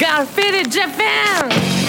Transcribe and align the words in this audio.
Faded 0.00 0.72
Japan! 0.72 1.79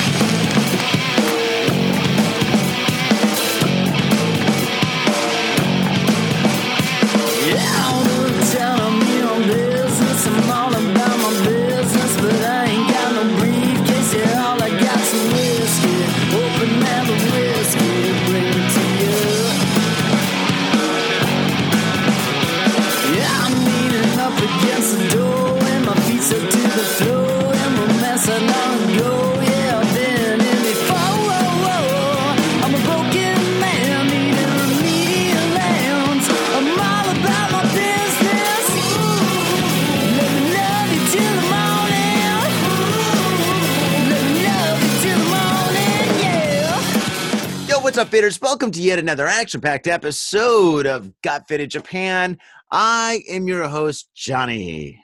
Up, 48.02 48.10
faders? 48.10 48.42
Welcome 48.42 48.72
to 48.72 48.82
yet 48.82 48.98
another 48.98 49.28
action 49.28 49.62
packed 49.62 49.86
episode 49.86 50.88
of 50.88 51.14
Got 51.22 51.48
Faded 51.48 51.70
Japan. 51.70 52.40
I 52.72 53.22
am 53.30 53.48
your 53.48 53.68
host, 53.68 54.10
Johnny. 54.16 55.00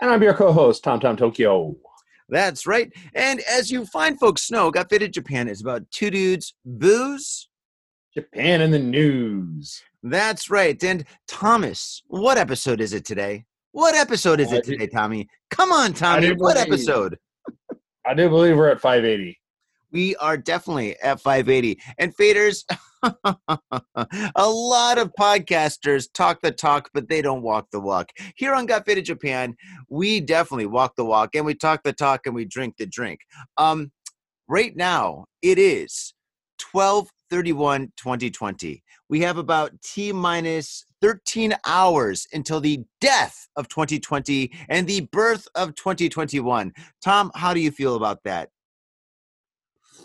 And 0.00 0.10
I'm 0.10 0.22
your 0.22 0.32
co 0.32 0.50
host, 0.50 0.82
Tom 0.82 0.98
Tom 0.98 1.14
Tokyo. 1.14 1.76
That's 2.30 2.66
right. 2.66 2.90
And 3.14 3.42
as 3.42 3.70
you 3.70 3.84
fine 3.84 4.16
folks 4.16 4.50
know, 4.50 4.70
Got 4.70 4.88
Faded 4.88 5.12
Japan 5.12 5.46
is 5.46 5.60
about 5.60 5.82
two 5.90 6.10
dudes, 6.10 6.54
booze, 6.64 7.50
Japan 8.14 8.62
in 8.62 8.70
the 8.70 8.78
news. 8.78 9.82
That's 10.02 10.48
right. 10.48 10.82
And 10.82 11.04
Thomas, 11.28 12.02
what 12.06 12.38
episode 12.38 12.80
is 12.80 12.94
it 12.94 13.04
today? 13.04 13.44
What 13.72 13.94
episode 13.94 14.40
is 14.40 14.52
it 14.52 14.64
today, 14.64 14.86
Tommy? 14.86 15.28
Come 15.50 15.70
on, 15.70 15.92
Tommy. 15.92 16.32
What 16.32 16.56
episode? 16.56 17.18
I 18.06 18.14
do 18.14 18.30
believe 18.30 18.56
we're 18.56 18.70
at 18.70 18.80
580 18.80 19.38
we 19.92 20.16
are 20.16 20.36
definitely 20.36 20.98
at 21.00 21.20
580. 21.20 21.78
And 21.98 22.16
faders, 22.16 22.64
a 23.02 24.48
lot 24.48 24.98
of 24.98 25.12
podcasters 25.18 26.08
talk 26.12 26.40
the 26.40 26.50
talk, 26.50 26.90
but 26.94 27.08
they 27.08 27.22
don't 27.22 27.42
walk 27.42 27.68
the 27.70 27.80
walk. 27.80 28.10
Here 28.36 28.54
on 28.54 28.66
Got 28.66 28.86
Faded 28.86 29.04
Japan, 29.04 29.54
we 29.88 30.20
definitely 30.20 30.66
walk 30.66 30.96
the 30.96 31.04
walk 31.04 31.34
and 31.34 31.44
we 31.44 31.54
talk 31.54 31.82
the 31.82 31.92
talk 31.92 32.26
and 32.26 32.34
we 32.34 32.44
drink 32.44 32.76
the 32.78 32.86
drink. 32.86 33.20
Um, 33.58 33.92
right 34.48 34.74
now, 34.74 35.26
it 35.42 35.58
is 35.58 36.14
12 36.58 37.08
31 37.30 37.90
2020. 37.96 38.82
We 39.08 39.20
have 39.20 39.38
about 39.38 39.72
T 39.82 40.12
minus 40.12 40.84
13 41.00 41.54
hours 41.66 42.26
until 42.32 42.60
the 42.60 42.84
death 43.00 43.48
of 43.56 43.68
2020 43.68 44.52
and 44.68 44.86
the 44.86 45.08
birth 45.12 45.48
of 45.54 45.74
2021. 45.74 46.72
Tom, 47.02 47.32
how 47.34 47.54
do 47.54 47.60
you 47.60 47.70
feel 47.70 47.96
about 47.96 48.22
that? 48.24 48.50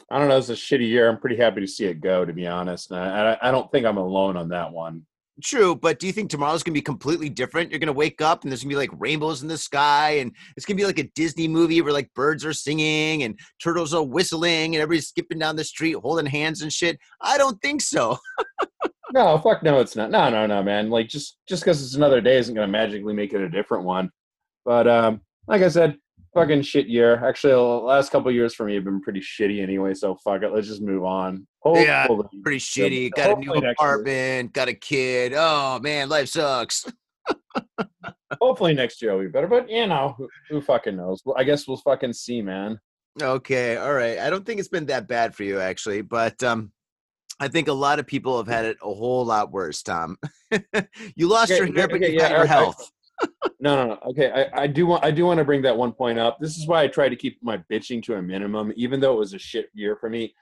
I 0.10 0.20
don't 0.20 0.30
know. 0.30 0.38
It's 0.38 0.50
a 0.50 0.54
shitty 0.54 0.88
year. 0.88 1.10
I'm 1.10 1.20
pretty 1.20 1.36
happy 1.36 1.62
to 1.62 1.68
see 1.68 1.86
it 1.86 2.00
go, 2.00 2.24
to 2.24 2.34
be 2.34 2.48
honest. 2.48 2.92
And 2.92 3.00
I, 3.00 3.38
I 3.42 3.52
don't 3.52 3.70
think 3.72 3.86
I'm 3.86 3.98
alone 3.98 4.38
on 4.38 4.50
that 4.50 4.72
one. 4.72 5.06
True, 5.44 5.76
but 5.76 6.00
do 6.00 6.08
you 6.08 6.14
think 6.14 6.32
tomorrow's 6.32 6.64
gonna 6.64 6.74
be 6.74 6.82
completely 6.82 7.30
different? 7.30 7.70
You're 7.70 7.80
gonna 7.80 7.94
wake 7.94 8.22
up 8.22 8.42
and 8.42 8.52
there's 8.52 8.64
gonna 8.64 8.72
be 8.72 8.76
like 8.76 8.90
rainbows 8.98 9.44
in 9.44 9.48
the 9.48 9.58
sky, 9.58 10.18
and 10.18 10.32
it's 10.56 10.66
gonna 10.66 10.78
be 10.78 10.86
like 10.86 10.98
a 10.98 11.12
Disney 11.14 11.48
movie 11.48 11.80
where 11.82 11.94
like 11.94 12.12
birds 12.16 12.44
are 12.44 12.54
singing 12.54 13.22
and 13.22 13.40
turtles 13.62 13.94
are 13.94 14.02
whistling 14.04 14.74
and 14.74 14.82
everybody's 14.82 15.10
skipping 15.10 15.38
down 15.38 15.56
the 15.56 15.64
street 15.64 15.96
holding 16.02 16.26
hands 16.26 16.64
and 16.64 16.74
shit. 16.74 16.98
I 17.22 17.38
don't 17.38 17.62
think 17.62 17.82
so. 17.82 18.18
no, 19.14 19.38
fuck 19.38 19.62
no, 19.62 19.80
it's 19.80 19.96
not. 19.96 20.10
No, 20.10 20.28
no, 20.32 20.48
no, 20.48 20.64
man. 20.64 20.90
Like 20.90 21.08
just 21.08 21.38
just 21.48 21.62
because 21.62 21.84
it's 21.84 21.94
another 21.94 22.20
day 22.20 22.38
isn't 22.38 22.56
gonna 22.56 22.68
magically 22.68 23.14
make 23.14 23.34
it 23.34 23.42
a 23.42 23.50
different 23.50 23.84
one. 23.84 24.10
But 24.66 24.88
um, 24.88 25.22
like 25.46 25.62
I 25.62 25.70
said, 25.70 25.98
fucking 26.38 26.62
shit 26.62 26.88
year. 26.88 27.26
Actually, 27.26 27.54
the 27.54 27.60
last 27.60 28.12
couple 28.12 28.32
years 28.32 28.54
for 28.54 28.66
me 28.66 28.76
have 28.76 28.84
been 28.84 29.02
pretty 29.02 29.20
shitty 29.20 29.62
anyway. 29.62 29.94
So 29.94 30.16
fuck 30.24 30.44
it, 30.44 30.54
let's 30.54 30.68
just 30.68 30.82
move 30.82 31.04
on. 31.04 31.48
Hopefully, 31.62 31.86
yeah, 31.86 32.08
pretty 32.44 32.60
shitty. 32.60 33.12
Got 33.12 33.38
a 33.38 33.40
new 33.40 33.54
apartment. 33.54 34.54
Got 34.54 34.68
a 34.68 34.74
kid. 34.74 35.34
Oh 35.36 35.80
man, 35.80 36.10
life 36.10 36.30
sucks. 36.30 36.86
hopefully 38.42 38.74
next 38.74 39.02
year 39.02 39.14
will 39.16 39.24
be 39.24 39.28
better, 39.28 39.48
but 39.48 39.70
you 39.70 39.88
know, 39.88 40.14
who, 40.18 40.30
who 40.50 40.62
fucking 40.62 40.96
knows? 40.96 41.22
Well, 41.26 41.36
I 41.38 41.44
guess 41.44 41.68
we'll 41.68 41.78
fucking 41.78 42.14
see, 42.14 42.42
man. 42.42 42.80
Okay, 43.22 43.78
all 43.78 43.94
right. 43.94 44.20
I 44.20 44.30
don't 44.30 44.46
think 44.46 44.60
it's 44.60 44.70
been 44.70 44.86
that 44.88 45.08
bad 45.08 45.34
for 45.34 45.44
you 45.44 45.60
actually, 45.60 46.04
but 46.04 46.42
um, 46.44 46.72
I 47.40 47.48
think 47.48 47.68
a 47.68 47.74
lot 47.74 48.00
of 48.00 48.06
people 48.06 48.38
have 48.38 48.48
had 48.48 48.66
it 48.66 48.78
a 48.84 48.94
whole 48.94 49.26
lot 49.26 49.52
worse. 49.52 49.82
Tom, 49.82 50.18
you 51.16 51.28
lost 51.28 51.52
okay, 51.52 51.66
your 51.66 51.74
hair, 51.74 51.86
okay, 51.86 52.00
but 52.00 52.10
you 52.10 52.16
yeah, 52.16 52.30
got 52.30 52.32
your 52.32 52.46
health 52.46 52.92
no, 53.60 53.76
no, 53.76 53.88
no. 53.88 54.00
Okay, 54.10 54.32
I, 54.32 54.64
I 54.64 54.68
do 54.68 54.86
want 54.86 55.04
I 55.04 55.12
do 55.12 55.26
want 55.26 55.40
to 55.40 55.46
bring 55.46 55.62
that 55.64 55.78
one 55.78 55.92
point 55.92 56.20
up. 56.20 56.38
This 56.40 56.58
is 56.58 56.68
why 56.68 56.84
I 56.84 56.88
try 56.88 57.10
to 57.10 57.16
keep 57.16 57.42
my 57.42 57.58
bitching 57.72 58.04
to 58.04 58.16
a 58.16 58.22
minimum, 58.22 58.72
even 58.76 59.00
though 59.00 59.14
it 59.14 59.20
was 59.20 59.34
a 59.34 59.40
shit 59.40 59.70
year 59.74 59.96
for 59.96 60.10
me. 60.10 60.34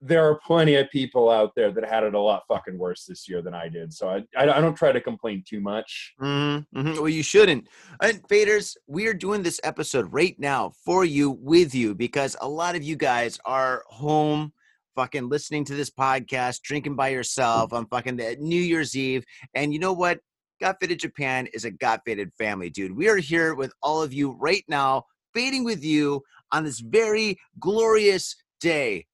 There 0.00 0.24
are 0.24 0.38
plenty 0.46 0.76
of 0.76 0.88
people 0.90 1.28
out 1.28 1.52
there 1.56 1.72
that 1.72 1.84
had 1.84 2.04
it 2.04 2.14
a 2.14 2.20
lot 2.20 2.44
fucking 2.46 2.78
worse 2.78 3.04
this 3.04 3.28
year 3.28 3.42
than 3.42 3.52
I 3.52 3.68
did. 3.68 3.92
So 3.92 4.08
I 4.08 4.24
I, 4.36 4.58
I 4.58 4.60
don't 4.60 4.76
try 4.76 4.92
to 4.92 5.00
complain 5.00 5.42
too 5.46 5.60
much. 5.60 6.14
Mm-hmm, 6.20 6.78
mm-hmm. 6.78 7.00
Well, 7.00 7.08
you 7.08 7.22
shouldn't. 7.22 7.68
And 8.00 8.22
faders, 8.28 8.76
we 8.86 9.06
are 9.08 9.14
doing 9.14 9.42
this 9.42 9.60
episode 9.64 10.12
right 10.12 10.38
now 10.38 10.72
for 10.84 11.04
you, 11.04 11.30
with 11.30 11.74
you, 11.74 11.94
because 11.94 12.36
a 12.40 12.48
lot 12.48 12.76
of 12.76 12.82
you 12.84 12.94
guys 12.94 13.40
are 13.44 13.82
home 13.88 14.52
fucking 14.98 15.28
listening 15.28 15.64
to 15.64 15.76
this 15.76 15.90
podcast, 15.90 16.60
drinking 16.62 16.96
by 16.96 17.08
yourself 17.08 17.72
on 17.72 17.86
fucking 17.86 18.16
the 18.16 18.36
New 18.40 18.60
Year's 18.60 18.96
Eve. 18.96 19.24
And 19.54 19.72
you 19.72 19.78
know 19.78 19.92
what? 19.92 20.18
Got 20.60 20.80
Faded 20.80 20.98
Japan 20.98 21.46
is 21.52 21.64
a 21.64 21.70
Got 21.70 22.00
Faded 22.04 22.32
family, 22.36 22.68
dude. 22.68 22.96
We 22.96 23.08
are 23.08 23.16
here 23.16 23.54
with 23.54 23.72
all 23.82 24.02
of 24.02 24.12
you 24.12 24.32
right 24.32 24.64
now, 24.68 25.04
fading 25.32 25.64
with 25.64 25.84
you 25.84 26.22
on 26.50 26.64
this 26.64 26.80
very 26.80 27.38
glorious 27.60 28.34
day. 28.60 29.06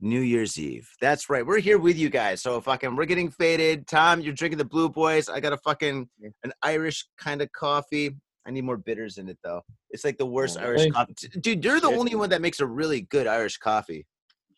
New 0.00 0.20
Year's 0.20 0.58
Eve. 0.58 0.88
That's 1.00 1.30
right. 1.30 1.46
We're 1.46 1.60
here 1.60 1.78
with 1.78 1.96
you 1.96 2.10
guys. 2.10 2.42
So 2.42 2.60
fucking 2.60 2.96
we're 2.96 3.04
getting 3.04 3.30
faded. 3.30 3.86
Tom, 3.86 4.20
you're 4.20 4.34
drinking 4.34 4.58
the 4.58 4.64
blue 4.64 4.88
boys. 4.88 5.28
I 5.28 5.38
got 5.38 5.52
a 5.52 5.58
fucking 5.58 6.08
an 6.42 6.52
Irish 6.60 7.06
kind 7.18 7.40
of 7.40 7.52
coffee. 7.52 8.16
I 8.44 8.50
need 8.50 8.64
more 8.64 8.76
bitters 8.76 9.18
in 9.18 9.28
it 9.28 9.38
though. 9.44 9.62
It's 9.90 10.04
like 10.04 10.18
the 10.18 10.26
worst 10.26 10.58
oh, 10.60 10.64
Irish 10.64 10.90
coffee. 10.90 11.14
Dude, 11.40 11.64
you're 11.64 11.78
the 11.78 11.86
only 11.86 12.16
one 12.16 12.30
that 12.30 12.40
makes 12.40 12.58
a 12.58 12.66
really 12.66 13.02
good 13.02 13.28
Irish 13.28 13.58
coffee. 13.58 14.04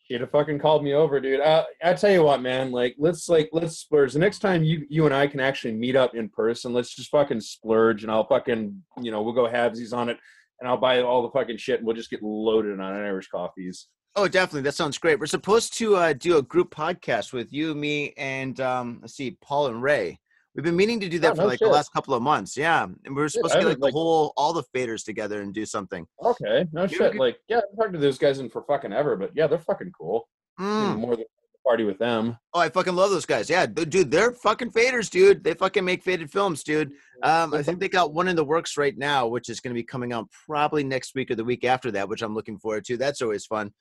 He'd 0.07 0.21
have 0.21 0.29
fucking 0.31 0.59
called 0.59 0.83
me 0.83 0.93
over, 0.93 1.19
dude. 1.19 1.39
Uh, 1.39 1.65
I 1.83 1.93
tell 1.93 2.11
you 2.11 2.23
what, 2.23 2.41
man. 2.41 2.71
Like, 2.71 2.95
let's 2.99 3.27
like 3.27 3.49
let's 3.51 3.79
splurge. 3.79 4.13
The 4.13 4.19
next 4.19 4.39
time 4.39 4.63
you 4.63 4.85
you 4.87 5.05
and 5.05 5.13
I 5.15 5.25
can 5.25 5.39
actually 5.39 5.73
meet 5.73 5.95
up 5.95 6.13
in 6.13 6.29
person, 6.29 6.73
let's 6.73 6.95
just 6.95 7.09
fucking 7.09 7.41
splurge, 7.41 8.03
and 8.03 8.11
I'll 8.11 8.27
fucking 8.27 8.83
you 9.01 9.11
know 9.11 9.23
we'll 9.23 9.33
go 9.33 9.47
halvesies 9.47 9.93
on 9.93 10.09
it, 10.09 10.17
and 10.59 10.69
I'll 10.69 10.77
buy 10.77 11.01
all 11.01 11.23
the 11.23 11.31
fucking 11.31 11.57
shit, 11.57 11.79
and 11.79 11.87
we'll 11.87 11.95
just 11.95 12.11
get 12.11 12.21
loaded 12.21 12.79
on 12.79 12.93
Irish 12.93 13.29
coffees. 13.29 13.87
Oh, 14.15 14.27
definitely. 14.27 14.61
That 14.61 14.75
sounds 14.75 14.97
great. 14.97 15.19
We're 15.19 15.25
supposed 15.25 15.73
to 15.79 15.95
uh, 15.95 16.13
do 16.13 16.37
a 16.37 16.41
group 16.41 16.73
podcast 16.73 17.33
with 17.33 17.51
you, 17.51 17.75
me, 17.75 18.13
and 18.15 18.59
um, 18.61 18.99
let's 19.01 19.15
see, 19.15 19.37
Paul 19.41 19.67
and 19.67 19.81
Ray. 19.83 20.19
We've 20.55 20.63
been 20.63 20.75
meaning 20.75 21.01
to 21.01 21.09
do 21.09 21.19
that 21.19 21.33
oh, 21.33 21.35
for 21.35 21.41
no 21.41 21.47
like 21.47 21.59
shit. 21.59 21.67
the 21.67 21.73
last 21.73 21.91
couple 21.91 22.13
of 22.13 22.23
months. 22.23 22.55
Yeah. 22.55 22.83
And 22.83 23.15
we 23.15 23.21
are 23.21 23.27
supposed 23.27 23.53
to 23.55 23.59
get 23.59 23.67
like, 23.67 23.79
like 23.79 23.93
the 23.93 23.99
whole 23.99 24.31
all 24.37 24.53
the 24.53 24.63
faders 24.73 25.03
together 25.03 25.41
and 25.41 25.53
do 25.53 25.65
something. 25.65 26.07
Okay. 26.23 26.65
No 26.71 26.87
shit. 26.87 27.15
Like, 27.15 27.37
yeah, 27.49 27.57
I've 27.57 27.77
talked 27.77 27.93
to 27.93 27.99
those 27.99 28.17
guys 28.17 28.39
in 28.39 28.49
for 28.49 28.63
fucking 28.63 28.93
ever, 28.93 29.17
but 29.17 29.31
yeah, 29.35 29.47
they're 29.47 29.59
fucking 29.59 29.91
cool. 29.97 30.29
Mm. 30.59 30.99
More 30.99 31.17
than 31.17 31.25
party 31.65 31.83
with 31.83 31.97
them. 31.97 32.37
Oh, 32.53 32.59
I 32.59 32.69
fucking 32.69 32.95
love 32.95 33.09
those 33.09 33.25
guys. 33.25 33.49
Yeah, 33.49 33.65
dude, 33.65 34.11
they're 34.11 34.31
fucking 34.31 34.71
faders, 34.71 35.09
dude. 35.09 35.43
They 35.43 35.55
fucking 35.55 35.83
make 35.83 36.03
faded 36.03 36.31
films, 36.31 36.63
dude. 36.63 36.91
Um, 37.23 37.53
I 37.53 37.61
think 37.61 37.79
they 37.79 37.89
got 37.89 38.13
one 38.13 38.27
in 38.27 38.35
the 38.35 38.45
works 38.45 38.77
right 38.77 38.97
now, 38.97 39.27
which 39.27 39.49
is 39.49 39.59
going 39.59 39.73
to 39.73 39.79
be 39.79 39.83
coming 39.83 40.13
out 40.13 40.29
probably 40.45 40.83
next 40.83 41.15
week 41.15 41.31
or 41.31 41.35
the 41.35 41.43
week 41.43 41.65
after 41.65 41.91
that, 41.91 42.07
which 42.07 42.21
I'm 42.21 42.33
looking 42.33 42.57
forward 42.59 42.85
to. 42.85 42.97
That's 42.97 43.21
always 43.21 43.45
fun. 43.45 43.73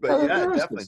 But 0.00 0.10
oh, 0.10 0.26
yeah, 0.26 0.46
definitely. 0.46 0.86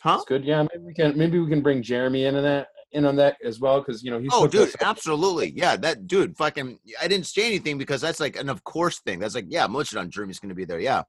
Huh? 0.00 0.16
That's 0.16 0.24
good. 0.24 0.44
Yeah, 0.44 0.62
maybe 0.62 0.84
we 0.84 0.94
can 0.94 1.16
maybe 1.16 1.38
we 1.38 1.48
can 1.48 1.62
bring 1.62 1.82
Jeremy 1.82 2.24
into 2.24 2.40
that 2.40 2.68
in 2.96 3.04
on 3.04 3.14
that 3.16 3.36
as 3.44 3.60
well 3.60 3.80
because 3.80 4.02
you 4.02 4.10
know 4.10 4.18
he's 4.18 4.30
oh 4.32 4.46
dude 4.46 4.72
absolutely. 4.80 5.52
Yeah 5.54 5.76
that 5.76 6.06
dude 6.06 6.36
fucking 6.36 6.78
i 7.00 7.06
didn't 7.06 7.26
say 7.26 7.46
anything 7.46 7.76
because 7.78 8.00
that's 8.00 8.20
like 8.20 8.36
an 8.36 8.48
of 8.48 8.64
course 8.64 9.00
thing. 9.00 9.18
That's 9.18 9.34
like 9.34 9.46
yeah 9.48 9.66
most 9.66 9.94
on 9.94 10.10
jeremy's 10.10 10.38
gonna 10.40 10.54
be 10.54 10.64
there 10.64 10.80
yeah. 10.80 11.02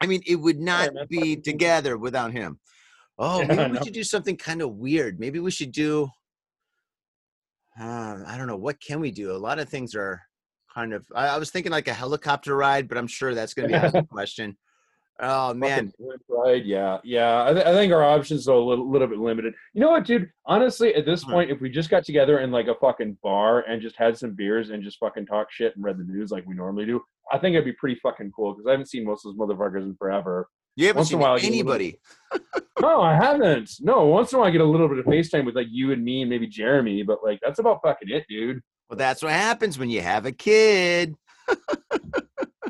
I 0.00 0.06
mean 0.06 0.22
it 0.26 0.36
would 0.36 0.60
not 0.60 0.90
yeah, 0.94 1.04
be 1.08 1.36
together 1.36 1.98
without 1.98 2.32
him. 2.32 2.60
Oh 3.18 3.40
yeah, 3.40 3.46
maybe 3.68 3.72
we 3.72 3.84
should 3.84 3.94
do 3.94 4.04
something 4.04 4.36
kind 4.36 4.62
of 4.62 4.76
weird. 4.76 5.18
Maybe 5.18 5.40
we 5.40 5.50
should 5.50 5.72
do 5.72 6.08
uh, 7.78 8.18
i 8.26 8.38
don't 8.38 8.46
know 8.46 8.56
what 8.56 8.80
can 8.80 9.00
we 9.00 9.10
do? 9.10 9.32
A 9.32 9.36
lot 9.36 9.58
of 9.58 9.68
things 9.68 9.94
are 9.94 10.22
kind 10.72 10.92
of 10.92 11.04
I, 11.14 11.28
I 11.28 11.38
was 11.38 11.50
thinking 11.50 11.72
like 11.72 11.88
a 11.88 11.94
helicopter 11.94 12.54
ride 12.54 12.88
but 12.88 12.98
i'm 12.98 13.06
sure 13.06 13.34
that's 13.34 13.54
gonna 13.54 13.68
be 13.68 13.74
a 13.74 14.02
question 14.10 14.56
Oh 15.20 15.54
man, 15.54 15.92
Pride, 16.28 16.66
yeah, 16.66 16.98
yeah. 17.02 17.44
I, 17.46 17.52
th- 17.54 17.64
I 17.64 17.72
think 17.72 17.92
our 17.92 18.04
options 18.04 18.46
are 18.48 18.52
a 18.56 18.60
little, 18.62 18.90
little 18.90 19.08
bit 19.08 19.18
limited. 19.18 19.54
You 19.72 19.80
know 19.80 19.90
what, 19.90 20.04
dude? 20.04 20.30
Honestly, 20.44 20.94
at 20.94 21.06
this 21.06 21.22
Hmm. 21.22 21.32
point, 21.32 21.50
if 21.50 21.60
we 21.60 21.70
just 21.70 21.88
got 21.88 22.04
together 22.04 22.40
in 22.40 22.50
like 22.50 22.66
a 22.66 22.74
fucking 22.74 23.16
bar 23.22 23.60
and 23.60 23.80
just 23.80 23.96
had 23.96 24.18
some 24.18 24.32
beers 24.34 24.68
and 24.70 24.82
just 24.82 24.98
fucking 24.98 25.24
talk 25.26 25.50
shit 25.50 25.74
and 25.74 25.84
read 25.84 25.96
the 25.98 26.04
news 26.04 26.30
like 26.30 26.44
we 26.46 26.54
normally 26.54 26.84
do, 26.84 27.00
I 27.32 27.38
think 27.38 27.54
it'd 27.54 27.64
be 27.64 27.72
pretty 27.72 27.98
fucking 28.02 28.32
cool 28.36 28.52
because 28.52 28.66
I 28.66 28.72
haven't 28.72 28.90
seen 28.90 29.04
most 29.06 29.24
of 29.24 29.34
those 29.36 29.48
motherfuckers 29.48 29.84
in 29.84 29.96
forever. 29.96 30.48
you 30.76 30.86
haven't 30.88 30.98
once 30.98 31.08
in 31.08 31.12
seen 31.12 31.18
a 31.20 31.22
while 31.22 31.32
I 31.32 31.38
get 31.38 31.48
a 31.48 31.56
little- 31.56 31.72
anybody. 31.72 32.00
No, 32.78 33.00
I 33.00 33.14
haven't. 33.14 33.70
No, 33.80 34.04
once 34.04 34.32
in 34.32 34.36
a 34.36 34.40
while 34.40 34.48
I 34.48 34.52
get 34.52 34.60
a 34.60 34.64
little 34.64 34.86
bit 34.86 34.98
of 34.98 35.06
FaceTime 35.06 35.46
with 35.46 35.56
like 35.56 35.68
you 35.70 35.92
and 35.92 36.04
me 36.04 36.20
and 36.20 36.28
maybe 36.28 36.46
Jeremy, 36.46 37.02
but 37.04 37.24
like 37.24 37.40
that's 37.42 37.58
about 37.58 37.80
fucking 37.82 38.10
it, 38.10 38.26
dude. 38.28 38.60
Well, 38.90 38.98
that's 38.98 39.22
what 39.22 39.32
happens 39.32 39.78
when 39.78 39.88
you 39.88 40.02
have 40.02 40.26
a 40.26 40.32
kid. 40.32 41.14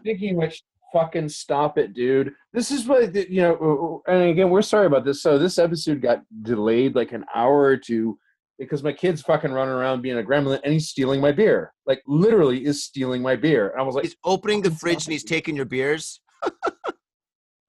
Of 0.09 0.21
which, 0.37 0.63
fucking 0.97 1.29
stop 1.29 1.77
it, 1.77 1.93
dude. 1.93 2.33
This 2.53 2.71
is 2.71 2.87
what 2.87 3.15
you 3.15 3.43
know. 3.43 4.03
Uh, 4.07 4.11
uh, 4.11 4.15
and 4.15 4.31
again, 4.31 4.51
we're 4.51 4.63
sorry 4.63 4.87
about 4.87 5.05
this. 5.05 5.23
So 5.23 5.39
this 5.39 5.59
episode 5.59 6.01
got 6.01 6.23
delayed 6.43 6.95
like 6.95 7.13
an 7.13 7.25
hour 7.35 7.61
or 7.61 7.77
two 7.77 8.19
because 8.59 8.83
my 8.83 8.93
kid's 8.93 9.21
fucking 9.23 9.53
running 9.53 9.75
around 9.75 10.01
being 10.01 10.19
a 10.19 10.23
gremlin 10.23 10.61
and 10.65 10.73
he's 10.73 10.89
stealing 10.89 11.21
my 11.21 11.33
beer. 11.33 11.73
Like 11.85 12.03
literally 12.07 12.65
is 12.65 12.85
stealing 12.85 13.21
my 13.21 13.37
beer. 13.37 13.69
And 13.71 13.81
I 13.81 13.85
was 13.85 13.95
like, 13.95 14.05
He's 14.05 14.17
opening 14.25 14.63
the 14.63 14.71
fridge 14.71 15.05
and 15.05 15.13
he's 15.13 15.25
taking 15.25 15.55
your 15.55 15.67
beers. 15.67 16.21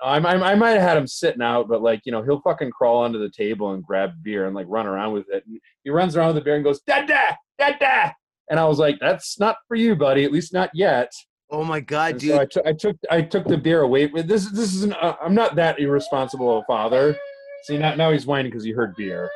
I, 0.01 0.19
I, 0.19 0.51
I 0.51 0.55
might 0.55 0.71
have 0.71 0.81
had 0.81 0.97
him 0.97 1.07
sitting 1.07 1.41
out, 1.41 1.67
but 1.67 1.81
like 1.81 2.01
you 2.05 2.11
know, 2.11 2.21
he'll 2.21 2.41
fucking 2.41 2.71
crawl 2.71 3.03
under 3.03 3.19
the 3.19 3.31
table 3.31 3.73
and 3.73 3.83
grab 3.83 4.11
beer 4.23 4.45
and 4.45 4.55
like 4.55 4.67
run 4.69 4.87
around 4.87 5.13
with 5.13 5.25
it. 5.33 5.43
And 5.45 5.59
he 5.83 5.89
runs 5.89 6.15
around 6.15 6.27
with 6.27 6.35
the 6.37 6.41
beer 6.41 6.55
and 6.55 6.63
goes, 6.63 6.81
da 6.81 7.05
da 7.05 7.35
da 7.59 7.71
da, 7.79 8.11
and 8.49 8.59
I 8.59 8.65
was 8.65 8.79
like, 8.79 8.97
"That's 8.99 9.39
not 9.39 9.57
for 9.67 9.75
you, 9.75 9.95
buddy. 9.95 10.23
At 10.23 10.31
least 10.31 10.53
not 10.53 10.69
yet." 10.73 11.11
Oh 11.49 11.63
my 11.63 11.79
god, 11.79 12.11
And 12.11 12.19
dude! 12.19 12.31
so 12.31 12.39
I 12.39 12.45
took 12.45 12.65
I 12.65 12.73
took 12.73 12.97
I 13.09 13.21
took 13.21 13.47
the 13.47 13.57
beer 13.57 13.81
away. 13.81 14.07
This 14.07 14.49
this 14.51 14.73
is 14.73 14.83
an 14.83 14.93
uh, 14.93 15.15
I'm 15.21 15.33
not 15.33 15.55
that 15.55 15.79
irresponsible 15.79 16.59
a 16.59 16.63
father. 16.65 17.17
See 17.63 17.77
now 17.77 17.95
now 17.95 18.11
he's 18.11 18.25
whining 18.25 18.51
because 18.51 18.63
he 18.63 18.71
heard 18.71 18.95
beer. 18.95 19.29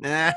I'm, 0.02 0.34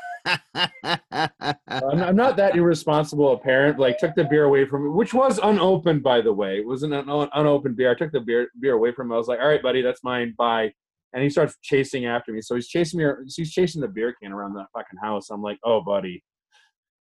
I'm 2.01 2.15
not 2.15 2.35
that 2.37 2.55
irresponsible 2.55 3.33
a 3.33 3.37
parent. 3.37 3.79
Like 3.79 3.97
took 3.97 4.15
the 4.15 4.23
beer 4.23 4.45
away 4.45 4.65
from 4.65 4.85
him, 4.85 4.95
which 4.95 5.13
was 5.13 5.39
unopened 5.41 6.03
by 6.03 6.21
the 6.21 6.33
way. 6.33 6.57
It 6.57 6.65
wasn't 6.65 6.93
an 6.93 7.09
un- 7.09 7.29
unopened 7.33 7.77
beer. 7.77 7.91
I 7.91 7.95
took 7.95 8.11
the 8.11 8.21
beer 8.21 8.49
beer 8.59 8.73
away 8.73 8.91
from 8.91 9.07
him. 9.07 9.13
I 9.13 9.17
was 9.17 9.27
like, 9.27 9.39
all 9.39 9.47
right, 9.47 9.61
buddy, 9.61 9.81
that's 9.81 10.03
mine. 10.03 10.33
Bye. 10.37 10.73
And 11.13 11.21
he 11.21 11.29
starts 11.29 11.57
chasing 11.61 12.05
after 12.05 12.31
me. 12.31 12.41
So 12.41 12.55
he's 12.55 12.67
chasing 12.67 12.99
me. 12.99 13.05
He's 13.35 13.51
chasing 13.51 13.81
the 13.81 13.87
beer 13.87 14.15
can 14.21 14.31
around 14.31 14.53
the 14.53 14.65
fucking 14.73 14.99
house. 15.01 15.29
I'm 15.29 15.41
like, 15.41 15.59
oh, 15.63 15.81
buddy. 15.81 16.23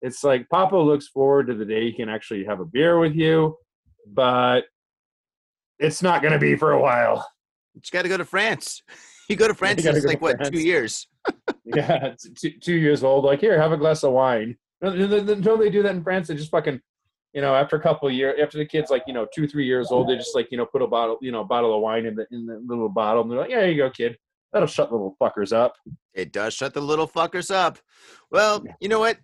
It's 0.02 0.22
like 0.22 0.48
Papa 0.50 0.76
looks 0.76 1.08
forward 1.08 1.46
to 1.46 1.54
the 1.54 1.64
day 1.64 1.84
he 1.86 1.92
can 1.92 2.10
actually 2.10 2.44
have 2.44 2.60
a 2.60 2.66
beer 2.66 2.98
with 2.98 3.14
you, 3.14 3.56
but 4.06 4.64
it's 5.78 6.02
not 6.02 6.22
going 6.22 6.32
to 6.32 6.38
be 6.38 6.56
for 6.56 6.72
a 6.72 6.80
while. 6.80 7.26
you 7.74 7.80
got 7.92 8.02
to 8.02 8.08
go 8.08 8.16
to 8.16 8.24
France. 8.24 8.82
You 9.26 9.36
go 9.36 9.48
to 9.48 9.54
France. 9.54 9.82
It's 9.82 10.04
like 10.04 10.20
what 10.20 10.36
France. 10.36 10.50
two 10.50 10.60
years? 10.60 11.08
yeah, 11.64 12.12
two, 12.38 12.50
two 12.60 12.74
years 12.74 13.02
old. 13.02 13.24
Like, 13.24 13.40
here, 13.40 13.58
have 13.58 13.72
a 13.72 13.76
glass 13.78 14.02
of 14.02 14.12
wine. 14.12 14.54
Don't 14.82 14.98
they 15.58 15.70
do 15.70 15.82
that 15.82 15.94
in 15.94 16.02
France? 16.02 16.28
They 16.28 16.34
just 16.34 16.50
fucking, 16.50 16.78
you 17.32 17.40
know, 17.40 17.54
after 17.54 17.76
a 17.76 17.80
couple 17.80 18.06
of 18.06 18.12
years, 18.12 18.38
after 18.42 18.58
the 18.58 18.66
kid's 18.66 18.90
like, 18.90 19.02
you 19.06 19.14
know, 19.14 19.26
two, 19.34 19.48
three 19.48 19.64
years 19.64 19.90
old, 19.90 20.10
they 20.10 20.16
just 20.16 20.34
like, 20.34 20.48
you 20.50 20.58
know, 20.58 20.66
put 20.66 20.82
a 20.82 20.86
bottle, 20.86 21.16
you 21.22 21.32
know, 21.32 21.40
a 21.40 21.44
bottle 21.44 21.74
of 21.74 21.80
wine 21.80 22.04
in 22.04 22.14
the 22.14 22.26
in 22.30 22.44
the 22.44 22.62
little 22.66 22.90
bottle, 22.90 23.22
and 23.22 23.30
they're 23.30 23.38
like, 23.38 23.48
yeah, 23.50 23.60
here 23.60 23.70
you 23.70 23.78
go, 23.78 23.88
kid. 23.88 24.18
That'll 24.52 24.68
shut 24.68 24.92
little 24.92 25.16
fuckers 25.18 25.54
up. 25.54 25.74
It 26.12 26.30
does 26.30 26.52
shut 26.52 26.74
the 26.74 26.82
little 26.82 27.08
fuckers 27.08 27.50
up. 27.50 27.78
Well, 28.30 28.62
you 28.78 28.88
know 28.88 29.00
what, 29.00 29.16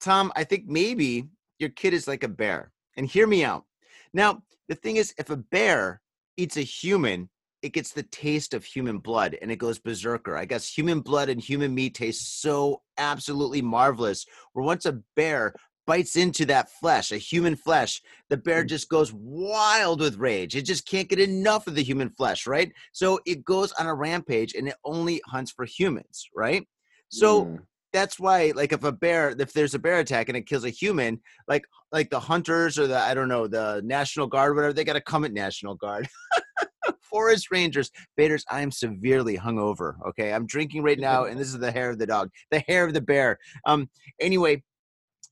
Tom? 0.00 0.32
I 0.34 0.44
think 0.44 0.64
maybe 0.66 1.28
your 1.58 1.70
kid 1.70 1.92
is 1.92 2.08
like 2.08 2.24
a 2.24 2.28
bear. 2.28 2.72
And 2.96 3.06
hear 3.06 3.26
me 3.26 3.44
out. 3.44 3.64
Now, 4.12 4.42
the 4.68 4.74
thing 4.74 4.96
is, 4.96 5.14
if 5.18 5.30
a 5.30 5.36
bear 5.36 6.00
eats 6.36 6.56
a 6.56 6.62
human, 6.62 7.30
it 7.62 7.72
gets 7.72 7.92
the 7.92 8.02
taste 8.02 8.54
of 8.54 8.64
human 8.64 8.98
blood 8.98 9.36
and 9.40 9.50
it 9.50 9.56
goes 9.56 9.78
berserker. 9.78 10.36
I 10.36 10.44
guess 10.44 10.68
human 10.68 11.00
blood 11.00 11.28
and 11.28 11.40
human 11.40 11.74
meat 11.74 11.94
taste 11.94 12.42
so 12.42 12.82
absolutely 12.98 13.62
marvelous. 13.62 14.26
Where 14.52 14.64
once 14.64 14.84
a 14.84 15.00
bear 15.14 15.54
bites 15.86 16.16
into 16.16 16.44
that 16.46 16.70
flesh, 16.70 17.12
a 17.12 17.18
human 17.18 17.56
flesh, 17.56 18.00
the 18.28 18.36
bear 18.36 18.64
just 18.64 18.88
goes 18.88 19.12
wild 19.12 20.00
with 20.00 20.16
rage. 20.16 20.56
It 20.56 20.62
just 20.62 20.86
can't 20.86 21.08
get 21.08 21.18
enough 21.18 21.66
of 21.66 21.74
the 21.74 21.82
human 21.82 22.10
flesh, 22.10 22.46
right? 22.46 22.72
So 22.92 23.20
it 23.26 23.44
goes 23.44 23.72
on 23.72 23.86
a 23.86 23.94
rampage 23.94 24.54
and 24.54 24.68
it 24.68 24.76
only 24.84 25.20
hunts 25.26 25.52
for 25.52 25.64
humans, 25.64 26.28
right? 26.34 26.66
So 27.08 27.44
Mm. 27.44 27.66
That's 27.92 28.18
why 28.18 28.52
like 28.54 28.72
if 28.72 28.84
a 28.84 28.92
bear 28.92 29.34
if 29.38 29.52
there's 29.52 29.74
a 29.74 29.78
bear 29.78 29.98
attack 29.98 30.28
and 30.28 30.36
it 30.36 30.46
kills 30.46 30.64
a 30.64 30.70
human 30.70 31.20
like 31.46 31.64
like 31.90 32.10
the 32.10 32.20
hunters 32.20 32.78
or 32.78 32.86
the 32.86 32.98
i 32.98 33.12
don't 33.12 33.28
know 33.28 33.46
the 33.46 33.82
national 33.84 34.26
guard 34.26 34.54
whatever 34.54 34.72
they 34.72 34.84
got 34.84 34.94
to 34.94 35.00
come 35.00 35.24
at 35.24 35.32
national 35.32 35.74
guard. 35.74 36.08
Forest 37.02 37.50
rangers 37.50 37.90
faders 38.18 38.42
i 38.50 38.62
am 38.62 38.70
severely 38.70 39.36
hungover 39.36 39.94
okay? 40.08 40.32
I'm 40.32 40.46
drinking 40.46 40.82
right 40.82 40.98
now 41.10 41.24
and 41.24 41.38
this 41.38 41.48
is 41.48 41.58
the 41.58 41.70
hair 41.70 41.90
of 41.90 41.98
the 41.98 42.06
dog 42.06 42.30
the 42.50 42.60
hair 42.60 42.84
of 42.84 42.94
the 42.94 43.00
bear. 43.00 43.38
Um 43.66 43.88
anyway 44.20 44.62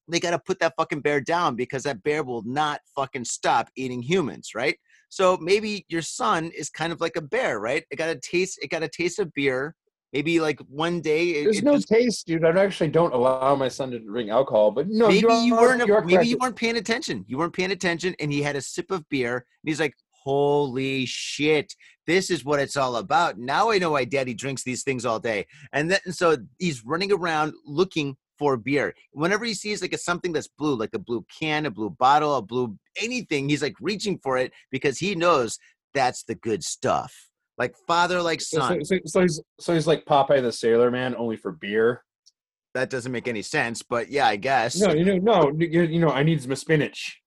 they 0.08 0.20
got 0.20 0.32
to 0.32 0.40
put 0.40 0.58
that 0.58 0.74
fucking 0.76 1.02
bear 1.02 1.20
down 1.20 1.54
because 1.54 1.84
that 1.84 2.02
bear 2.02 2.24
will 2.24 2.42
not 2.44 2.80
fucking 2.96 3.24
stop 3.24 3.68
eating 3.76 4.02
humans 4.02 4.50
right? 4.54 4.76
So 5.08 5.38
maybe 5.40 5.86
your 5.88 6.02
son 6.02 6.50
is 6.56 6.68
kind 6.68 6.92
of 6.92 7.00
like 7.00 7.16
a 7.16 7.22
bear 7.22 7.58
right? 7.58 7.84
It 7.90 7.96
got 7.96 8.10
a 8.10 8.20
taste 8.20 8.58
it 8.62 8.68
got 8.68 8.82
a 8.82 8.88
taste 8.88 9.18
of 9.18 9.32
beer 9.32 9.74
maybe 10.12 10.40
like 10.40 10.60
one 10.68 11.00
day 11.00 11.30
it, 11.30 11.44
There's 11.44 11.58
it 11.58 11.64
no 11.64 11.76
just- 11.76 11.88
taste, 11.88 12.26
dude. 12.26 12.44
I 12.44 12.50
actually 12.62 12.88
don't 12.88 13.14
allow 13.14 13.54
my 13.54 13.68
son 13.68 13.90
to 13.92 13.98
drink 13.98 14.30
alcohol, 14.30 14.70
but 14.70 14.88
no, 14.88 15.08
maybe 15.08 15.20
you, 15.20 15.54
are, 15.56 15.62
weren't 15.62 15.78
maybe 15.78 16.14
correct. 16.14 16.26
you 16.26 16.38
weren't 16.40 16.56
paying 16.56 16.76
attention. 16.76 17.24
You 17.28 17.38
weren't 17.38 17.52
paying 17.52 17.70
attention 17.70 18.14
and 18.20 18.32
he 18.32 18.42
had 18.42 18.56
a 18.56 18.60
sip 18.60 18.90
of 18.90 19.08
beer 19.08 19.34
and 19.36 19.68
he's 19.68 19.80
like 19.80 19.94
holy 20.24 21.06
shit. 21.06 21.74
This 22.06 22.30
is 22.30 22.44
what 22.44 22.60
it's 22.60 22.76
all 22.76 22.96
about. 22.96 23.38
Now 23.38 23.70
i 23.70 23.78
know 23.78 23.92
why 23.92 24.04
daddy 24.04 24.34
drinks 24.34 24.62
these 24.62 24.82
things 24.82 25.06
all 25.06 25.18
day. 25.18 25.46
And 25.72 25.90
then 25.90 26.00
and 26.04 26.14
so 26.14 26.36
he's 26.58 26.84
running 26.84 27.12
around 27.12 27.54
looking 27.64 28.16
for 28.38 28.56
beer. 28.56 28.94
Whenever 29.12 29.44
he 29.44 29.54
sees 29.54 29.80
like 29.80 29.92
a 29.94 29.98
something 29.98 30.32
that's 30.32 30.48
blue 30.48 30.76
like 30.76 30.94
a 30.94 30.98
blue 30.98 31.24
can 31.38 31.66
a 31.66 31.70
blue 31.70 31.90
bottle 31.90 32.36
a 32.36 32.42
blue 32.42 32.76
anything 33.00 33.48
he's 33.48 33.62
like 33.62 33.76
reaching 33.80 34.18
for 34.18 34.36
it 34.38 34.52
because 34.70 34.98
he 34.98 35.14
knows 35.14 35.58
that's 35.94 36.24
the 36.24 36.34
good 36.34 36.64
stuff 36.64 37.29
like 37.60 37.74
father 37.86 38.20
like 38.22 38.40
son 38.40 38.82
so, 38.84 38.96
so, 38.96 39.00
so 39.04 39.20
he's 39.20 39.40
so 39.60 39.74
he's 39.74 39.86
like 39.86 40.04
Popeye 40.06 40.42
the 40.42 40.50
Sailor 40.50 40.90
Man, 40.90 41.14
only 41.14 41.36
for 41.36 41.52
beer. 41.52 42.02
that 42.74 42.88
doesn't 42.90 43.12
make 43.12 43.28
any 43.28 43.42
sense 43.42 43.82
but 43.82 44.10
yeah 44.10 44.26
i 44.26 44.36
guess 44.36 44.80
No, 44.80 44.92
you 44.92 45.04
know, 45.04 45.16
no, 45.18 45.52
you, 45.58 45.82
you 45.82 46.00
know, 46.00 46.10
I 46.10 46.22
need 46.22 46.42
some 46.42 46.56
spinach. 46.56 47.20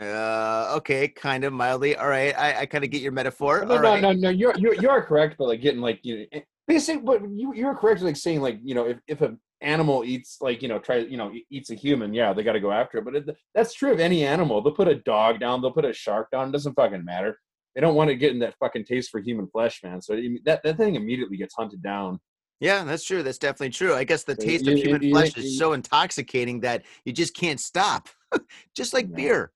Uh, 0.00 0.74
okay, 0.78 1.06
kind 1.06 1.44
of 1.44 1.52
mildly. 1.52 1.94
All 1.96 2.08
right, 2.08 2.36
I, 2.36 2.62
I 2.62 2.66
kind 2.66 2.82
of 2.82 2.90
get 2.90 3.02
your 3.02 3.12
metaphor. 3.12 3.64
No, 3.64 3.76
All 3.76 3.82
no, 3.82 3.90
right. 3.92 4.02
no, 4.02 4.12
no. 4.12 4.30
You're 4.30 4.54
you're 4.58 4.74
you 4.74 4.88
are 4.88 5.00
correct, 5.00 5.36
but 5.38 5.46
like 5.46 5.60
getting 5.60 5.80
like 5.80 6.00
you 6.02 6.26
know, 6.32 6.40
basically, 6.66 7.02
but 7.02 7.20
you 7.30 7.54
you're 7.54 7.74
correct, 7.76 8.02
like 8.02 8.16
saying 8.16 8.40
like 8.40 8.58
you 8.64 8.74
know, 8.74 8.86
if 8.88 8.98
if 9.06 9.20
an 9.20 9.38
animal 9.60 10.02
eats 10.04 10.38
like 10.40 10.60
you 10.60 10.66
know 10.68 10.80
try 10.80 10.96
you 10.96 11.16
know 11.16 11.30
eats 11.50 11.70
a 11.70 11.76
human, 11.76 12.12
yeah, 12.12 12.32
they 12.32 12.42
got 12.42 12.54
to 12.54 12.60
go 12.60 12.72
after 12.72 12.98
it. 12.98 13.04
But 13.04 13.14
it, 13.14 13.30
that's 13.54 13.74
true 13.74 13.92
of 13.92 14.00
any 14.00 14.24
animal. 14.24 14.60
They'll 14.60 14.74
put 14.74 14.88
a 14.88 14.96
dog 14.96 15.38
down, 15.38 15.60
they'll 15.60 15.70
put 15.70 15.84
a 15.84 15.92
shark 15.92 16.32
down. 16.32 16.48
It 16.48 16.52
doesn't 16.52 16.74
fucking 16.74 17.04
matter. 17.04 17.38
They 17.74 17.80
don't 17.80 17.94
want 17.94 18.08
to 18.08 18.14
get 18.16 18.32
in 18.32 18.38
that 18.40 18.54
fucking 18.60 18.84
taste 18.84 19.10
for 19.10 19.20
human 19.20 19.46
flesh, 19.48 19.80
man. 19.82 20.00
So 20.02 20.14
it- 20.14 20.44
that 20.44 20.62
that 20.62 20.76
thing 20.76 20.94
immediately 20.94 21.36
gets 21.36 21.54
hunted 21.54 21.82
down. 21.82 22.18
Yeah, 22.60 22.84
that's 22.84 23.02
true. 23.04 23.22
That's 23.24 23.38
definitely 23.38 23.70
true. 23.70 23.94
I 23.94 24.04
guess 24.04 24.22
the 24.24 24.36
taste 24.36 24.68
of 24.68 24.78
human 24.78 25.00
flesh 25.10 25.36
is 25.36 25.58
so 25.58 25.72
intoxicating 25.72 26.60
that 26.60 26.84
you 27.04 27.12
just 27.12 27.34
can't 27.34 27.58
stop. 27.58 28.08
just 28.76 28.92
like 28.94 29.08
Yeah. 29.10 29.16
beer. 29.16 29.52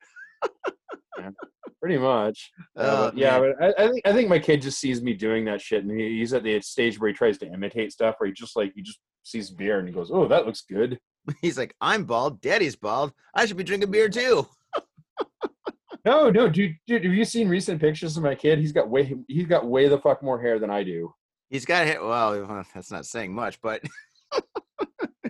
Pretty 1.80 1.98
much. 1.98 2.50
Uh, 2.76 3.10
Oh, 3.10 3.12
yeah, 3.16 3.38
man. 3.38 3.54
but 3.58 3.64
I, 3.80 3.84
I 3.84 3.88
think 3.88 4.06
I 4.06 4.12
think 4.12 4.28
my 4.28 4.38
kid 4.38 4.60
just 4.60 4.78
sees 4.80 5.00
me 5.02 5.14
doing 5.14 5.44
that 5.46 5.60
shit, 5.60 5.84
and 5.84 5.98
he, 5.98 6.18
he's 6.18 6.32
at 6.34 6.42
the 6.42 6.60
stage 6.60 6.98
where 7.00 7.08
he 7.08 7.14
tries 7.14 7.38
to 7.38 7.46
imitate 7.52 7.92
stuff, 7.92 8.16
where 8.18 8.26
he 8.26 8.32
just 8.34 8.56
like 8.56 8.72
he 8.74 8.82
just 8.82 8.98
sees 9.22 9.50
beer 9.50 9.78
and 9.78 9.86
he 9.88 9.94
goes, 9.94 10.10
"Oh, 10.12 10.26
that 10.28 10.44
looks 10.46 10.62
good." 10.68 10.98
He's 11.42 11.58
like, 11.58 11.74
I'm 11.80 12.04
bald. 12.04 12.40
Daddy's 12.40 12.76
bald. 12.76 13.12
I 13.34 13.46
should 13.46 13.56
be 13.56 13.64
drinking 13.64 13.90
beer 13.90 14.08
too. 14.08 14.46
No, 16.06 16.30
no, 16.30 16.48
dude, 16.48 16.76
dude. 16.86 17.04
Have 17.04 17.12
you 17.12 17.24
seen 17.24 17.48
recent 17.48 17.80
pictures 17.80 18.16
of 18.16 18.22
my 18.22 18.34
kid? 18.34 18.58
He's 18.60 18.72
got 18.72 18.88
way 18.88 19.12
he's 19.28 19.46
got 19.46 19.66
way 19.66 19.88
the 19.88 19.98
fuck 19.98 20.22
more 20.22 20.40
hair 20.40 20.58
than 20.58 20.70
I 20.70 20.82
do. 20.84 21.12
He's 21.50 21.64
got 21.66 21.84
hair. 21.86 22.02
Well, 22.02 22.64
that's 22.74 22.90
not 22.92 23.04
saying 23.06 23.34
much, 23.34 23.60
but 23.60 23.82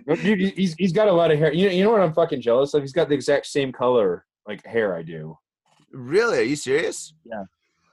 Dude, 0.07 0.39
he- 0.39 0.49
he's 0.51 0.73
he's 0.75 0.93
got 0.93 1.07
a 1.07 1.11
lot 1.11 1.31
of 1.31 1.39
hair. 1.39 1.51
You 1.51 1.65
know, 1.67 1.71
you 1.73 1.83
know 1.83 1.91
what 1.91 2.01
I'm 2.01 2.13
fucking 2.13 2.41
jealous 2.41 2.73
of? 2.73 2.81
He's 2.83 2.93
got 2.93 3.09
the 3.09 3.15
exact 3.15 3.47
same 3.47 3.71
color 3.71 4.25
like 4.47 4.65
hair 4.65 4.95
I 4.95 5.01
do. 5.01 5.37
really, 5.91 6.37
are 6.39 6.43
you 6.43 6.55
serious? 6.55 7.13
Yeah, 7.25 7.43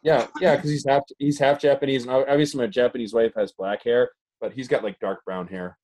yeah, 0.03 0.27
yeah, 0.41 0.57
because 0.57 0.71
he's 0.71 0.85
half 0.87 1.03
he's 1.19 1.39
half 1.39 1.59
Japanese, 1.61 2.05
and 2.05 2.13
obviously 2.13 2.61
my 2.61 2.67
Japanese 2.69 3.13
wife 3.15 3.33
has 3.37 3.53
black 3.53 3.83
hair, 3.83 4.11
but 4.41 4.53
he's 4.53 4.69
got 4.69 4.85
like 4.85 5.01
dark 5.01 5.25
brown 5.25 5.49
hair. 5.49 5.77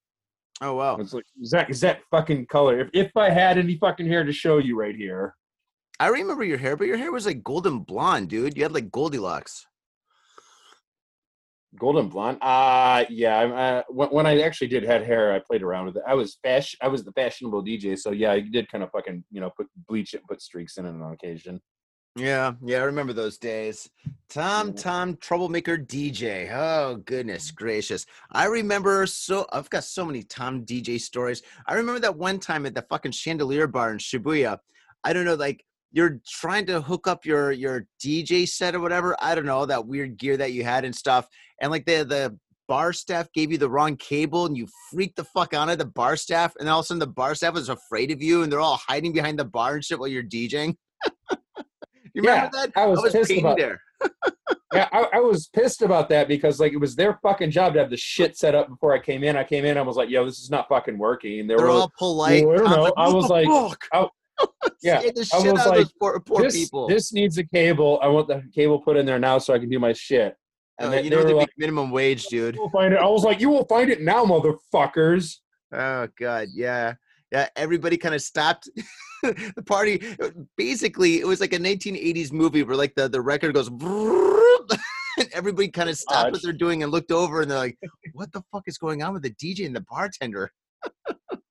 Oh 0.61 0.75
wow. 0.75 0.97
It's 0.99 1.15
like 1.15 1.25
exact 1.41 1.71
exact 1.71 2.05
fucking 2.11 2.47
color. 2.47 2.79
If 2.79 2.91
if 2.93 3.17
I 3.17 3.31
had 3.31 3.57
any 3.59 3.77
fucking 3.79 4.07
hair 4.07 4.23
to 4.23 4.33
show 4.33 4.59
you 4.59 4.79
right 4.79 4.95
here, 4.95 5.35
I 6.01 6.07
remember 6.07 6.45
your 6.45 6.57
hair, 6.57 6.79
but 6.79 6.87
your 6.87 6.97
hair 6.97 7.13
was 7.13 7.27
like 7.27 7.45
golden 7.45 7.81
blonde, 7.81 8.31
dude. 8.31 8.57
You 8.57 8.63
had 8.63 8.73
like 8.73 8.91
Goldilocks. 8.91 9.67
golden 11.79 12.09
blonde. 12.09 12.39
Ah, 12.41 13.05
yeah. 13.11 13.39
I'm, 13.39 13.53
uh, 13.53 13.83
when, 13.91 14.09
when 14.09 14.27
I 14.27 14.41
actually 14.41 14.69
did 14.69 14.83
had 14.83 15.05
hair, 15.05 15.31
I 15.35 15.41
played 15.41 15.63
around 15.63 15.85
with 15.85 15.99
it. 15.99 16.03
I 16.07 16.15
was 16.15 16.39
fashion. 16.43 16.79
I 16.81 16.89
was 16.89 17.05
the 17.05 17.13
fashionable 17.13 17.63
DJ, 17.63 17.99
so 17.99 18.13
yeah, 18.13 18.33
I 18.33 18.41
did 18.41 18.73
kind 18.73 18.83
of 18.83 18.91
fucking 18.93 19.23
you 19.31 19.43
know 19.43 19.51
put 19.55 19.67
bleach 19.89 20.15
it, 20.15 20.27
put 20.27 20.41
streaks 20.41 20.79
in 20.79 20.87
it 20.87 20.89
on 20.89 21.13
occasion. 21.13 21.61
Yeah, 22.17 22.55
yeah, 22.65 22.79
I 22.79 22.85
remember 22.85 23.13
those 23.13 23.37
days. 23.37 23.89
Tom, 24.31 24.73
Tom, 24.73 25.19
troublemaker 25.19 25.77
DJ. 25.77 26.51
Oh 26.51 26.97
goodness 26.97 27.51
gracious! 27.51 28.07
I 28.33 28.47
remember 28.47 29.07
so. 29.07 29.47
I've 29.53 29.69
got 29.69 29.85
so 29.85 30.07
many 30.07 30.23
Tom 30.23 30.65
DJ 30.65 30.99
stories. 30.99 31.43
I 31.67 31.75
remember 31.75 32.01
that 32.01 32.17
one 32.17 32.41
time 32.41 32.65
at 32.65 32.75
the 32.75 32.87
fucking 32.89 33.13
Chandelier 33.13 33.67
Bar 33.67 33.93
in 33.93 33.99
Shibuya. 33.99 34.59
I 35.05 35.13
don't 35.13 35.25
know, 35.25 35.35
like 35.35 35.65
you're 35.93 36.21
trying 36.27 36.67
to 36.67 36.81
hook 36.81 37.07
up 37.07 37.25
your 37.25 37.53
your 37.53 37.87
DJ 38.03 38.49
set 38.49 38.75
or 38.75 38.81
whatever. 38.81 39.17
I 39.21 39.35
don't 39.35 39.47
know 39.47 39.67
that 39.67 39.87
weird 39.87 40.17
gear 40.17 40.37
that 40.37 40.53
you 40.53 40.65
had 40.65 40.85
and 40.85 40.95
stuff, 40.95 41.27
and 41.61 41.71
like 41.71 41.87
the 41.87 42.05
the 42.05 42.39
bar 42.69 42.93
staff 42.93 43.27
gave 43.33 43.51
you 43.51 43.59
the 43.59 43.69
wrong 43.69 43.97
cable 43.97 44.47
and 44.47 44.57
you 44.57 44.65
freaked 44.93 45.17
the 45.17 45.25
fuck 45.25 45.53
out 45.53 45.69
of 45.69 45.79
the 45.79 45.85
bar 45.85 46.17
staff, 46.17 46.55
and 46.61 46.69
all 46.69 46.79
of 46.79 46.85
a 46.85 46.87
sudden 46.87 47.01
the 47.01 47.07
bar 47.07 47.35
staff 47.35 47.55
was 47.55 47.69
afraid 47.69 48.13
of 48.13 48.23
you 48.23 48.43
and 48.43 48.53
they're 48.53 48.61
all 48.61 48.81
hiding 48.87 49.13
behind 49.13 49.39
the 49.39 49.45
bar 49.45 49.75
and 49.75 49.85
shit 49.85 49.99
while 49.99 50.09
you're 50.09 50.23
DJing. 50.23 50.77
you 52.15 52.23
remember 52.23 52.49
that? 52.53 52.71
I 52.77 52.87
was, 52.87 53.01
I 53.01 53.03
was 53.03 53.13
pissed 53.13 53.33
about 53.33 53.59
there. 53.59 53.81
Yeah, 54.73 54.89
I, 54.93 55.07
I 55.15 55.19
was 55.19 55.49
pissed 55.49 55.83
about 55.83 56.09
that 56.11 56.29
because 56.29 56.61
like 56.61 56.73
it 56.73 56.77
was 56.77 56.95
their 56.95 57.19
fucking 57.25 57.51
job 57.51 57.73
to 57.75 57.81
have 57.81 57.91
the 57.91 57.97
shit 57.97 58.37
set 58.37 58.55
up 58.55 58.69
before 58.69 58.95
I 58.95 59.01
came 59.01 59.25
in. 59.25 59.37
I 59.37 59.43
came 59.43 59.65
in, 59.65 59.77
I 59.77 59.83
was 59.83 59.97
like, 59.97 60.09
"Yo, 60.09 60.25
this 60.25 60.39
is 60.39 60.49
not 60.49 60.69
fucking 60.69 60.97
working." 60.97 61.41
And 61.41 61.51
they 61.51 61.57
They're 61.57 61.67
were 61.67 61.73
all 61.73 61.93
polite. 61.99 62.45
I 62.45 62.57
don't 62.57 62.71
know. 62.71 62.93
I 62.97 63.09
was 63.09 63.29
like, 63.29 63.49
fuck?" 63.49 64.13
yeah, 64.83 65.01
the 65.01 65.29
I 65.33 65.43
shit 65.43 65.53
was 65.53 65.61
out 65.61 65.67
of 65.67 65.67
like, 65.67 65.77
those 65.79 65.93
poor, 66.01 66.21
poor 66.21 66.43
this, 66.43 66.55
people. 66.55 66.89
this 66.89 67.13
needs 67.13 67.39
a 67.39 67.45
cable. 67.45 67.99
I 68.03 68.09
want 68.09 68.29
the 68.29 68.43
cable 68.55 68.81
put 68.81 68.97
in 68.97 69.07
there 69.07 69.19
now 69.19 69.39
so 69.39 69.55
I 69.55 69.59
can 69.59 69.69
do 69.69 69.79
my 69.79 69.93
shit. 69.93 70.35
And 70.79 70.89
Oh, 70.89 70.91
they, 70.91 71.03
you 71.03 71.11
know 71.11 71.23
they 71.23 71.35
like, 71.35 71.51
minimum 71.59 71.91
wage, 71.91 72.27
dude. 72.27 72.55
"You 72.55 72.63
will 72.63 72.71
find 72.71 72.95
it." 72.95 72.99
I 72.99 73.07
was 73.07 73.23
like, 73.23 73.41
"You 73.41 73.51
will 73.51 73.67
find 73.67 73.91
it 73.91 74.01
now, 74.01 74.25
motherfuckers." 74.25 75.37
Oh 75.73 76.09
god, 76.19 76.49
yeah, 76.55 76.95
yeah. 77.31 77.49
Everybody 77.55 77.99
kind 77.99 78.15
of 78.15 78.23
stopped 78.23 78.69
the 79.23 79.63
party. 79.67 80.03
Basically, 80.57 81.21
it 81.21 81.27
was 81.27 81.41
like 81.41 81.53
a 81.53 81.59
1980s 81.59 82.33
movie 82.33 82.63
where 82.63 82.77
like 82.77 82.95
the 82.95 83.09
the 83.09 83.21
record 83.21 83.55
goes. 83.55 83.71
And 85.19 85.29
everybody 85.35 85.69
oh 85.69 85.73
kind 85.73 85.91
of 85.91 85.99
stopped 85.99 86.33
what 86.33 86.41
they're 86.41 86.53
doing 86.53 86.83
and 86.83 86.91
looked 86.91 87.11
over, 87.11 87.43
and 87.43 87.51
they're 87.51 87.59
like, 87.59 87.77
"What 88.15 88.33
the 88.33 88.43
fuck 88.53 88.63
is 88.67 88.79
going 88.79 89.03
on 89.03 89.13
with 89.13 89.23
the 89.23 89.35
DJ 89.35 89.67
and 89.67 89.77
the 89.77 89.85
bartender?" 89.91 90.51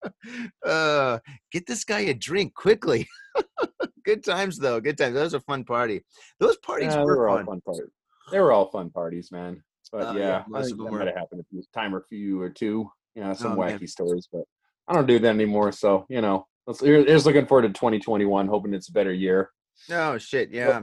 uh, 0.65 1.19
get 1.51 1.65
this 1.65 1.83
guy 1.83 1.99
a 2.01 2.13
drink 2.13 2.53
quickly. 2.53 3.07
good 4.05 4.23
times 4.23 4.57
though. 4.57 4.79
Good 4.79 4.97
times. 4.97 5.15
That 5.15 5.23
was 5.23 5.33
a 5.33 5.39
fun 5.41 5.63
party. 5.63 6.01
Those 6.39 6.57
parties 6.57 6.93
Yeah, 6.93 7.03
were, 7.03 7.17
were 7.17 7.29
all 7.29 7.37
fun. 7.37 7.45
fun 7.45 7.61
parties. 7.61 7.91
They 8.31 8.39
were 8.39 8.51
all 8.51 8.69
fun 8.71 8.89
parties, 8.89 9.31
man. 9.31 9.61
But 9.91 10.03
Oh, 10.07 10.11
yeah, 10.13 10.19
yeah, 10.19 10.43
most 10.47 10.65
I 10.65 10.67
think 10.67 10.71
of 10.73 10.77
them 10.77 10.85
that 10.85 10.91
were. 10.91 10.99
might 10.99 11.07
have 11.07 11.17
happened 11.17 11.41
a 11.41 11.45
few 11.49 11.63
time 11.73 11.95
or 11.95 12.05
few 12.09 12.39
or 12.41 12.49
two. 12.49 12.89
You 13.15 13.23
know, 13.23 13.33
some 13.33 13.53
Oh, 13.53 13.55
man. 13.63 13.79
wacky 13.79 13.89
stories, 13.89 14.27
but 14.31 14.43
I 14.87 14.93
don't 14.93 15.07
do 15.07 15.19
that 15.19 15.29
anymore. 15.29 15.71
So 15.71 16.05
you 16.09 16.21
know, 16.21 16.45
let's, 16.67 16.79
here's 16.79 17.25
looking 17.25 17.45
forward 17.47 17.63
to 17.63 17.69
2021, 17.69 18.47
hoping 18.47 18.73
it's 18.73 18.89
a 18.89 18.93
better 18.93 19.13
year, 19.13 19.49
Oh 19.91 20.17
shit, 20.19 20.51
yeah. 20.51 20.81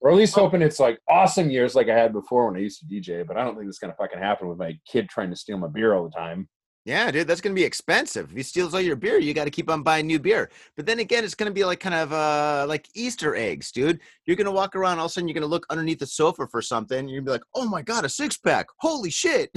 or 0.00 0.10
at 0.10 0.16
least 0.16 0.36
Oh. 0.36 0.42
hoping 0.42 0.62
it's 0.62 0.80
like 0.80 0.98
awesome 1.08 1.48
years 1.50 1.74
like 1.76 1.88
I 1.88 1.96
had 1.96 2.12
before 2.12 2.46
when 2.46 2.56
I 2.56 2.60
used 2.60 2.80
to 2.80 2.86
DJ. 2.86 3.24
But 3.26 3.36
I 3.36 3.44
don't 3.44 3.56
think 3.56 3.68
it's 3.68 3.78
gonna 3.78 3.94
fucking 3.96 4.18
happen 4.18 4.48
with 4.48 4.58
my 4.58 4.76
kid 4.90 5.08
trying 5.08 5.30
to 5.30 5.36
steal 5.36 5.58
my 5.58 5.68
beer 5.68 5.94
all 5.94 6.04
the 6.04 6.10
time. 6.10 6.48
Yeah, 6.86 7.10
dude, 7.10 7.26
that's 7.26 7.42
gonna 7.42 7.54
be 7.54 7.64
expensive. 7.64 8.30
If 8.30 8.36
he 8.36 8.42
steals 8.42 8.72
all 8.72 8.80
your 8.80 8.96
beer, 8.96 9.18
you 9.18 9.34
got 9.34 9.44
to 9.44 9.50
keep 9.50 9.70
on 9.70 9.82
buying 9.82 10.06
new 10.06 10.18
beer. 10.18 10.50
But 10.76 10.86
then 10.86 11.00
again, 11.00 11.24
it's 11.24 11.34
gonna 11.34 11.50
be 11.50 11.64
like 11.64 11.78
kind 11.78 11.94
of 11.94 12.12
uh 12.12 12.64
like 12.66 12.88
Easter 12.94 13.36
eggs, 13.36 13.70
dude. 13.70 14.00
You're 14.24 14.36
gonna 14.36 14.50
walk 14.50 14.74
around, 14.74 14.98
all 14.98 15.04
of 15.04 15.10
a 15.10 15.12
sudden 15.12 15.28
you're 15.28 15.34
gonna 15.34 15.46
look 15.46 15.66
underneath 15.68 15.98
the 15.98 16.06
sofa 16.06 16.46
for 16.46 16.62
something. 16.62 17.06
You're 17.06 17.20
gonna 17.20 17.26
be 17.26 17.32
like, 17.32 17.48
oh 17.54 17.68
my 17.68 17.82
god, 17.82 18.06
a 18.06 18.08
six 18.08 18.38
pack! 18.38 18.66
Holy 18.78 19.10
shit! 19.10 19.50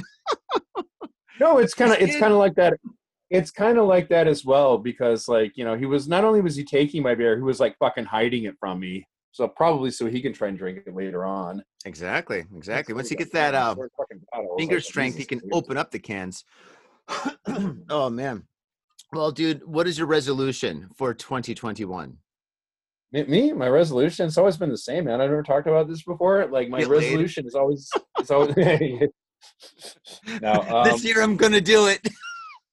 No, 1.40 1.60
it's 1.60 1.74
kind 1.76 1.94
of 1.94 2.00
it's 2.00 2.18
kind 2.20 2.34
of 2.34 2.40
like 2.40 2.56
that. 2.56 2.78
It's 3.30 3.52
kind 3.52 3.78
of 3.78 3.88
like 3.88 4.10
that 4.10 4.28
as 4.28 4.44
well 4.44 4.78
because 4.78 5.28
like 5.30 5.54
you 5.56 5.64
know 5.64 5.76
he 5.76 5.86
was 5.86 6.10
not 6.10 6.26
only 6.26 6.42
was 6.42 6.58
he 6.58 6.66
taking 6.66 7.02
my 7.02 7.16
beer, 7.16 7.38
he 7.38 7.42
was 7.42 7.60
like 7.60 7.78
fucking 7.78 8.06
hiding 8.06 8.44
it 8.44 8.56
from 8.60 8.82
me. 8.82 9.06
So 9.32 9.48
probably 9.48 9.90
so 9.90 10.06
he 10.06 10.22
can 10.22 10.32
try 10.32 10.50
and 10.50 10.58
drink 10.58 10.84
it 10.86 10.94
later 10.94 11.26
on. 11.26 11.64
Exactly, 11.86 12.46
exactly. 12.56 12.94
Once 12.94 13.10
he 13.10 13.16
gets 13.16 13.32
that 13.32 13.56
uh. 13.56 13.76
Finger 14.60 14.80
strength, 14.80 15.18
he 15.18 15.26
can 15.26 15.42
open 15.52 15.76
up 15.76 15.90
the 15.90 15.98
cans. 15.98 16.46
oh 17.90 18.10
man. 18.10 18.44
Well, 19.12 19.32
dude, 19.32 19.66
what 19.66 19.88
is 19.88 19.98
your 19.98 20.08
resolution 20.08 20.90
for 20.96 21.14
2021? 21.14 22.18
Me, 23.12 23.54
my 23.54 23.68
resolution, 23.68 24.26
it's 24.26 24.40
always 24.40 24.58
been 24.58 24.70
the 24.70 24.78
same, 24.78 25.06
man. 25.06 25.22
I've 25.22 25.30
never 25.30 25.44
talked 25.44 25.68
about 25.68 25.88
this 25.88 26.02
before. 26.02 26.48
Like 26.48 26.68
my 26.68 26.80
Get 26.80 26.90
laid. 26.90 27.04
resolution 27.04 27.46
is 27.46 27.54
always, 27.54 27.88
it's 28.18 28.32
always. 28.32 28.56
no, 30.42 30.54
um, 30.54 30.84
this 30.86 31.04
year 31.04 31.22
I'm 31.22 31.38
gonna 31.38 31.62
do 31.62 31.88
it. 31.88 32.08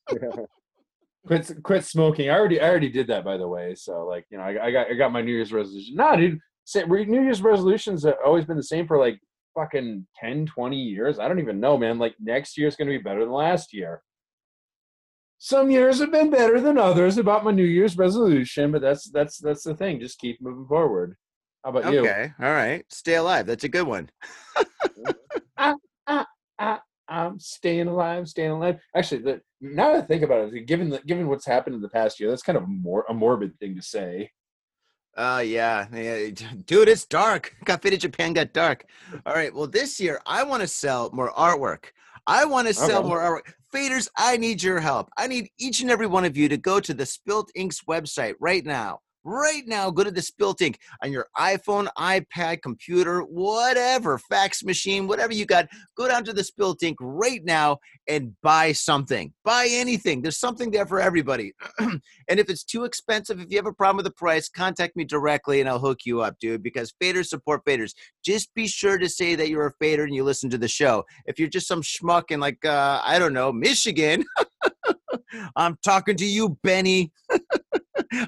quit, 1.27 1.63
quit 1.63 1.85
smoking. 1.85 2.31
I 2.31 2.39
already, 2.39 2.59
I 2.59 2.71
already 2.71 2.89
did 2.89 3.09
that, 3.09 3.23
by 3.23 3.37
the 3.37 3.47
way. 3.47 3.75
So 3.75 4.07
like, 4.07 4.25
you 4.31 4.39
know, 4.39 4.45
I, 4.45 4.67
I 4.67 4.71
got, 4.71 4.87
I 4.91 4.95
got 4.95 5.13
my 5.13 5.21
New 5.21 5.33
Year's 5.33 5.53
resolution. 5.53 5.95
Nah, 5.95 6.17
dude, 6.17 6.39
New 6.75 7.23
Year's 7.23 7.43
resolutions 7.43 8.05
have 8.05 8.15
always 8.25 8.47
been 8.47 8.57
the 8.57 8.63
same 8.63 8.87
for 8.87 8.97
like 8.97 9.21
fucking 9.55 10.07
10, 10.19 10.47
20 10.47 10.77
years. 10.77 11.19
I 11.19 11.29
don't 11.29 11.39
even 11.39 11.61
know, 11.61 11.77
man. 11.77 11.99
Like 11.99 12.15
next 12.19 12.57
year's 12.57 12.77
gonna 12.77 12.93
be 12.93 12.99
better 12.99 13.21
than 13.21 13.33
last 13.33 13.75
year. 13.75 14.03
Some 15.43 15.71
years 15.71 16.01
have 16.01 16.13
been 16.13 16.29
better 16.29 16.61
than 16.61 16.77
others 16.77 17.17
about 17.17 17.45
my 17.45 17.51
New 17.51 17.65
Year's 17.65 17.97
resolution, 17.97 18.71
but 18.73 18.83
that's 18.83 19.09
that's 19.11 19.39
that's 19.39 19.63
the 19.63 19.75
thing. 19.75 19.99
Just 19.99 20.19
keep 20.19 20.39
moving 20.43 20.67
forward. 20.67 21.17
How 21.65 21.71
about 21.71 21.91
you? 21.91 22.01
Okay, 22.01 22.31
all 22.39 22.53
right. 22.53 22.85
Stay 22.93 23.15
alive. 23.15 23.47
That's 23.47 23.65
a 23.65 23.69
good 23.69 23.87
one. 23.87 24.11
Ah, 25.57 25.77
ah, 26.07 26.27
ah, 26.59 26.81
I'm 27.09 27.39
staying 27.39 27.89
alive, 27.89 28.29
staying 28.29 28.51
alive. 28.51 28.79
Actually, 28.97 29.23
the, 29.23 29.41
now 29.61 29.93
that 29.93 30.05
I 30.05 30.07
think 30.07 30.23
about 30.23 30.53
it, 30.53 30.67
given 30.67 30.89
the, 30.91 31.01
given 31.01 31.27
what's 31.29 31.45
happened 31.47 31.75
in 31.75 31.83
the 31.83 31.89
past 31.89 32.19
year, 32.21 32.29
that's 32.31 32.43
kind 32.43 32.57
of 32.59 32.67
more 32.69 33.05
a 33.09 33.15
morbid 33.15 33.59
thing 33.59 33.75
to 33.77 33.83
say. 33.83 34.31
Uh 35.17 35.43
yeah, 35.45 35.87
dude, 36.67 36.89
it's 36.89 37.05
dark. 37.07 37.57
Got 37.65 37.83
Faded 37.83 38.01
Japan 38.01 38.33
got 38.35 38.53
dark. 38.53 38.85
All 39.27 39.35
right, 39.35 39.53
well, 39.55 39.67
this 39.67 40.01
year 40.01 40.21
I 40.27 40.43
want 40.45 40.61
to 40.63 40.69
sell 40.69 41.11
more 41.13 41.31
artwork. 41.33 41.87
I 42.27 42.45
want 42.45 42.69
to 42.69 42.75
sell 42.75 43.01
Okay. 43.01 43.09
more 43.09 43.19
artwork. 43.21 43.55
Faders, 43.73 44.09
I 44.17 44.37
need 44.37 44.63
your 44.63 44.81
help. 44.81 45.11
I 45.17 45.29
need 45.29 45.51
each 45.59 45.81
and 45.81 45.91
every 45.91 46.09
one 46.09 46.25
of 46.25 46.37
you 46.37 46.49
to 46.49 46.57
go 46.57 46.81
to 46.81 46.93
the 46.93 47.07
Spilt 47.07 47.51
Inks 47.55 47.83
website 47.89 48.35
right 48.41 48.65
now. 48.65 48.99
Right 49.25 49.63
now, 49.67 49.91
go 49.91 50.03
to 50.03 50.11
the 50.11 50.23
Spilt 50.23 50.63
Ink 50.63 50.79
on 51.03 51.13
your 51.13 51.27
iPhone, 51.37 51.89
iPad, 51.99 52.63
computer, 52.63 53.21
whatever, 53.21 54.17
fax 54.19 54.65
machine, 54.65 55.07
whatever 55.07 55.35
you 55.35 55.45
got. 55.45 55.69
Go 55.97 56.09
down 56.09 56.25
to 56.25 56.33
the 56.33 56.43
Spilt 56.43 56.83
Ink 56.83 56.97
right 57.01 57.45
now 57.45 57.79
and 58.09 58.35
buy 58.43 58.73
something. 58.73 59.33
Buy 59.45 59.69
anything. 59.71 60.23
There's 60.23 60.39
something 60.39 60.71
there 60.71 60.87
for 60.87 61.01
everybody. 61.01 61.53
and 61.79 62.01
if 62.29 62.49
it's 62.49 62.65
too 62.65 62.85
expensive, 62.85 63.41
if 63.41 63.51
you 63.51 63.59
have 63.59 63.67
a 63.67 63.73
problem 63.73 63.99
with 63.99 64.07
the 64.07 64.13
price, 64.13 64.49
contact 64.49 64.97
me 64.97 65.05
directly 65.05 65.61
and 65.61 65.69
I'll 65.69 65.79
hook 65.79 66.01
you 66.07 66.23
up, 66.23 66.39
dude. 66.41 66.63
Because 66.63 66.95
faders 67.03 67.27
support 67.27 67.65
faders. 67.67 67.93
Just 68.25 68.55
be 68.55 68.67
sure 68.67 68.97
to 68.97 69.09
say 69.09 69.35
that 69.35 69.51
you're 69.51 69.67
a 69.67 69.73
fader 69.73 70.05
and 70.05 70.15
you 70.15 70.25
listen 70.25 70.49
to 70.51 70.59
the 70.59 70.69
show. 70.69 71.05
If 71.27 71.39
you're 71.39 71.49
just 71.49 71.69
some 71.69 71.83
schmuck 71.83 72.31
in 72.31 72.41
like 72.41 72.65
uh, 72.65 73.03
I 73.05 73.19
don't 73.19 73.35
know 73.35 73.53
Michigan, 73.53 74.25
I'm 75.57 75.79
talking 75.85 76.17
to 76.17 76.27
you, 76.27 76.59
Benny. 76.63 77.13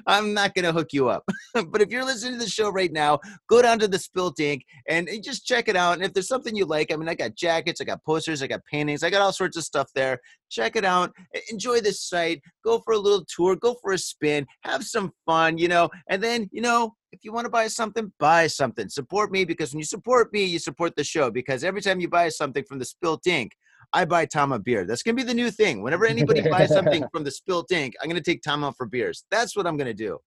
I'm 0.07 0.33
not 0.33 0.53
gonna 0.55 0.71
hook 0.71 0.89
you 0.93 1.09
up. 1.09 1.23
but 1.67 1.81
if 1.81 1.89
you're 1.89 2.05
listening 2.05 2.39
to 2.39 2.45
the 2.45 2.49
show 2.49 2.69
right 2.69 2.91
now, 2.91 3.19
go 3.47 3.61
down 3.61 3.79
to 3.79 3.87
the 3.87 3.99
Spilt 3.99 4.39
Ink 4.39 4.65
and, 4.87 5.09
just 5.23 5.45
check 5.45 5.69
it 5.69 5.75
out. 5.75 5.93
And 5.93 6.03
if 6.03 6.13
there's 6.13 6.27
something 6.27 6.55
you 6.55 6.65
like, 6.65 6.91
I 6.91 6.95
mean, 6.95 7.07
I 7.07 7.13
got 7.13 7.35
jackets, 7.35 7.79
I 7.79 7.85
got 7.85 8.03
posters, 8.03 8.41
I 8.41 8.47
got 8.47 8.65
paintings, 8.65 9.03
I 9.03 9.09
got 9.09 9.21
all 9.21 9.31
sorts 9.31 9.57
of 9.57 9.63
stuff 9.63 9.89
there. 9.95 10.19
Check 10.49 10.75
it 10.75 10.83
out. 10.83 11.11
Enjoy 11.49 11.79
this 11.79 12.01
site. 12.01 12.41
Go 12.63 12.79
for 12.79 12.93
a 12.93 12.97
little 12.97 13.25
tour. 13.25 13.55
Go 13.55 13.75
for 13.81 13.93
a 13.93 13.97
spin. 13.97 14.45
Have 14.61 14.83
some 14.83 15.11
fun, 15.25 15.57
you 15.57 15.67
know. 15.67 15.89
And 16.09 16.21
then, 16.21 16.49
you 16.51 16.61
know, 16.61 16.95
if 17.11 17.23
you 17.23 17.31
want 17.31 17.45
to 17.45 17.49
buy 17.49 17.67
something, 17.67 18.11
buy 18.19 18.47
something. 18.47 18.89
Support 18.89 19.31
me 19.31 19.45
because 19.45 19.71
when 19.71 19.79
you 19.79 19.85
support 19.85 20.33
me, 20.33 20.43
you 20.43 20.59
support 20.59 20.95
the 20.95 21.03
show. 21.03 21.31
Because 21.31 21.63
every 21.63 21.81
time 21.81 21.99
you 21.99 22.09
buy 22.09 22.29
something 22.29 22.63
from 22.65 22.79
the 22.79 22.85
Spilt 22.85 23.25
Ink, 23.27 23.51
I 23.93 24.05
buy 24.05 24.25
Tom 24.25 24.51
a 24.51 24.59
beer. 24.59 24.85
That's 24.85 25.03
gonna 25.03 25.15
be 25.15 25.23
the 25.23 25.33
new 25.33 25.51
thing. 25.51 25.83
Whenever 25.83 26.05
anybody 26.05 26.41
buys 26.41 26.69
something 26.69 27.05
from 27.13 27.23
the 27.23 27.31
Spilt 27.31 27.71
Ink, 27.71 27.93
I'm 28.01 28.09
gonna 28.09 28.21
take 28.21 28.41
Tom 28.41 28.63
out 28.63 28.75
for 28.75 28.87
beers. 28.87 29.25
That's 29.29 29.55
what 29.55 29.67
I'm 29.67 29.77
gonna 29.77 29.93
do. 29.93 30.17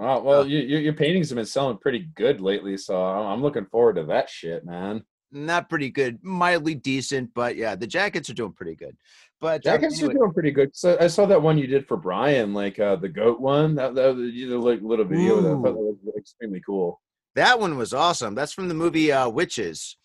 Oh, 0.00 0.22
well, 0.22 0.46
you, 0.46 0.60
you, 0.60 0.78
your 0.78 0.92
paintings 0.92 1.28
have 1.28 1.36
been 1.36 1.44
selling 1.44 1.76
pretty 1.78 2.08
good 2.14 2.40
lately, 2.40 2.76
so 2.76 3.00
I'm 3.02 3.26
I'm 3.26 3.42
looking 3.42 3.66
forward 3.66 3.96
to 3.96 4.04
that 4.04 4.30
shit, 4.30 4.64
man. 4.64 5.02
Not 5.30 5.68
pretty 5.68 5.90
good, 5.90 6.18
mildly 6.22 6.74
decent, 6.74 7.30
but 7.34 7.56
yeah, 7.56 7.76
the 7.76 7.86
jackets 7.86 8.30
are 8.30 8.34
doing 8.34 8.54
pretty 8.54 8.74
good. 8.74 8.96
But 9.40 9.56
um, 9.66 9.72
Jackets 9.72 9.98
anyway- 9.98 10.14
are 10.14 10.18
doing 10.18 10.32
pretty 10.32 10.50
good. 10.52 10.74
So 10.74 10.96
I 10.98 11.06
saw 11.08 11.26
that 11.26 11.42
one 11.42 11.58
you 11.58 11.66
did 11.66 11.86
for 11.86 11.98
Brian, 11.98 12.54
like 12.54 12.78
uh, 12.78 12.96
the 12.96 13.10
goat 13.10 13.38
one. 13.38 13.74
That, 13.74 13.94
that 13.94 14.16
was- 14.16 14.32
you 14.32 14.46
did 14.46 14.56
a 14.56 14.58
like, 14.58 14.80
little 14.80 15.04
video. 15.04 15.42
That. 15.42 15.48
I 15.50 15.52
thought 15.52 15.62
that 15.64 15.74
was 15.74 16.14
extremely 16.16 16.62
cool. 16.64 17.02
that 17.34 17.60
one 17.60 17.76
was 17.76 17.92
awesome. 17.92 18.34
That's 18.34 18.54
from 18.54 18.68
the 18.68 18.74
movie 18.74 19.12
uh, 19.12 19.28
Witches 19.28 19.97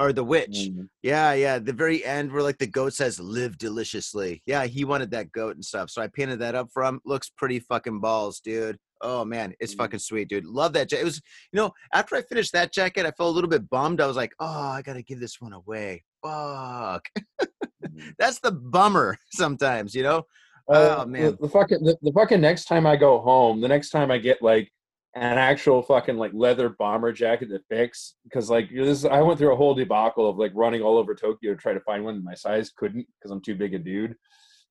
or 0.00 0.12
The 0.12 0.24
Witch. 0.24 0.70
Mm. 0.72 0.88
Yeah, 1.02 1.34
yeah. 1.34 1.58
The 1.60 1.72
very 1.72 2.04
end 2.04 2.32
where 2.32 2.42
like 2.42 2.58
the 2.58 2.66
goat 2.66 2.94
says 2.94 3.20
"Live 3.20 3.58
deliciously." 3.58 4.42
Yeah, 4.46 4.64
he 4.64 4.84
wanted 4.84 5.10
that 5.12 5.30
goat 5.30 5.54
and 5.54 5.64
stuff, 5.64 5.90
so 5.90 6.02
I 6.02 6.08
painted 6.08 6.40
that 6.40 6.54
up 6.56 6.68
for 6.72 6.82
him. 6.82 7.00
Looks 7.04 7.30
pretty 7.36 7.60
fucking 7.60 8.00
balls, 8.00 8.40
dude. 8.40 8.78
Oh 9.02 9.24
man, 9.24 9.54
it's 9.60 9.74
Mm. 9.74 9.78
fucking 9.78 10.00
sweet, 10.00 10.28
dude. 10.28 10.44
Love 10.46 10.72
that. 10.72 10.90
Ja- 10.90 10.98
it 10.98 11.04
was, 11.04 11.20
you 11.52 11.56
know, 11.58 11.70
after 11.94 12.16
I 12.16 12.22
finished 12.22 12.52
that 12.52 12.72
jacket, 12.72 13.06
I 13.06 13.12
felt 13.12 13.30
a 13.30 13.34
little 13.34 13.48
bit 13.50 13.68
bummed. 13.70 14.00
I 14.00 14.06
was 14.06 14.16
like, 14.16 14.32
oh, 14.40 14.46
I 14.46 14.82
gotta 14.82 15.02
give 15.02 15.20
this 15.20 15.40
one 15.40 15.52
away. 15.52 16.02
Fuck. 16.24 17.08
Mm. 17.40 18.14
That's 18.18 18.40
the 18.40 18.52
bummer 18.52 19.18
sometimes, 19.30 19.94
you 19.94 20.02
know. 20.02 20.24
Uh, 20.70 20.98
Oh, 21.00 21.06
man. 21.06 21.32
the, 21.32 21.36
the 21.42 21.48
fucking 21.48 21.82
the, 21.82 21.96
the 22.02 22.12
fucking 22.12 22.40
next 22.40 22.66
time 22.66 22.86
I 22.86 22.96
go 22.96 23.18
home, 23.20 23.60
the 23.60 23.68
next 23.68 23.90
time 23.90 24.10
I 24.10 24.18
get 24.18 24.40
like 24.42 24.70
an 25.14 25.38
actual 25.38 25.82
fucking 25.82 26.16
like 26.16 26.30
leather 26.34 26.68
bomber 26.68 27.12
jacket 27.12 27.48
that 27.50 27.66
fits 27.68 28.16
because 28.24 28.48
like 28.48 28.70
this 28.72 29.04
I 29.04 29.20
went 29.22 29.38
through 29.38 29.52
a 29.52 29.56
whole 29.56 29.74
debacle 29.74 30.28
of 30.28 30.36
like 30.36 30.52
running 30.54 30.82
all 30.82 30.98
over 30.98 31.14
Tokyo 31.14 31.52
to 31.54 31.60
try 31.60 31.72
to 31.72 31.80
find 31.80 32.04
one 32.04 32.22
my 32.22 32.34
size 32.34 32.70
couldn't 32.76 33.06
because 33.18 33.32
I'm 33.32 33.40
too 33.42 33.56
big 33.56 33.74
a 33.74 33.78
dude. 33.78 34.14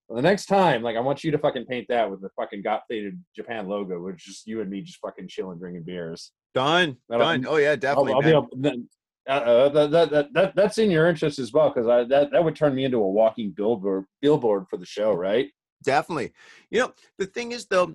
Well, 0.08 0.16
the 0.16 0.22
next 0.22 0.46
time, 0.46 0.82
like 0.82 0.96
I 0.96 1.02
want 1.02 1.24
you 1.24 1.32
to 1.32 1.38
fucking 1.38 1.66
paint 1.66 1.88
that 1.90 2.10
with 2.10 2.22
the 2.22 2.30
fucking 2.36 2.62
got 2.62 2.84
faded 2.90 3.22
Japan 3.36 3.68
logo, 3.68 4.02
which 4.02 4.16
is 4.16 4.36
just 4.36 4.48
you 4.48 4.62
and 4.62 4.70
me 4.70 4.82
just 4.82 5.00
fucking 5.02 5.28
chilling 5.28 5.60
drinking 5.60 5.84
beers. 5.84 6.32
Done. 6.56 6.98
That'll- 7.10 7.26
Done. 7.26 7.46
Oh 7.48 7.58
yeah, 7.58 7.76
definitely. 7.76 8.14
I'll, 8.14 8.34
I'll 8.34 8.42
be 8.62 8.88
uh, 9.28 9.32
uh, 9.32 9.70
that, 9.70 9.92
that, 9.92 10.10
that, 10.10 10.34
that, 10.34 10.56
that's 10.56 10.78
in 10.80 10.90
your 10.90 11.08
interest 11.08 11.38
as 11.38 11.54
well 11.54 11.70
because 11.70 11.88
I 11.88 12.04
that, 12.06 12.32
that 12.32 12.44
would 12.44 12.56
turn 12.56 12.74
me 12.74 12.86
into 12.86 12.98
a 12.98 13.08
walking 13.08 13.52
billboard 13.52 14.06
billboard 14.22 14.66
for 14.70 14.78
the 14.78 14.86
show, 14.86 15.14
right? 15.14 15.50
Definitely. 15.84 16.34
You 16.72 16.80
know, 16.80 16.94
the 17.20 17.28
thing 17.28 17.52
is 17.52 17.68
though, 17.68 17.94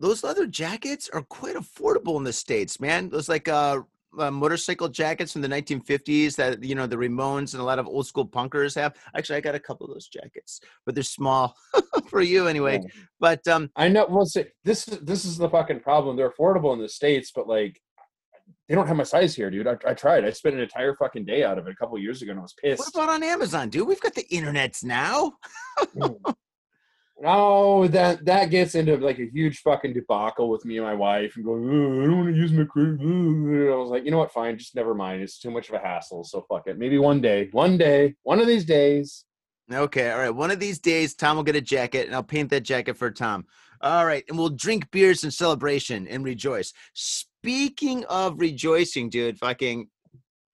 those 0.00 0.24
leather 0.24 0.46
jackets 0.46 1.08
are 1.12 1.22
quite 1.22 1.56
affordable 1.56 2.16
in 2.16 2.24
the 2.24 2.32
states, 2.32 2.80
man. 2.80 3.08
Those 3.08 3.28
like 3.28 3.48
uh, 3.48 3.82
uh 4.18 4.30
motorcycle 4.30 4.88
jackets 4.88 5.32
from 5.32 5.42
the 5.42 5.48
1950s 5.48 6.36
that 6.36 6.62
you 6.62 6.74
know 6.74 6.86
the 6.86 6.96
Ramones 6.96 7.52
and 7.52 7.60
a 7.60 7.64
lot 7.64 7.78
of 7.78 7.86
old 7.86 8.06
school 8.06 8.26
punkers 8.26 8.74
have. 8.74 8.94
Actually, 9.16 9.36
I 9.36 9.40
got 9.40 9.54
a 9.54 9.60
couple 9.60 9.86
of 9.86 9.92
those 9.92 10.08
jackets, 10.08 10.60
but 10.84 10.94
they're 10.94 11.04
small 11.04 11.54
for 12.08 12.20
you 12.20 12.48
anyway. 12.48 12.80
Yeah. 12.82 12.90
But 13.20 13.48
um, 13.48 13.70
I 13.76 13.88
know. 13.88 14.06
Well, 14.08 14.26
see, 14.26 14.44
this 14.64 14.88
is 14.88 14.98
this 15.00 15.24
is 15.24 15.38
the 15.38 15.48
fucking 15.48 15.80
problem. 15.80 16.16
They're 16.16 16.30
affordable 16.30 16.72
in 16.72 16.80
the 16.80 16.88
states, 16.88 17.32
but 17.34 17.48
like 17.48 17.80
they 18.68 18.74
don't 18.74 18.86
have 18.86 18.96
my 18.96 19.04
size 19.04 19.34
here, 19.34 19.50
dude. 19.50 19.66
I, 19.66 19.76
I 19.86 19.94
tried. 19.94 20.24
I 20.24 20.30
spent 20.30 20.54
an 20.54 20.62
entire 20.62 20.96
fucking 20.96 21.26
day 21.26 21.44
out 21.44 21.58
of 21.58 21.66
it 21.66 21.72
a 21.72 21.76
couple 21.76 21.98
years 21.98 22.22
ago, 22.22 22.30
and 22.30 22.40
I 22.40 22.42
was 22.42 22.54
pissed. 22.54 22.80
what 22.80 22.94
about 22.94 23.14
on 23.14 23.22
Amazon, 23.22 23.68
dude? 23.68 23.86
We've 23.86 24.00
got 24.00 24.14
the 24.14 24.26
internets 24.32 24.82
now. 24.82 25.32
No, 27.20 27.86
that 27.88 28.24
that 28.24 28.50
gets 28.50 28.74
into 28.74 28.96
like 28.96 29.20
a 29.20 29.30
huge 29.32 29.60
fucking 29.60 29.92
debacle 29.92 30.50
with 30.50 30.64
me 30.64 30.78
and 30.78 30.86
my 30.86 30.94
wife, 30.94 31.36
and 31.36 31.44
going, 31.44 31.64
oh, 31.64 32.02
I 32.02 32.06
don't 32.06 32.18
want 32.18 32.34
to 32.34 32.36
use 32.36 32.52
my 32.52 32.64
credit. 32.64 33.00
I 33.00 33.76
was 33.76 33.90
like, 33.90 34.04
you 34.04 34.10
know 34.10 34.18
what? 34.18 34.32
Fine, 34.32 34.58
just 34.58 34.74
never 34.74 34.94
mind. 34.94 35.22
It's 35.22 35.38
too 35.38 35.50
much 35.50 35.68
of 35.68 35.76
a 35.76 35.78
hassle. 35.78 36.24
So 36.24 36.44
fuck 36.48 36.66
it. 36.66 36.76
Maybe 36.76 36.98
one 36.98 37.20
day, 37.20 37.48
one 37.52 37.78
day, 37.78 38.16
one 38.24 38.40
of 38.40 38.48
these 38.48 38.64
days. 38.64 39.24
Okay, 39.72 40.10
all 40.10 40.18
right. 40.18 40.34
One 40.34 40.50
of 40.50 40.58
these 40.58 40.78
days, 40.78 41.14
Tom 41.14 41.36
will 41.36 41.44
get 41.44 41.56
a 41.56 41.60
jacket, 41.60 42.06
and 42.06 42.14
I'll 42.14 42.22
paint 42.22 42.50
that 42.50 42.64
jacket 42.64 42.96
for 42.96 43.10
Tom. 43.10 43.46
All 43.80 44.04
right, 44.04 44.24
and 44.28 44.36
we'll 44.36 44.50
drink 44.50 44.90
beers 44.90 45.24
in 45.24 45.30
celebration 45.30 46.08
and 46.08 46.24
rejoice. 46.24 46.72
Speaking 46.94 48.04
of 48.06 48.40
rejoicing, 48.40 49.08
dude, 49.08 49.38
fucking 49.38 49.88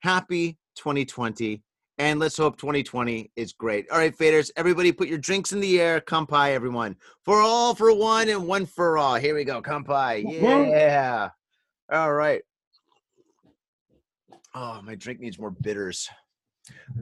happy 0.03 0.59
2020, 0.77 1.63
and 2.01 2.19
let's 2.19 2.39
hope 2.39 2.57
2020 2.57 3.31
is 3.37 3.53
great. 3.53 3.89
All 3.91 3.99
right, 3.99 4.17
faders, 4.17 4.51
everybody, 4.57 4.91
put 4.91 5.07
your 5.07 5.19
drinks 5.19 5.53
in 5.53 5.61
the 5.61 5.79
air. 5.79 6.01
Kampai, 6.01 6.53
everyone, 6.55 6.97
for 7.27 7.41
all 7.43 7.75
for 7.75 7.95
one 7.95 8.31
and 8.31 8.47
one 8.47 8.65
for 8.65 8.97
all. 8.97 9.17
Here 9.17 9.35
we 9.35 9.45
go, 9.45 9.61
Kampai. 9.61 10.25
Yeah. 10.41 11.29
All 11.93 12.13
right. 12.15 12.41
Oh, 14.55 14.81
my 14.83 14.95
drink 14.95 15.21
needs 15.21 15.39
more 15.39 15.51
bitters. 15.51 16.09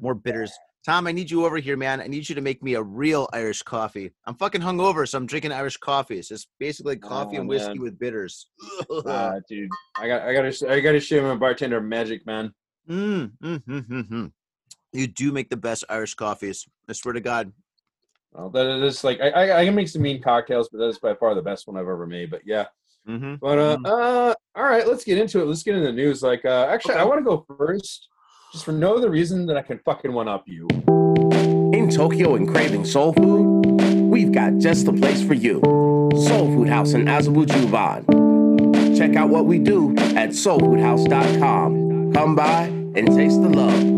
More 0.00 0.14
bitters. 0.16 0.50
Tom, 0.84 1.06
I 1.06 1.12
need 1.12 1.30
you 1.30 1.46
over 1.46 1.58
here, 1.58 1.76
man. 1.76 2.00
I 2.00 2.08
need 2.08 2.28
you 2.28 2.34
to 2.34 2.40
make 2.40 2.60
me 2.60 2.74
a 2.74 2.82
real 2.82 3.28
Irish 3.32 3.62
coffee. 3.62 4.10
I'm 4.26 4.34
fucking 4.34 4.62
hungover, 4.62 5.06
so 5.08 5.16
I'm 5.18 5.26
drinking 5.26 5.52
Irish 5.52 5.76
coffee. 5.76 6.18
It's 6.18 6.28
just 6.28 6.48
basically 6.58 6.96
coffee 6.96 7.36
Oh, 7.36 7.40
and 7.40 7.48
whiskey 7.48 7.74
man. 7.74 7.82
with 7.82 7.98
bitters. 8.00 8.48
Ah, 9.06 9.34
dude, 9.48 9.70
I 9.96 10.08
got, 10.08 10.22
I 10.22 10.32
got 10.34 10.52
to, 10.52 10.72
I 10.72 10.80
got 10.80 10.92
to 10.92 11.00
show 11.00 11.22
my 11.22 11.36
bartender 11.36 11.80
magic, 11.80 12.26
man. 12.26 12.52
Mm, 12.90 13.30
mm, 13.44 13.62
mm, 13.64 13.86
mm, 13.88 14.08
mm. 14.10 14.32
You 14.92 15.06
do 15.06 15.32
make 15.32 15.50
the 15.50 15.56
best 15.56 15.84
Irish 15.88 16.14
coffees. 16.14 16.66
I 16.88 16.92
swear 16.92 17.12
to 17.14 17.20
God. 17.20 17.52
Well, 18.32 18.50
that 18.50 18.66
is 18.84 19.04
like, 19.04 19.20
I, 19.20 19.30
I, 19.30 19.60
I 19.60 19.64
can 19.64 19.74
make 19.74 19.88
some 19.88 20.02
mean 20.02 20.22
cocktails, 20.22 20.68
but 20.70 20.78
that 20.78 20.88
is 20.88 20.98
by 20.98 21.14
far 21.14 21.34
the 21.34 21.42
best 21.42 21.66
one 21.66 21.76
I've 21.76 21.82
ever 21.82 22.06
made. 22.06 22.30
But 22.30 22.42
yeah, 22.44 22.66
hmm 23.06 23.34
but 23.40 23.58
uh, 23.58 23.76
Mm. 23.78 23.86
uh, 23.86 24.34
all 24.54 24.64
right, 24.64 24.86
let's 24.86 25.04
get 25.04 25.18
into 25.18 25.40
it. 25.40 25.46
Let's 25.46 25.62
get 25.62 25.74
into 25.74 25.86
the 25.86 25.92
news. 25.92 26.22
Like, 26.22 26.44
uh, 26.44 26.66
actually, 26.70 26.94
I 26.96 27.04
want 27.04 27.20
to 27.20 27.24
go 27.24 27.44
first, 27.56 28.08
just 28.52 28.64
for 28.64 28.72
no 28.72 28.96
other 28.96 29.10
reason 29.10 29.46
than 29.46 29.56
I 29.56 29.62
can 29.62 29.78
fucking 29.84 30.12
one 30.12 30.28
up 30.28 30.44
you. 30.46 30.66
In 31.72 31.90
Tokyo 31.90 32.34
and 32.34 32.48
craving 32.48 32.84
soul 32.84 33.12
food, 33.14 33.80
we've 34.10 34.32
got 34.32 34.58
just 34.58 34.84
the 34.86 34.92
place 34.92 35.22
for 35.22 35.34
you. 35.34 35.60
Soul 36.26 36.46
Food 36.54 36.68
House 36.68 36.92
in 36.92 37.04
Azabu 37.06 37.46
Juban. 37.46 38.96
Check 38.96 39.16
out 39.16 39.28
what 39.30 39.44
we 39.46 39.58
do 39.58 39.94
at 40.16 40.30
soulfoodhouse.com. 40.30 42.12
Come 42.12 42.34
by 42.34 42.64
and 42.64 43.06
taste 43.08 43.40
the 43.42 43.48
love. 43.48 43.97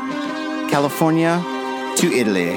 California 0.71 1.43
to 1.97 2.07
Italy 2.07 2.55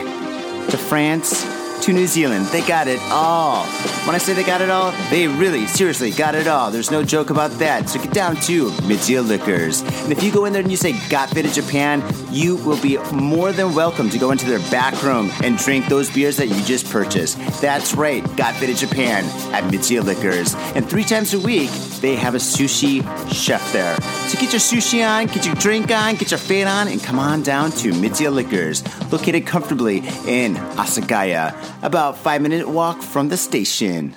to 0.70 0.78
France 0.78 1.44
to 1.84 1.92
New 1.92 2.06
Zealand. 2.06 2.46
They 2.46 2.64
got 2.64 2.86
it 2.86 3.00
all. 3.10 3.66
When 4.06 4.14
I 4.14 4.18
say 4.18 4.32
they 4.32 4.44
got 4.44 4.60
it 4.60 4.70
all, 4.70 4.92
they 5.10 5.26
really, 5.26 5.66
seriously 5.66 6.12
got 6.12 6.36
it 6.36 6.46
all. 6.46 6.70
There's 6.70 6.92
no 6.92 7.02
joke 7.02 7.30
about 7.30 7.50
that. 7.58 7.88
So 7.88 8.00
get 8.00 8.14
down 8.14 8.36
to 8.36 8.70
Mitsuya 8.86 9.26
Liquors. 9.26 9.82
And 9.82 10.12
if 10.12 10.22
you 10.22 10.32
go 10.32 10.44
in 10.44 10.52
there 10.52 10.62
and 10.62 10.70
you 10.70 10.76
say 10.76 10.92
Got 11.08 11.28
Faded 11.30 11.52
Japan, 11.52 12.02
you 12.34 12.56
will 12.56 12.80
be 12.80 12.98
more 13.12 13.52
than 13.52 13.74
welcome 13.74 14.10
to 14.10 14.18
go 14.18 14.30
into 14.30 14.46
their 14.46 14.58
back 14.70 15.00
room 15.02 15.30
and 15.42 15.56
drink 15.56 15.86
those 15.86 16.10
beers 16.10 16.36
that 16.38 16.48
you 16.48 16.62
just 16.64 16.90
purchased. 16.90 17.38
That's 17.60 17.94
right, 17.94 18.24
Got 18.36 18.54
Faded 18.56 18.76
Japan 18.76 19.24
at 19.54 19.64
Mitsuya 19.72 20.02
Liquors. 20.02 20.54
And 20.74 20.88
three 20.88 21.04
times 21.04 21.32
a 21.34 21.38
week, 21.38 21.70
they 22.00 22.16
have 22.16 22.34
a 22.34 22.38
sushi 22.38 23.02
chef 23.32 23.72
there. 23.72 23.96
So 24.28 24.40
get 24.40 24.52
your 24.52 24.60
sushi 24.60 25.06
on, 25.06 25.26
get 25.26 25.46
your 25.46 25.54
drink 25.54 25.90
on, 25.90 26.16
get 26.16 26.30
your 26.30 26.38
fade 26.38 26.66
on, 26.66 26.88
and 26.88 27.02
come 27.02 27.18
on 27.18 27.42
down 27.42 27.70
to 27.72 27.92
Mitsuya 27.92 28.32
Liquors, 28.32 28.82
located 29.12 29.46
comfortably 29.46 29.98
in 30.26 30.54
Asagaya, 30.76 31.54
about 31.82 32.18
five 32.18 32.42
minute 32.42 32.68
walk 32.68 33.00
from 33.00 33.28
the 33.28 33.36
station. 33.36 34.16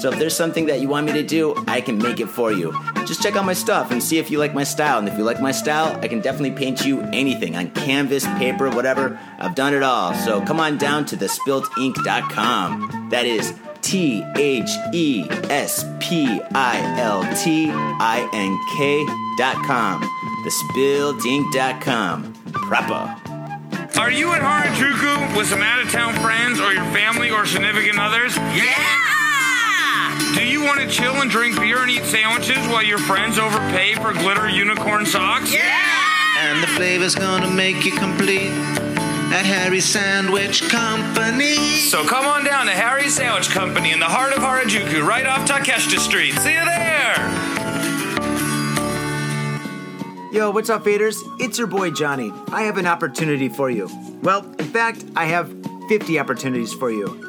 So 0.00 0.10
if 0.10 0.18
there's 0.18 0.36
something 0.36 0.66
that 0.66 0.80
you 0.80 0.88
want 0.88 1.06
me 1.06 1.12
to 1.14 1.24
do, 1.24 1.54
I 1.66 1.80
can 1.80 1.98
make 1.98 2.20
it 2.20 2.28
for 2.28 2.52
you. 2.52 2.72
Just 3.06 3.20
check 3.20 3.34
out 3.34 3.44
my 3.44 3.52
stuff 3.52 3.90
and 3.90 4.00
see 4.00 4.18
if 4.18 4.30
you 4.30 4.38
like 4.38 4.54
my 4.54 4.62
style. 4.62 4.98
And 4.98 5.08
if 5.08 5.18
you 5.18 5.24
like 5.24 5.40
my 5.40 5.50
style, 5.50 5.98
I 6.00 6.06
can 6.06 6.20
definitely 6.20 6.52
paint 6.52 6.86
you 6.86 7.00
anything 7.00 7.56
on 7.56 7.70
canvas, 7.72 8.24
paper, 8.38 8.70
whatever. 8.70 9.18
I've 9.38 9.56
done 9.56 9.74
it 9.74 9.82
all. 9.82 10.14
So 10.14 10.40
come 10.42 10.60
on 10.60 10.78
down 10.78 11.04
to 11.06 11.16
thespiltink.com. 11.16 13.08
That 13.10 13.26
is 13.26 13.54
T 13.82 14.24
H 14.36 14.70
E 14.92 15.26
S 15.50 15.84
P 15.98 16.40
I 16.52 17.00
L 17.00 17.22
T 17.34 17.68
I 17.70 18.28
N 18.32 18.56
K 18.76 19.04
dot 19.36 19.56
com. 19.66 20.02
Thespiltink.com. 20.44 22.34
Proper. 22.52 23.16
Are 23.98 24.12
you 24.12 24.32
at 24.32 24.42
Harajuku 24.42 25.36
with 25.36 25.48
some 25.48 25.60
out 25.60 25.80
of 25.80 25.90
town 25.90 26.14
friends 26.22 26.60
or 26.60 26.72
your 26.72 26.84
family 26.92 27.30
or 27.32 27.44
significant 27.46 27.98
others? 27.98 28.36
Yeah! 28.36 29.17
Do 30.34 30.46
you 30.46 30.62
want 30.62 30.80
to 30.80 30.86
chill 30.88 31.14
and 31.16 31.30
drink 31.30 31.58
beer 31.58 31.82
and 31.82 31.90
eat 31.90 32.04
sandwiches 32.04 32.58
while 32.68 32.82
your 32.82 32.98
friends 32.98 33.38
overpay 33.38 33.94
for 33.94 34.12
glitter 34.12 34.48
unicorn 34.48 35.06
socks? 35.06 35.52
Yeah! 35.52 36.08
And 36.38 36.62
the 36.62 36.68
flavor's 36.68 37.14
gonna 37.14 37.50
make 37.50 37.84
you 37.84 37.92
complete 37.92 38.50
at 39.32 39.44
Harry's 39.44 39.84
Sandwich 39.84 40.62
Company. 40.68 41.56
So 41.88 42.04
come 42.06 42.24
on 42.24 42.44
down 42.44 42.66
to 42.66 42.72
Harry's 42.72 43.14
Sandwich 43.14 43.50
Company 43.50 43.92
in 43.92 43.98
the 43.98 44.06
heart 44.06 44.32
of 44.32 44.38
Harajuku, 44.38 45.06
right 45.06 45.26
off 45.26 45.48
Takeshita 45.48 45.98
Street. 45.98 46.32
See 46.34 46.54
you 46.54 46.64
there! 46.64 47.58
Yo, 50.32 50.50
what's 50.50 50.70
up, 50.70 50.84
faders? 50.84 51.16
It's 51.40 51.58
your 51.58 51.66
boy 51.66 51.90
Johnny. 51.90 52.32
I 52.52 52.62
have 52.62 52.76
an 52.76 52.86
opportunity 52.86 53.48
for 53.48 53.70
you. 53.70 53.88
Well, 54.22 54.44
in 54.58 54.66
fact, 54.66 55.04
I 55.16 55.24
have 55.24 55.52
50 55.88 56.18
opportunities 56.18 56.72
for 56.72 56.90
you. 56.90 57.27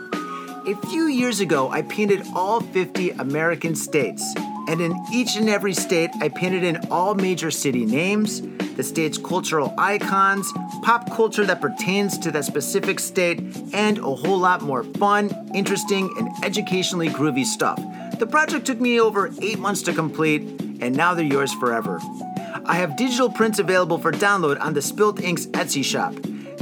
A 0.66 0.76
few 0.88 1.08
years 1.08 1.40
ago, 1.40 1.70
I 1.70 1.82
painted 1.84 2.22
all 2.36 2.60
50 2.60 3.12
American 3.12 3.76
states. 3.76 4.24
And 4.68 4.82
in 4.82 4.94
each 5.12 5.38
and 5.38 5.50
every 5.50 5.74
state, 5.74 6.10
I 6.20 6.28
painted 6.30 6.64
in 6.64 6.78
all 6.92 7.16
major 7.16 7.50
city 7.50 7.86
names, 7.86 8.42
the 8.76 8.84
state's 8.84 9.18
cultural 9.18 9.74
icons, 9.78 10.52
pop 10.84 11.10
culture 11.16 11.46
that 11.46 11.62
pertains 11.62 12.18
to 12.20 12.32
that 12.32 12.46
specific 12.46 13.00
state, 13.00 13.40
and 13.74 13.98
a 14.00 14.16
whole 14.16 14.38
lot 14.38 14.62
more 14.62 14.84
fun, 14.84 15.32
interesting, 15.56 16.14
and 16.18 16.30
educationally 16.44 17.08
groovy 17.08 17.46
stuff. 17.46 17.82
The 18.20 18.28
project 18.28 18.68
took 18.68 18.82
me 18.82 19.00
over 19.00 19.32
eight 19.42 19.60
months 19.60 19.82
to 19.84 19.94
complete, 19.94 20.42
and 20.82 20.96
now 20.96 21.14
they're 21.14 21.26
yours 21.26 21.54
forever. 21.54 22.00
I 22.66 22.76
have 22.76 22.98
digital 22.98 23.30
prints 23.30 23.60
available 23.60 23.98
for 23.98 24.12
download 24.12 24.60
on 24.60 24.74
the 24.74 24.82
Spilt 24.82 25.22
Inks 25.22 25.48
Etsy 25.48 25.84
shop. 25.84 26.14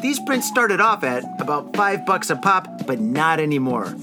These 0.02 0.20
prints 0.20 0.48
started 0.48 0.80
off 0.80 1.04
at 1.04 1.24
about 1.42 1.76
five 1.76 2.06
bucks 2.06 2.30
a 2.30 2.36
pop, 2.36 2.86
but 2.86 3.00
not 3.00 3.40
anymore. 3.40 3.96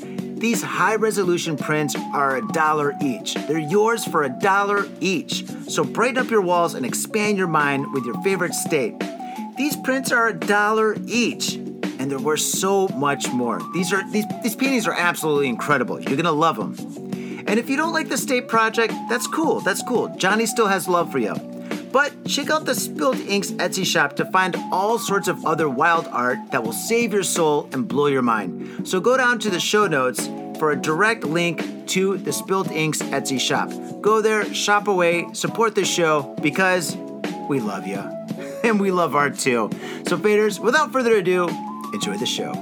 These 0.44 0.62
high 0.62 0.96
resolution 0.96 1.56
prints 1.56 1.94
are 2.12 2.36
a 2.36 2.48
dollar 2.48 2.94
each. 3.00 3.34
They're 3.34 3.58
yours 3.58 4.04
for 4.04 4.24
a 4.24 4.28
dollar 4.28 4.86
each. 5.00 5.46
So 5.68 5.84
brighten 5.84 6.18
up 6.18 6.30
your 6.30 6.40
walls 6.40 6.74
and 6.74 6.84
expand 6.84 7.38
your 7.38 7.46
mind 7.46 7.92
with 7.92 8.04
your 8.04 8.20
favorite 8.22 8.54
state. 8.54 8.94
These 9.56 9.76
prints 9.76 10.10
are 10.10 10.28
a 10.28 10.34
dollar 10.34 10.96
each, 11.06 11.54
and 11.54 12.10
they're 12.10 12.18
worth 12.18 12.40
so 12.40 12.88
much 12.88 13.32
more. 13.32 13.60
These 13.72 13.92
are 13.92 14.02
these 14.10 14.24
these 14.42 14.56
paintings 14.56 14.88
are 14.88 14.92
absolutely 14.92 15.48
incredible. 15.48 16.00
You're 16.00 16.16
gonna 16.16 16.32
love 16.32 16.56
them. 16.56 16.74
And 17.46 17.58
if 17.58 17.70
you 17.70 17.76
don't 17.76 17.92
like 17.92 18.08
the 18.08 18.18
state 18.18 18.48
project, 18.48 18.92
that's 19.08 19.28
cool. 19.28 19.60
That's 19.60 19.82
cool. 19.82 20.14
Johnny 20.16 20.46
still 20.46 20.66
has 20.66 20.88
love 20.88 21.12
for 21.12 21.18
you. 21.18 21.53
But 21.94 22.26
check 22.26 22.50
out 22.50 22.64
the 22.64 22.74
Spilt 22.74 23.20
Inks 23.20 23.52
Etsy 23.52 23.86
shop 23.86 24.16
to 24.16 24.24
find 24.24 24.56
all 24.72 24.98
sorts 24.98 25.28
of 25.28 25.46
other 25.46 25.68
wild 25.68 26.08
art 26.08 26.38
that 26.50 26.64
will 26.64 26.72
save 26.72 27.12
your 27.12 27.22
soul 27.22 27.68
and 27.70 27.86
blow 27.86 28.08
your 28.08 28.20
mind. 28.20 28.88
So 28.88 28.98
go 28.98 29.16
down 29.16 29.38
to 29.38 29.48
the 29.48 29.60
show 29.60 29.86
notes 29.86 30.26
for 30.58 30.72
a 30.72 30.76
direct 30.76 31.22
link 31.22 31.86
to 31.90 32.18
the 32.18 32.32
Spilt 32.32 32.72
Inks 32.72 33.00
Etsy 33.00 33.38
shop. 33.38 33.70
Go 34.02 34.20
there, 34.20 34.52
shop 34.52 34.88
away, 34.88 35.32
support 35.34 35.76
the 35.76 35.84
show 35.84 36.34
because 36.42 36.96
we 37.48 37.60
love 37.60 37.86
you. 37.86 38.02
And 38.64 38.80
we 38.80 38.90
love 38.90 39.14
art 39.14 39.38
too. 39.38 39.70
So, 40.08 40.16
faders, 40.16 40.58
without 40.58 40.90
further 40.90 41.16
ado, 41.16 41.48
enjoy 41.92 42.16
the 42.16 42.26
show. 42.26 42.52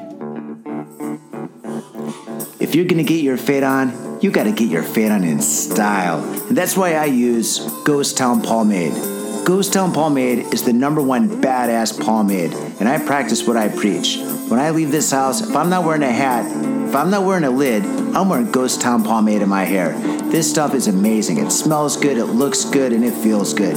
If 2.59 2.75
you're 2.75 2.87
gonna 2.87 3.05
get 3.05 3.23
your 3.23 3.37
fade 3.37 3.63
on, 3.63 4.19
you 4.21 4.33
gotta 4.33 4.51
get 4.51 4.69
your 4.69 4.83
fade 4.83 5.13
on 5.13 5.23
in 5.23 5.41
style. 5.41 6.23
And 6.49 6.57
that's 6.57 6.77
why 6.77 6.95
I 6.95 7.05
use 7.05 7.61
Ghost 7.85 8.19
Town 8.19 8.43
Pomade. 8.43 9.22
Ghost 9.45 9.73
Town 9.73 9.93
Pomade 9.93 10.55
is 10.55 10.63
the 10.63 10.73
number 10.73 11.03
one 11.03 11.29
badass 11.29 12.01
pomade, 12.01 12.53
and 12.79 12.89
I 12.89 13.05
practice 13.05 13.45
what 13.45 13.57
I 13.57 13.69
preach. 13.69 14.19
When 14.47 14.61
I 14.61 14.71
leave 14.71 14.93
this 14.93 15.11
house, 15.11 15.41
if 15.41 15.57
I'm 15.57 15.69
not 15.69 15.85
wearing 15.85 16.05
a 16.05 16.13
hat, 16.13 16.47
if 16.89 16.95
I'm 16.95 17.11
not 17.11 17.27
wearing 17.27 17.43
a 17.43 17.51
lid, 17.51 17.85
I'm 18.15 18.29
wearing 18.29 18.53
Ghost 18.53 18.81
Town 18.81 19.03
Pomade 19.03 19.43
in 19.43 19.49
my 19.49 19.65
hair. 19.65 19.99
This 20.31 20.49
stuff 20.49 20.75
is 20.75 20.87
amazing. 20.87 21.39
It 21.39 21.51
smells 21.51 21.97
good, 21.97 22.19
it 22.19 22.27
looks 22.27 22.65
good, 22.65 22.93
and 22.93 23.05
it 23.05 23.15
feels 23.15 23.53
good. 23.53 23.75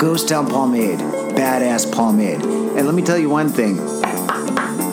Ghost 0.00 0.30
Town 0.30 0.48
Pomade, 0.48 0.98
badass 0.98 1.92
pomade. 1.92 2.42
And 2.42 2.84
let 2.84 2.94
me 2.96 3.02
tell 3.02 3.18
you 3.18 3.30
one 3.30 3.50
thing 3.50 3.76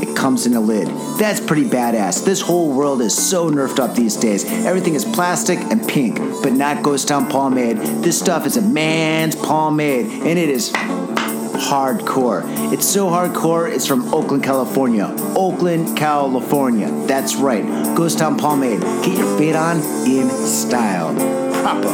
it 0.01 0.15
comes 0.15 0.45
in 0.45 0.53
a 0.53 0.59
lid. 0.59 0.87
That's 1.19 1.39
pretty 1.39 1.65
badass. 1.65 2.25
This 2.25 2.41
whole 2.41 2.73
world 2.73 3.01
is 3.01 3.15
so 3.15 3.49
nerfed 3.49 3.79
up 3.79 3.95
these 3.95 4.15
days. 4.15 4.45
Everything 4.65 4.95
is 4.95 5.05
plastic 5.05 5.59
and 5.59 5.87
pink, 5.87 6.17
but 6.41 6.53
not 6.53 6.83
Ghost 6.83 7.07
Town 7.07 7.29
Pomade. 7.29 7.77
This 8.03 8.19
stuff 8.19 8.45
is 8.45 8.57
a 8.57 8.61
man's 8.61 9.35
pomade, 9.35 10.07
and 10.07 10.39
it 10.39 10.49
is 10.49 10.71
hardcore. 10.71 12.43
It's 12.73 12.85
so 12.85 13.07
hardcore, 13.07 13.71
it's 13.71 13.85
from 13.85 14.13
Oakland, 14.13 14.43
California. 14.43 15.13
Oakland, 15.35 15.97
California. 15.97 16.89
That's 17.05 17.35
right. 17.35 17.63
Ghost 17.95 18.19
Town 18.19 18.37
Pomade. 18.37 18.81
Get 19.03 19.17
your 19.17 19.37
fade 19.37 19.55
on 19.55 19.77
in 20.07 20.29
style. 20.29 21.13
Proper. 21.61 21.89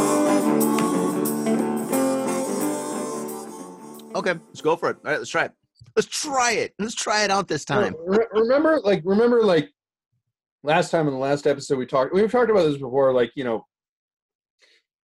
Okay, 4.16 4.34
let's 4.50 4.62
go 4.62 4.76
for 4.76 4.90
it. 4.90 4.98
All 5.04 5.12
right, 5.12 5.20
let's 5.20 5.30
try 5.30 5.46
it. 5.46 5.52
Let's 5.98 6.08
try 6.08 6.52
it. 6.52 6.74
Let's 6.78 6.94
try 6.94 7.24
it 7.24 7.32
out 7.32 7.48
this 7.48 7.66
time. 7.66 7.96
Remember, 8.32 8.80
like, 8.84 9.02
remember, 9.04 9.42
like, 9.42 9.72
last 10.64 10.92
time 10.92 11.08
in 11.08 11.14
the 11.14 11.20
last 11.20 11.48
episode 11.48 11.80
we 11.80 11.88
talked. 11.88 12.14
We've 12.14 12.32
talked 12.32 12.52
about 12.52 12.64
this 12.64 12.78
before. 12.78 13.12
Like, 13.14 13.32
you 13.36 13.44
know, 13.44 13.66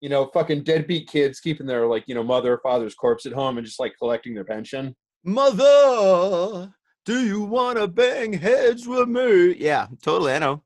you 0.02 0.10
know, 0.10 0.30
fucking 0.34 0.64
deadbeat 0.64 1.08
kids 1.08 1.40
keeping 1.40 1.66
their 1.66 1.88
like, 1.88 2.04
you 2.08 2.16
know, 2.16 2.24
mother 2.24 2.54
or 2.54 2.60
father's 2.62 2.94
corpse 2.94 3.26
at 3.26 3.32
home 3.32 3.58
and 3.58 3.66
just 3.66 3.80
like 3.80 3.94
collecting 3.98 4.34
their 4.34 4.44
pension. 4.44 4.94
Mother, 5.24 6.74
do 7.06 7.26
you 7.26 7.42
want 7.42 7.78
to 7.78 7.88
bang 7.88 8.34
heads 8.34 8.86
with 8.86 9.08
me? 9.08 9.54
Yeah, 9.54 9.88
totally. 10.02 10.34
I 10.34 10.40
know. 10.40 10.64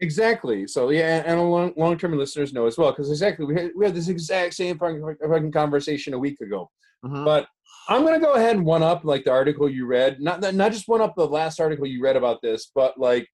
Exactly. 0.00 0.66
So 0.68 0.90
yeah, 0.90 1.22
and 1.26 1.40
long 1.50 1.72
long 1.76 1.98
term 1.98 2.16
listeners 2.16 2.52
know 2.52 2.66
as 2.66 2.78
well 2.78 2.92
because 2.92 3.10
exactly 3.10 3.46
we 3.46 3.54
had, 3.54 3.70
we 3.76 3.84
had 3.84 3.94
this 3.94 4.08
exact 4.08 4.54
same 4.54 4.78
fucking, 4.78 5.52
conversation 5.52 6.14
a 6.14 6.18
week 6.18 6.40
ago. 6.40 6.70
Mhm. 7.04 7.24
But 7.24 7.48
I'm 7.90 8.04
gonna 8.04 8.20
go 8.20 8.34
ahead 8.34 8.54
and 8.54 8.64
one 8.64 8.84
up 8.84 9.04
like 9.04 9.24
the 9.24 9.32
article 9.32 9.68
you 9.68 9.84
read, 9.84 10.20
not 10.20 10.40
not 10.54 10.72
just 10.72 10.86
one 10.88 11.00
up 11.00 11.16
the 11.16 11.26
last 11.26 11.60
article 11.60 11.86
you 11.86 12.00
read 12.00 12.16
about 12.16 12.40
this, 12.40 12.70
but 12.72 12.98
like 12.98 13.28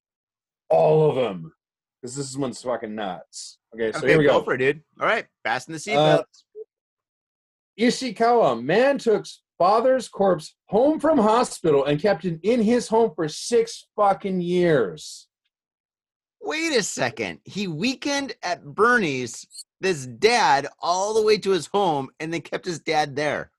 all 0.69 1.09
of 1.09 1.15
them 1.15 1.53
because 2.01 2.15
this 2.15 2.27
is 2.27 2.37
one's 2.37 2.61
fucking 2.61 2.95
nuts. 2.95 3.59
Okay, 3.75 3.91
so 3.91 3.99
okay, 3.99 4.07
here 4.09 4.17
we 4.17 4.25
go. 4.25 4.41
for 4.41 4.55
it, 4.55 4.57
dude. 4.57 4.81
All 4.99 5.05
right, 5.05 5.25
fasten 5.43 5.73
the 5.73 5.93
Uh, 5.93 6.17
seatbelt. 6.17 6.23
Ishikawa, 7.79 8.61
man 8.61 8.97
took 8.97 9.25
father's 9.59 10.07
corpse 10.07 10.55
home 10.65 10.99
from 10.99 11.19
hospital 11.19 11.85
and 11.85 12.01
kept 12.01 12.25
it 12.25 12.39
in 12.41 12.61
his 12.61 12.87
home 12.87 13.11
for 13.15 13.27
six 13.27 13.87
fucking 13.95 14.41
years. 14.41 15.27
Wait 16.41 16.75
a 16.75 16.81
second. 16.81 17.39
He 17.43 17.67
weekend 17.67 18.35
at 18.41 18.63
Bernie's 18.63 19.45
this 19.81 20.07
dad 20.07 20.67
all 20.79 21.13
the 21.13 21.21
way 21.21 21.37
to 21.37 21.51
his 21.51 21.67
home 21.67 22.09
and 22.19 22.33
then 22.33 22.41
kept 22.41 22.65
his 22.65 22.79
dad 22.79 23.15
there. 23.15 23.51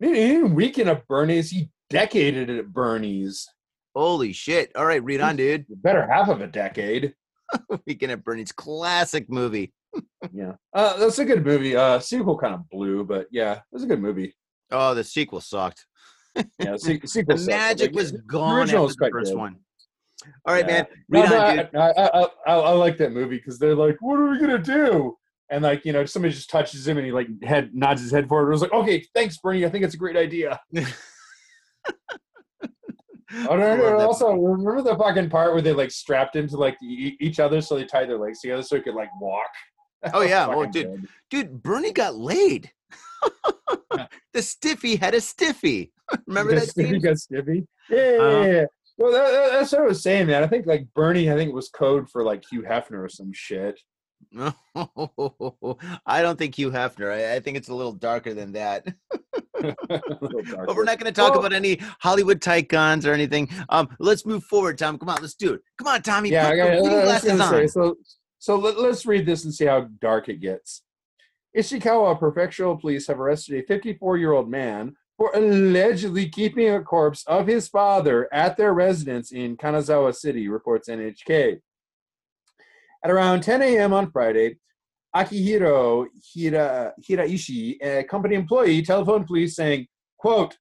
He 0.00 0.12
didn't 0.12 0.54
weekend 0.54 0.88
at 0.90 1.06
Bernie's, 1.08 1.50
he 1.50 1.70
decaded 1.90 2.50
it 2.50 2.58
at 2.58 2.72
Bernie's. 2.72 3.48
Holy 3.94 4.32
shit. 4.32 4.70
All 4.76 4.84
right, 4.84 5.02
read 5.02 5.20
on, 5.22 5.36
dude. 5.36 5.64
Better 5.70 6.06
half 6.06 6.28
of 6.28 6.40
a 6.42 6.46
decade. 6.46 7.14
Weekend 7.86 8.12
at 8.12 8.24
Bernie's 8.24 8.52
classic 8.52 9.30
movie. 9.30 9.72
Yeah. 10.32 10.52
Uh, 10.74 10.96
that's 10.98 11.18
a 11.20 11.24
good 11.24 11.44
movie. 11.46 11.74
Uh, 11.76 11.98
sequel 12.00 12.36
kind 12.36 12.52
of 12.54 12.68
blew, 12.68 13.04
but 13.04 13.28
yeah, 13.30 13.52
it 13.54 13.62
was 13.72 13.84
a 13.84 13.86
good 13.86 14.00
movie. 14.02 14.34
Oh, 14.70 14.92
the 14.94 15.02
sequel 15.04 15.40
sucked. 15.40 15.86
Yeah, 16.34 16.42
the 16.72 16.78
se- 16.78 17.00
sequel 17.06 17.36
The 17.36 17.42
sucked, 17.42 17.48
magic 17.50 17.94
was 17.94 18.12
gone 18.12 18.58
original 18.58 18.82
after 18.84 18.86
was 18.86 18.96
the 18.96 19.08
first 19.10 19.32
good. 19.32 19.38
one. 19.38 19.56
All 20.44 20.52
right, 20.54 20.66
Yeah. 20.68 20.72
man. 20.82 20.86
Read 21.08 21.30
no, 21.30 21.40
on, 21.40 21.56
dude. 21.56 21.76
I, 21.76 21.78
I, 21.88 22.06
I, 22.20 22.26
I, 22.46 22.54
I 22.54 22.70
like 22.72 22.98
that 22.98 23.12
movie 23.12 23.36
because 23.36 23.58
they're 23.58 23.74
like, 23.76 23.96
"What 24.00 24.18
are 24.18 24.28
we 24.30 24.38
gonna 24.38 24.58
do?" 24.58 25.16
And 25.50 25.62
like, 25.62 25.84
you 25.84 25.92
know, 25.92 26.04
somebody 26.04 26.34
just 26.34 26.50
touches 26.50 26.86
him 26.88 26.96
and 26.98 27.06
he 27.06 27.12
like 27.12 27.28
head 27.42 27.70
nods 27.74 28.00
his 28.02 28.10
head 28.10 28.28
forward. 28.28 28.48
It 28.48 28.52
was 28.52 28.62
like, 28.62 28.72
"Okay, 28.72 29.04
thanks, 29.14 29.38
Bernie. 29.38 29.64
I 29.64 29.68
think 29.68 29.84
it's 29.84 29.94
a 29.94 29.98
great 29.98 30.16
idea." 30.16 30.60
Oh, 33.48 33.56
no, 33.56 33.76
no, 33.76 33.98
no, 33.98 34.06
Also, 34.06 34.32
remember 34.34 34.82
the 34.82 34.96
fucking 34.96 35.28
part 35.30 35.52
where 35.52 35.60
they 35.60 35.72
like 35.72 35.90
strapped 35.90 36.36
into 36.36 36.56
like 36.56 36.80
e- 36.80 37.16
each 37.20 37.40
other 37.40 37.60
so 37.60 37.74
they 37.76 37.84
tied 37.84 38.08
their 38.08 38.18
legs 38.18 38.40
together 38.40 38.62
so 38.62 38.76
he 38.76 38.82
could 38.82 38.94
like 38.94 39.10
walk. 39.20 39.48
Oh, 40.14 40.20
yeah. 40.22 40.46
Oh, 40.48 40.64
dude. 40.66 40.86
good. 40.86 41.08
Dude, 41.30 41.62
Bernie 41.62 41.90
got 41.92 42.14
laid. 42.14 42.70
the 44.32 44.42
stiffy 44.42 44.94
had 44.94 45.14
a 45.14 45.20
stiffy. 45.20 45.90
Remember 46.28 46.54
that 46.54 46.68
Stiffy 46.68 47.00
got 47.00 47.18
Stiffy. 47.18 47.66
Uh-huh. 47.90 47.96
Yeah, 47.96 48.46
yeah. 48.46 48.64
Well, 48.98 49.10
that, 49.10 49.30
that- 49.32 49.50
that's 49.52 49.72
what 49.72 49.80
I 49.80 49.84
was 49.86 50.02
saying, 50.02 50.28
man. 50.28 50.44
I 50.44 50.46
think 50.46 50.66
like 50.66 50.86
Bernie, 50.94 51.28
I 51.30 51.34
think 51.34 51.48
it 51.50 51.54
was 51.54 51.68
code 51.70 52.08
for 52.08 52.22
like 52.22 52.44
Hugh 52.48 52.62
Hefner 52.62 53.02
or 53.04 53.08
some 53.08 53.32
shit. 53.32 53.80
I 56.06 56.22
don't 56.22 56.38
think 56.38 56.56
Hugh 56.56 56.70
Hefner. 56.70 57.10
I, 57.12 57.36
I 57.36 57.40
think 57.40 57.56
it's 57.56 57.68
a 57.68 57.74
little 57.74 57.92
darker 57.92 58.34
than 58.34 58.52
that. 58.52 58.86
Little 60.20 60.66
But 60.66 60.76
we're 60.76 60.84
not 60.84 60.98
going 60.98 61.12
to 61.12 61.18
talk 61.18 61.30
Well- 61.30 61.40
about 61.40 61.52
any 61.52 61.80
Hollywood 62.00 62.40
tycoons 62.40 63.06
or 63.06 63.12
anything. 63.12 63.48
Um, 63.68 63.88
let's 63.98 64.26
move 64.26 64.44
forward, 64.44 64.78
Tom. 64.78 64.98
Come 64.98 65.08
on, 65.08 65.18
let's 65.20 65.34
do 65.34 65.54
it. 65.54 65.62
Come 65.78 65.88
on, 65.88 66.02
Tommy. 66.02 66.30
yeah, 66.30 66.44
put 66.44 66.52
I 66.52 66.56
got, 66.56 66.68
reading 66.68 67.40
I 67.40 67.50
say, 67.50 67.66
so 67.66 67.96
so 68.38 68.56
let, 68.56 68.76
us 68.76 69.06
read 69.06 69.26
this 69.26 69.44
and 69.44 69.54
see 69.54 69.64
how 69.64 69.88
dark 70.00 70.28
it 70.28 70.40
gets. 70.40 70.82
Ishikawa 71.56 72.20
Prefectural 72.20 72.80
Police 72.80 73.06
have 73.06 73.18
arrested 73.18 73.58
a 73.58 73.72
54-year-old 73.72 74.48
man 74.48 74.94
for 75.16 75.30
allegedly 75.34 76.28
keeping 76.28 76.68
a 76.68 76.82
corpse 76.82 77.24
of 77.26 77.46
his 77.46 77.66
father 77.66 78.28
at 78.32 78.56
their 78.56 78.74
residence 78.74 79.32
in 79.32 79.56
Kanazawa 79.56 80.14
City, 80.14 80.48
reports 80.48 80.88
NHK. 80.88 81.60
At 83.06 83.12
around 83.12 83.44
10 83.44 83.62
a.m. 83.62 83.92
on 83.92 84.10
Friday, 84.10 84.56
Akihiro 85.14 86.08
Hira, 86.34 86.92
Hiraishi, 87.00 87.76
a 87.80 88.02
company 88.02 88.34
employee, 88.34 88.82
telephoned 88.82 89.28
police 89.28 89.54
saying, 89.54 89.86
quote, 90.18 90.58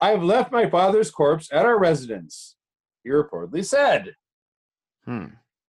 I 0.00 0.10
have 0.10 0.22
left 0.22 0.52
my 0.52 0.70
father's 0.70 1.10
corpse 1.10 1.48
at 1.52 1.66
our 1.66 1.76
residence, 1.76 2.54
he 3.02 3.10
reportedly 3.10 3.64
said 3.64 4.14
Hmm. 5.04 5.24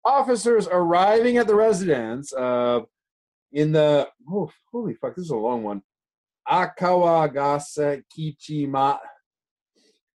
officers 0.05 0.69
arriving 0.71 1.39
at 1.39 1.47
the 1.47 1.55
residence 1.55 2.35
uh, 2.35 2.81
in 3.53 3.73
the 3.73 4.09
oh 4.31 4.51
holy 4.71 4.93
fuck 4.93 5.17
this 5.17 5.25
is 5.25 5.31
a 5.31 5.37
long 5.37 5.63
one 5.63 5.81
Akawagasa 6.47 8.03
Kichima 8.15 8.99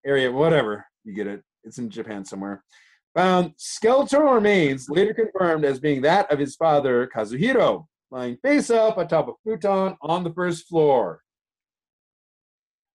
area, 0.05 0.29
whatever. 0.31 0.85
You 1.05 1.13
get 1.13 1.27
it. 1.27 1.43
It's 1.63 1.77
in 1.77 1.89
Japan 1.89 2.25
somewhere. 2.25 2.61
Found 3.15 3.53
skeletal 3.57 4.21
remains 4.21 4.89
later 4.89 5.13
confirmed 5.13 5.65
as 5.65 5.79
being 5.79 6.01
that 6.01 6.31
of 6.31 6.39
his 6.39 6.55
father, 6.55 7.09
Kazuhiro, 7.13 7.87
lying 8.09 8.37
face 8.37 8.69
up 8.69 8.97
atop 8.97 9.27
a 9.27 9.33
futon 9.43 9.97
on 10.01 10.23
the 10.23 10.33
first 10.33 10.67
floor. 10.67 11.21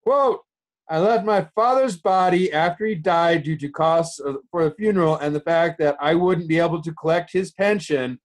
Quote, 0.03 0.41
I 0.89 0.99
left 0.99 1.25
my 1.25 1.47
father's 1.53 1.97
body 1.97 2.51
after 2.51 2.85
he 2.85 2.95
died 2.95 3.43
due 3.43 3.57
to 3.57 3.69
costs 3.69 4.21
for 4.49 4.63
the 4.63 4.75
funeral 4.75 5.17
and 5.17 5.35
the 5.35 5.41
fact 5.41 5.79
that 5.79 5.97
I 5.99 6.15
wouldn't 6.15 6.47
be 6.47 6.59
able 6.59 6.81
to 6.81 6.93
collect 6.93 7.31
his 7.33 7.51
pension 7.51 8.19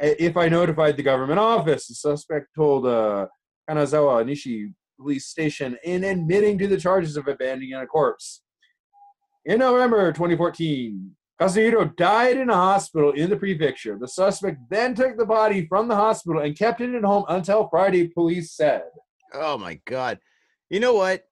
if 0.00 0.36
I 0.36 0.48
notified 0.48 0.96
the 0.96 1.02
government 1.02 1.38
office. 1.38 1.88
The 1.88 1.94
suspect 1.94 2.54
told 2.54 2.86
uh, 2.86 3.26
Kanazawa 3.68 4.24
Nishi 4.24 4.72
police 4.98 5.26
station 5.26 5.76
in 5.84 6.04
admitting 6.04 6.58
to 6.58 6.66
the 6.66 6.78
charges 6.78 7.16
of 7.16 7.28
abandoning 7.28 7.74
a 7.74 7.86
corpse. 7.86 8.42
In 9.44 9.58
November 9.58 10.10
2014, 10.12 11.15
Kazuhiro 11.40 11.94
died 11.96 12.38
in 12.38 12.48
a 12.48 12.54
hospital 12.54 13.12
in 13.12 13.28
the 13.28 13.36
prefecture. 13.36 13.98
The 13.98 14.08
suspect 14.08 14.58
then 14.70 14.94
took 14.94 15.18
the 15.18 15.26
body 15.26 15.66
from 15.66 15.86
the 15.86 15.94
hospital 15.94 16.40
and 16.40 16.58
kept 16.58 16.80
it 16.80 16.94
at 16.94 17.04
home 17.04 17.24
until 17.28 17.68
Friday, 17.68 18.08
police 18.08 18.52
said. 18.52 18.84
Oh 19.34 19.58
my 19.58 19.80
god. 19.84 20.18
You 20.70 20.80
know 20.80 20.94
what? 20.94 21.24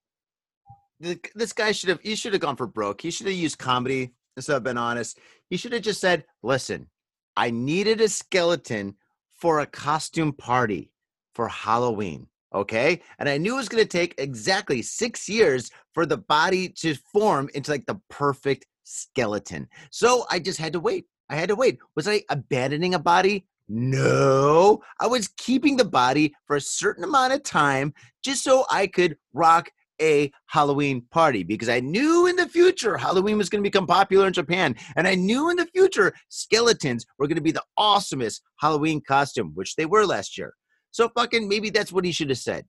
This 1.00 1.52
guy 1.52 1.72
should 1.72 1.88
have 1.88 2.00
he 2.02 2.14
should 2.14 2.32
have 2.34 2.42
gone 2.42 2.56
for 2.56 2.66
broke. 2.66 3.00
He 3.00 3.10
should 3.10 3.26
have 3.26 3.36
used 3.36 3.58
comedy 3.58 4.14
instead 4.36 4.56
of 4.56 4.62
been 4.62 4.78
honest. 4.78 5.18
He 5.50 5.56
should 5.56 5.72
have 5.72 5.82
just 5.82 6.00
said, 6.00 6.24
"Listen, 6.42 6.88
I 7.36 7.50
needed 7.50 8.00
a 8.00 8.08
skeleton 8.08 8.96
for 9.40 9.60
a 9.60 9.66
costume 9.66 10.32
party 10.32 10.92
for 11.34 11.48
Halloween." 11.48 12.28
Okay? 12.54 13.02
And 13.18 13.28
I 13.28 13.38
knew 13.38 13.54
it 13.54 13.56
was 13.56 13.68
going 13.68 13.82
to 13.82 13.88
take 13.88 14.14
exactly 14.18 14.80
6 14.80 15.28
years 15.28 15.70
for 15.92 16.06
the 16.06 16.18
body 16.18 16.68
to 16.80 16.94
form 17.12 17.50
into 17.54 17.72
like 17.72 17.86
the 17.86 18.00
perfect 18.08 18.66
skeleton. 18.84 19.68
So 19.90 20.24
I 20.30 20.38
just 20.38 20.58
had 20.58 20.72
to 20.74 20.80
wait. 20.80 21.06
I 21.28 21.36
had 21.36 21.48
to 21.48 21.56
wait. 21.56 21.78
Was 21.96 22.06
I 22.06 22.22
abandoning 22.30 22.94
a 22.94 22.98
body? 22.98 23.46
No. 23.68 24.82
I 25.00 25.06
was 25.06 25.28
keeping 25.36 25.76
the 25.76 25.84
body 25.84 26.34
for 26.46 26.56
a 26.56 26.60
certain 26.60 27.04
amount 27.04 27.32
of 27.32 27.42
time 27.42 27.94
just 28.22 28.44
so 28.44 28.64
I 28.70 28.86
could 28.86 29.16
rock 29.32 29.70
a 30.00 30.30
Halloween 30.46 31.02
party 31.10 31.42
because 31.44 31.68
I 31.68 31.80
knew 31.80 32.26
in 32.26 32.36
the 32.36 32.48
future 32.48 32.96
Halloween 32.96 33.38
was 33.38 33.48
going 33.48 33.62
to 33.62 33.68
become 33.68 33.86
popular 33.86 34.26
in 34.26 34.32
Japan. 34.32 34.74
And 34.96 35.06
I 35.06 35.14
knew 35.14 35.50
in 35.50 35.56
the 35.56 35.66
future 35.66 36.12
skeletons 36.28 37.06
were 37.18 37.26
going 37.26 37.36
to 37.36 37.42
be 37.42 37.52
the 37.52 37.64
awesomest 37.78 38.40
Halloween 38.56 39.00
costume, 39.06 39.52
which 39.54 39.76
they 39.76 39.86
were 39.86 40.04
last 40.04 40.36
year. 40.36 40.54
So 40.90 41.08
fucking 41.16 41.48
maybe 41.48 41.70
that's 41.70 41.92
what 41.92 42.04
he 42.04 42.12
should 42.12 42.30
have 42.30 42.38
said. 42.38 42.66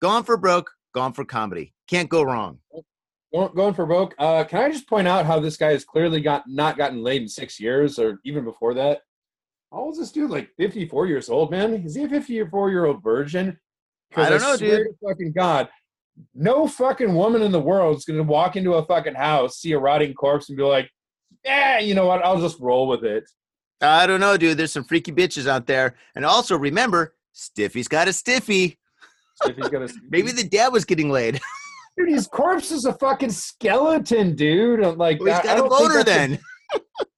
Gone 0.00 0.24
for 0.24 0.36
broke, 0.36 0.70
gone 0.94 1.12
for 1.12 1.24
comedy. 1.24 1.74
Can't 1.88 2.08
go 2.08 2.22
wrong. 2.22 2.58
Going, 3.32 3.54
going 3.54 3.74
for 3.74 3.86
broke. 3.86 4.14
Uh, 4.18 4.44
can 4.44 4.62
I 4.62 4.70
just 4.70 4.88
point 4.88 5.06
out 5.06 5.26
how 5.26 5.38
this 5.38 5.56
guy 5.56 5.72
has 5.72 5.84
clearly 5.84 6.20
got 6.20 6.44
not 6.46 6.78
gotten 6.78 7.02
laid 7.02 7.22
in 7.22 7.28
six 7.28 7.60
years 7.60 7.98
or 7.98 8.20
even 8.24 8.44
before 8.44 8.74
that? 8.74 9.02
How 9.70 9.80
old 9.80 9.94
is 9.94 10.00
this 10.00 10.12
dude? 10.12 10.30
Like 10.30 10.50
54 10.56 11.06
years 11.06 11.28
old, 11.28 11.50
man? 11.50 11.74
Is 11.74 11.94
he 11.94 12.04
a 12.04 12.08
54 12.08 12.70
year 12.70 12.86
old 12.86 13.02
virgin? 13.02 13.58
I 14.16 14.30
don't 14.30 14.40
know, 14.40 14.56
swear 14.56 14.84
dude. 14.84 14.96
fucking 15.06 15.32
God, 15.32 15.68
no 16.34 16.66
fucking 16.66 17.14
woman 17.14 17.42
in 17.42 17.52
the 17.52 17.60
world 17.60 17.98
is 17.98 18.04
going 18.04 18.16
to 18.16 18.22
walk 18.22 18.56
into 18.56 18.74
a 18.74 18.84
fucking 18.86 19.14
house, 19.14 19.58
see 19.58 19.72
a 19.72 19.78
rotting 19.78 20.14
corpse, 20.14 20.48
and 20.48 20.56
be 20.56 20.64
like, 20.64 20.90
yeah, 21.44 21.78
you 21.78 21.94
know 21.94 22.06
what? 22.06 22.24
I'll 22.24 22.40
just 22.40 22.58
roll 22.60 22.88
with 22.88 23.04
it. 23.04 23.24
I 23.80 24.06
don't 24.06 24.20
know, 24.20 24.36
dude. 24.36 24.56
There's 24.56 24.72
some 24.72 24.84
freaky 24.84 25.12
bitches 25.12 25.46
out 25.46 25.66
there. 25.66 25.96
And 26.14 26.24
also 26.24 26.56
remember, 26.56 27.14
Stiffy's 27.32 27.88
got 27.88 28.08
a 28.08 28.12
stiffy. 28.12 28.78
So 29.36 29.50
if 29.50 29.56
he's 29.56 29.68
gonna, 29.68 29.88
Maybe 30.10 30.32
the 30.32 30.44
dad 30.44 30.72
was 30.72 30.84
getting 30.84 31.10
laid. 31.10 31.40
dude, 31.98 32.08
his 32.08 32.26
corpse 32.26 32.70
is 32.70 32.84
a 32.84 32.92
fucking 32.94 33.30
skeleton, 33.30 34.34
dude. 34.34 34.82
I'm 34.84 34.96
Like, 34.96 35.20
Well, 35.20 35.28
he's 35.40 35.48
I- 35.50 35.54
I 35.54 35.58
got 35.58 35.66
a 35.66 35.68
boner 35.68 36.04
then. 36.04 36.38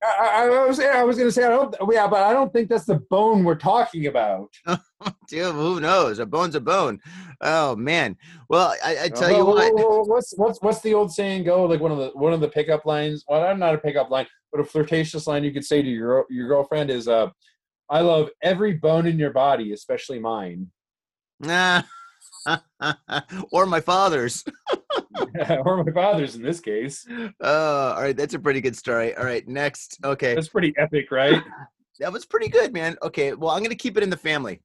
I, 0.02 0.16
I, 0.26 0.44
I 0.46 0.66
was 0.68 0.78
I 0.78 1.02
was 1.02 1.18
gonna 1.18 1.32
say 1.32 1.44
I 1.44 1.48
don't 1.48 1.74
yeah, 1.92 2.06
but 2.06 2.22
I 2.22 2.32
don't 2.32 2.52
think 2.52 2.68
that's 2.68 2.84
the 2.84 3.00
bone 3.10 3.42
we're 3.42 3.56
talking 3.56 4.06
about. 4.06 4.48
Dude, 5.28 5.54
who 5.54 5.80
knows? 5.80 6.20
A 6.20 6.26
bone's 6.26 6.54
a 6.54 6.60
bone. 6.60 7.00
Oh 7.40 7.74
man. 7.74 8.16
Well, 8.48 8.74
I, 8.84 8.96
I 9.04 9.08
tell 9.08 9.34
Uh, 9.34 9.38
you 9.38 9.44
wha- 9.44 9.54
what. 9.54 9.74
wha- 9.74 9.82
wha- 9.98 10.04
what's 10.04 10.32
what's 10.36 10.62
what's 10.62 10.80
the 10.82 10.94
old 10.94 11.12
saying 11.12 11.42
go? 11.44 11.64
Like 11.64 11.80
one 11.80 11.90
of 11.90 11.98
the 11.98 12.10
one 12.14 12.32
of 12.32 12.40
the 12.40 12.48
pickup 12.48 12.86
lines. 12.86 13.24
Well, 13.28 13.42
I'm 13.42 13.58
not 13.58 13.74
a 13.74 13.78
pickup 13.78 14.08
line, 14.10 14.26
but 14.52 14.60
a 14.60 14.64
flirtatious 14.64 15.26
line 15.26 15.42
you 15.42 15.52
could 15.52 15.64
say 15.64 15.82
to 15.82 15.88
your 15.88 16.26
your 16.30 16.46
girlfriend 16.46 16.88
is 16.90 17.08
uh 17.08 17.28
I 17.90 18.00
love 18.02 18.30
every 18.44 18.74
bone 18.74 19.06
in 19.08 19.18
your 19.18 19.32
body, 19.32 19.72
especially 19.72 20.20
mine. 20.20 20.70
Nah. 21.40 21.82
or 23.52 23.66
my 23.66 23.80
father's. 23.80 24.44
or 25.64 25.84
my 25.84 25.92
father's 25.92 26.36
in 26.36 26.42
this 26.42 26.60
case. 26.60 27.06
Oh, 27.40 27.92
all 27.92 28.02
right. 28.02 28.16
That's 28.16 28.34
a 28.34 28.38
pretty 28.38 28.60
good 28.60 28.76
story. 28.76 29.14
All 29.16 29.24
right. 29.24 29.46
Next. 29.46 29.98
Okay. 30.04 30.34
That's 30.34 30.48
pretty 30.48 30.74
epic, 30.78 31.10
right? 31.10 31.42
That 31.98 32.12
was 32.12 32.24
pretty 32.24 32.48
good, 32.48 32.72
man. 32.72 32.96
Okay. 33.02 33.34
Well, 33.34 33.50
I'm 33.50 33.60
going 33.60 33.70
to 33.70 33.76
keep 33.76 33.96
it 33.96 34.02
in 34.02 34.10
the 34.10 34.16
family. 34.16 34.60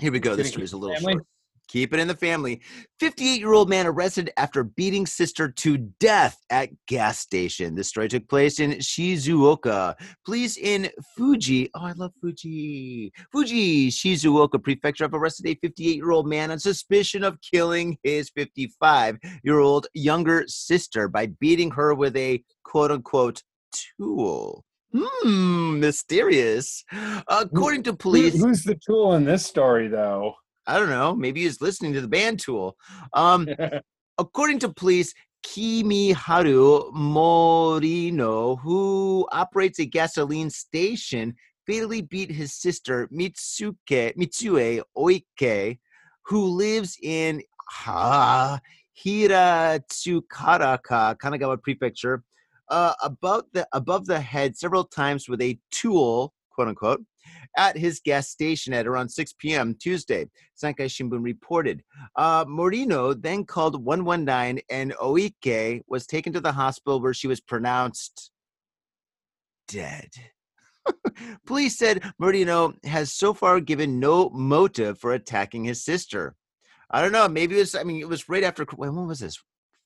Here 0.00 0.12
we 0.12 0.20
go. 0.20 0.36
This 0.36 0.48
story's 0.48 0.72
a 0.72 0.76
little 0.76 0.96
family? 0.96 1.14
short. 1.14 1.26
Keep 1.68 1.92
it 1.92 2.00
in 2.00 2.08
the 2.08 2.14
family. 2.16 2.62
58 2.98 3.40
year 3.40 3.52
old 3.52 3.68
man 3.68 3.86
arrested 3.86 4.30
after 4.38 4.64
beating 4.64 5.06
sister 5.06 5.50
to 5.50 5.76
death 6.00 6.38
at 6.50 6.70
gas 6.86 7.18
station. 7.18 7.74
This 7.74 7.88
story 7.88 8.08
took 8.08 8.26
place 8.28 8.58
in 8.58 8.72
Shizuoka. 8.72 9.94
Police 10.24 10.56
in 10.56 10.88
Fuji. 11.16 11.70
Oh, 11.74 11.84
I 11.84 11.92
love 11.92 12.12
Fuji. 12.20 13.12
Fuji, 13.32 13.90
Shizuoka 13.90 14.62
Prefecture 14.62 15.04
have 15.04 15.14
arrested 15.14 15.46
a 15.46 15.54
58 15.56 15.96
year 15.96 16.10
old 16.10 16.26
man 16.26 16.50
on 16.50 16.58
suspicion 16.58 17.22
of 17.22 17.38
killing 17.42 17.98
his 18.02 18.30
55 18.34 19.18
year 19.44 19.58
old 19.58 19.86
younger 19.94 20.44
sister 20.46 21.06
by 21.08 21.26
beating 21.26 21.70
her 21.72 21.94
with 21.94 22.16
a 22.16 22.42
quote 22.64 22.90
unquote 22.90 23.42
tool. 23.98 24.64
Hmm, 24.96 25.80
mysterious. 25.80 26.82
According 27.28 27.82
to 27.84 27.90
Who- 27.90 27.96
police, 27.98 28.40
who's 28.42 28.64
the 28.64 28.74
tool 28.76 29.14
in 29.14 29.24
this 29.26 29.44
story, 29.44 29.88
though? 29.88 30.34
I 30.68 30.78
don't 30.78 30.90
know. 30.90 31.14
Maybe 31.14 31.42
he's 31.42 31.62
listening 31.62 31.94
to 31.94 32.02
the 32.02 32.08
band 32.08 32.40
tool. 32.40 32.76
Um, 33.14 33.48
according 34.18 34.58
to 34.60 34.68
police, 34.68 35.14
Kimiharu 35.46 36.92
Morino, 36.92 38.60
who 38.60 39.26
operates 39.32 39.78
a 39.78 39.86
gasoline 39.86 40.50
station, 40.50 41.34
fatally 41.66 42.02
beat 42.02 42.30
his 42.30 42.52
sister 42.54 43.08
Mitsuke 43.08 44.14
Mitsue 44.16 44.82
Oike, 44.96 45.78
who 46.26 46.44
lives 46.44 46.98
in 47.02 47.42
ha, 47.70 48.60
Hiratsukaraka, 49.02 51.16
Kanagawa 51.16 51.62
Prefecture, 51.62 52.22
uh, 52.68 52.92
about 53.02 53.46
the 53.54 53.66
above 53.72 54.04
the 54.04 54.20
head 54.20 54.54
several 54.56 54.84
times 54.84 55.30
with 55.30 55.40
a 55.40 55.58
tool, 55.70 56.34
quote 56.50 56.68
unquote, 56.68 57.02
at 57.58 57.76
his 57.76 58.00
gas 58.00 58.28
station 58.28 58.72
at 58.72 58.86
around 58.86 59.10
6 59.10 59.34
p.m. 59.38 59.76
Tuesday. 59.78 60.26
Sankei 60.56 60.86
Shimbun 60.86 61.22
reported. 61.22 61.82
Uh, 62.16 62.44
Morino 62.44 63.20
then 63.20 63.44
called 63.44 63.84
119 63.84 64.62
and 64.70 64.94
Oike 64.94 65.82
was 65.88 66.06
taken 66.06 66.32
to 66.32 66.40
the 66.40 66.52
hospital 66.52 67.00
where 67.02 67.12
she 67.12 67.26
was 67.26 67.40
pronounced 67.40 68.30
dead. 69.66 70.08
Police 71.46 71.76
said 71.76 72.02
Morino 72.22 72.72
has 72.86 73.12
so 73.12 73.34
far 73.34 73.60
given 73.60 73.98
no 74.00 74.30
motive 74.30 74.98
for 74.98 75.12
attacking 75.12 75.64
his 75.64 75.84
sister. 75.84 76.36
I 76.90 77.02
don't 77.02 77.12
know. 77.12 77.28
Maybe 77.28 77.56
it 77.56 77.60
was, 77.60 77.74
I 77.74 77.82
mean, 77.82 78.00
it 78.00 78.08
was 78.08 78.28
right 78.28 78.44
after, 78.44 78.64
when 78.76 78.94
when 78.94 79.06
was 79.08 79.18
this? 79.18 79.38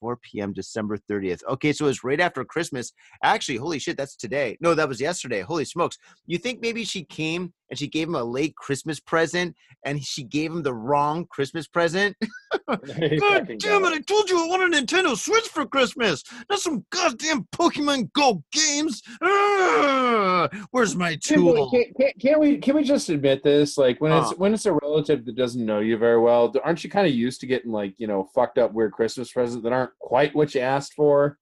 4 0.03 0.17
p.m. 0.17 0.53
December 0.53 0.99
30th. 0.99 1.43
Okay, 1.49 1.73
so 1.73 1.85
it 1.85 1.89
was 1.89 2.05
right 2.05 2.21
after 2.21 2.45
Christmas. 2.45 2.93
Actually, 3.23 3.59
holy 3.59 3.79
shit, 3.79 3.97
that's 3.97 4.17
today. 4.17 4.59
No, 4.61 4.75
that 4.75 4.89
was 4.89 5.01
yesterday. 5.01 5.41
Holy 5.41 5.65
smokes. 5.65 5.97
You 6.27 6.39
think 6.39 6.61
maybe 6.61 6.85
she 6.85 7.05
came 7.05 7.55
and 7.73 7.79
she 7.79 7.89
gave 7.89 8.07
him 8.07 8.15
a 8.15 8.23
late 8.23 8.55
Christmas 8.55 9.01
present 9.01 9.57
and 9.83 10.05
she 10.05 10.25
gave 10.25 10.53
him 10.53 10.63
the 10.63 10.75
wrong 10.75 11.25
Christmas 11.25 11.67
present? 11.67 12.15
God 12.69 12.79
damn 12.79 13.85
it, 13.87 13.95
I 13.95 14.01
told 14.07 14.29
you 14.29 14.45
I 14.45 14.47
wanted 14.47 14.75
a 14.75 14.83
Nintendo 14.83 15.17
Switch 15.17 15.49
for 15.49 15.65
Christmas. 15.65 16.23
Not 16.51 16.59
some 16.59 16.85
goddamn 16.91 17.49
Pokemon 17.51 18.13
Go 18.13 18.45
games. 18.53 19.03
Ugh, 19.23 20.55
where's 20.71 20.95
my 20.95 21.17
tool? 21.17 21.71
Can't, 21.71 21.97
can't, 21.99 22.21
can't 22.21 22.41
we 22.41 22.59
can 22.59 22.77
we 22.77 22.85
just 22.85 23.09
admit 23.09 23.43
this? 23.43 23.79
Like 23.79 24.03
when 24.03 24.13
it's 24.13 24.37
when 24.37 24.53
it's 24.53 24.67
a 24.67 24.73
relative 24.75 25.25
that 25.25 25.35
doesn't 25.37 25.65
know 25.65 25.79
you 25.81 25.97
very 25.97 26.21
well, 26.21 26.53
aren't 26.63 26.85
you 26.85 26.91
kind 26.91 27.07
of 27.07 27.15
used 27.15 27.41
to 27.41 27.47
getting 27.47 27.73
like 27.73 27.95
you 27.97 28.07
know 28.07 28.29
fucked 28.35 28.59
up 28.59 28.75
weird 28.75 28.93
Christmas 28.93 29.33
presents 29.33 29.65
that 29.65 29.73
aren't 29.73 29.99
quite 29.99 30.35
what 30.35 30.55
you 30.55 30.61
asked 30.61 30.93
for? 30.93 31.39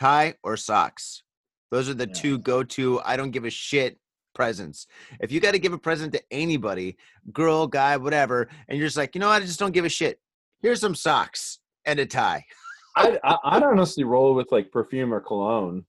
Tie 0.00 0.34
or 0.42 0.56
socks. 0.56 1.22
Those 1.70 1.88
are 1.88 1.94
the 1.94 2.08
Yeah. 2.08 2.20
two 2.20 2.38
go 2.38 2.64
to, 2.64 3.00
I 3.04 3.16
don't 3.16 3.30
give 3.30 3.44
a 3.44 3.50
shit 3.50 3.96
presents. 4.34 4.86
If 5.20 5.32
you 5.32 5.40
got 5.40 5.52
to 5.52 5.58
give 5.58 5.72
a 5.72 5.78
present 5.78 6.12
to 6.12 6.22
anybody, 6.30 6.96
girl, 7.32 7.66
guy, 7.66 7.96
whatever, 7.96 8.48
and 8.68 8.78
you're 8.78 8.86
just 8.86 8.96
like, 8.96 9.14
you 9.14 9.20
know 9.20 9.28
what, 9.28 9.42
I 9.42 9.46
just 9.46 9.58
don't 9.58 9.72
give 9.72 9.84
a 9.84 9.88
shit. 9.88 10.20
Here's 10.60 10.80
some 10.80 10.94
socks 10.94 11.58
and 11.84 11.98
a 11.98 12.06
tie. 12.06 12.44
I'd, 12.96 13.18
I- 13.24 13.38
I'd 13.44 13.62
honestly 13.62 14.04
roll 14.04 14.34
with 14.34 14.50
like 14.52 14.70
perfume 14.72 15.12
or 15.12 15.20
cologne. 15.20 15.84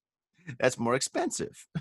That's 0.60 0.80
more 0.80 0.96
expensive. 0.96 1.68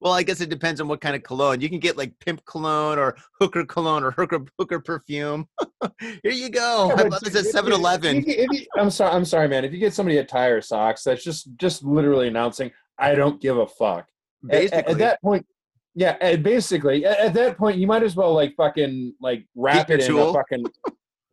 Well, 0.00 0.14
I 0.14 0.24
guess 0.24 0.40
it 0.40 0.48
depends 0.50 0.80
on 0.80 0.88
what 0.88 1.00
kind 1.00 1.14
of 1.14 1.22
cologne. 1.22 1.60
You 1.60 1.68
can 1.68 1.78
get 1.78 1.96
like 1.96 2.18
pimp 2.18 2.44
cologne 2.44 2.98
or 2.98 3.16
hooker 3.40 3.64
cologne 3.64 4.02
or 4.02 4.10
hooker 4.10 4.44
hooker 4.58 4.80
perfume. 4.80 5.46
Here 6.00 6.32
you 6.32 6.50
go. 6.50 6.88
Yeah, 6.96 7.04
I 7.04 7.08
bought 7.08 7.22
this 7.22 7.36
at 7.36 7.42
if 7.42 7.44
you- 7.46 7.50
7 7.52 7.72
Eleven. 7.72 8.16
if 8.16 8.26
you- 8.26 8.34
if 8.36 8.60
you- 8.62 8.66
I'm 8.76 8.90
sorry. 8.90 9.12
I'm 9.14 9.24
sorry, 9.24 9.46
man. 9.46 9.64
If 9.64 9.72
you 9.72 9.78
get 9.78 9.94
somebody 9.94 10.18
a 10.18 10.24
tie 10.24 10.48
or 10.48 10.60
socks, 10.60 11.04
that's 11.04 11.22
just 11.22 11.54
just 11.56 11.84
literally 11.84 12.26
announcing, 12.26 12.72
"I 12.98 13.14
don't 13.14 13.40
give 13.40 13.56
a 13.58 13.66
fuck." 13.68 14.08
At- 14.50 14.54
at- 14.54 14.70
Basically, 14.70 14.92
at, 14.92 14.98
that 14.98 15.22
point, 15.22 15.46
yeah. 15.94 16.16
At 16.20 16.42
basically, 16.42 17.04
at, 17.04 17.18
at 17.18 17.34
that 17.34 17.58
point, 17.58 17.78
you 17.78 17.86
might 17.86 18.02
as 18.02 18.16
well 18.16 18.34
like 18.34 18.54
fucking 18.56 19.14
like 19.20 19.46
wrap 19.54 19.90
it 19.90 20.02
in 20.02 20.18
a 20.18 20.32
fucking 20.32 20.64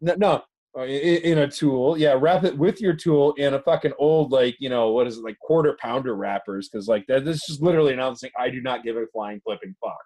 no, 0.02 0.16
no 0.16 0.44
uh, 0.78 0.86
in, 0.86 1.40
a 1.40 1.50
tool. 1.50 1.98
Yeah, 1.98 2.16
wrap 2.20 2.44
it 2.44 2.58
with 2.58 2.82
your 2.82 2.94
tool 2.94 3.34
in 3.34 3.54
a 3.54 3.62
fucking 3.62 3.94
old 3.98 4.32
like 4.32 4.56
you 4.60 4.70
know 4.70 4.92
what 4.92 5.08
is 5.08 5.18
it 5.18 5.24
like 5.24 5.40
quarter 5.40 5.78
pounder 5.82 6.16
wrappers 6.16 6.70
because 6.70 6.88
like 6.88 7.06
that. 7.08 7.26
This 7.26 7.50
is 7.50 7.62
literally 7.62 7.94
announcing, 7.94 8.32
"I 8.38 8.50
do 8.50 8.62
not 8.62 8.84
give 8.84 8.98
a 8.98 9.06
flying 9.14 9.42
flipping 9.46 9.76
fuck." 9.82 9.98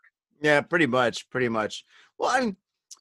yeah, 0.44 0.62
pretty 0.62 0.86
much, 0.86 1.30
pretty 1.30 1.50
much. 1.50 1.86
Well, 2.20 2.30
I'm 2.30 2.58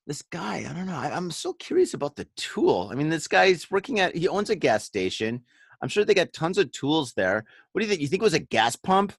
this 0.06 0.22
guy. 0.22 0.64
I 0.68 0.72
don't 0.72 0.86
know. 0.86 0.96
I, 0.96 1.14
I'm 1.14 1.30
so 1.30 1.52
curious 1.54 1.92
about 1.92 2.16
the 2.16 2.26
tool. 2.36 2.88
I 2.90 2.94
mean, 2.94 3.10
this 3.10 3.26
guy's 3.26 3.70
working 3.70 4.00
at. 4.00 4.16
He 4.16 4.28
owns 4.28 4.48
a 4.48 4.56
gas 4.56 4.84
station. 4.84 5.42
I'm 5.82 5.88
sure 5.88 6.04
they 6.04 6.14
got 6.14 6.32
tons 6.32 6.58
of 6.58 6.70
tools 6.70 7.12
there. 7.14 7.44
What 7.72 7.80
do 7.80 7.84
you 7.84 7.90
think? 7.90 8.00
You 8.00 8.06
think 8.06 8.22
it 8.22 8.24
was 8.24 8.34
a 8.34 8.38
gas 8.38 8.76
pump? 8.76 9.12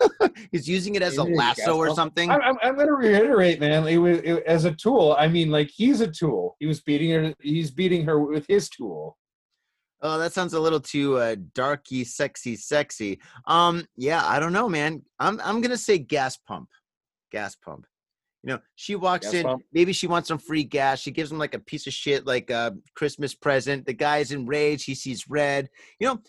He's 0.52 0.68
using 0.68 0.94
it 0.94 1.02
as 1.02 1.16
a 1.16 1.24
Maybe 1.24 1.34
a 1.34 1.38
lasso 1.38 1.76
or 1.78 1.86
pump. 1.86 1.96
something. 1.96 2.30
I'm, 2.30 2.42
I'm, 2.42 2.56
I'm 2.62 2.74
going 2.74 2.88
to 2.88 2.94
reiterate, 2.94 3.58
man. 3.58 3.88
It 3.88 3.96
was 3.96 4.18
it, 4.18 4.44
as 4.46 4.66
a 4.66 4.72
tool. 4.72 5.16
I 5.18 5.28
mean, 5.28 5.50
like 5.50 5.70
he's 5.74 6.02
a 6.02 6.08
tool. 6.08 6.56
He 6.60 6.66
was 6.66 6.82
beating 6.82 7.10
her. 7.10 7.34
He's 7.40 7.70
beating 7.70 8.04
her 8.04 8.20
with 8.20 8.46
his 8.46 8.68
tool. 8.68 9.16
Oh, 10.02 10.18
that 10.18 10.32
sounds 10.32 10.54
a 10.54 10.60
little 10.60 10.80
too 10.80 11.16
uh, 11.16 11.36
darky, 11.54 12.04
sexy, 12.04 12.56
sexy. 12.56 13.20
Um, 13.46 13.86
yeah, 13.96 14.24
I 14.24 14.40
don't 14.40 14.52
know, 14.52 14.68
man. 14.68 15.02
I'm 15.18 15.40
I'm 15.42 15.60
gonna 15.60 15.76
say 15.76 15.98
gas 15.98 16.36
pump, 16.36 16.68
gas 17.32 17.56
pump. 17.56 17.86
You 18.42 18.54
know, 18.54 18.58
she 18.74 18.96
walks 18.96 19.32
in. 19.34 19.46
Maybe 19.72 19.92
she 19.92 20.06
wants 20.06 20.28
some 20.28 20.38
free 20.38 20.64
gas. 20.64 21.00
She 21.00 21.10
gives 21.10 21.30
him 21.30 21.38
like 21.38 21.54
a 21.54 21.58
piece 21.58 21.86
of 21.86 21.92
shit, 21.92 22.26
like 22.26 22.48
a 22.50 22.74
Christmas 22.94 23.34
present. 23.34 23.84
The 23.84 23.92
guy's 23.92 24.32
enraged. 24.32 24.86
He 24.86 24.94
sees 24.94 25.28
red. 25.28 25.68
You 25.98 26.08
know, 26.08 26.20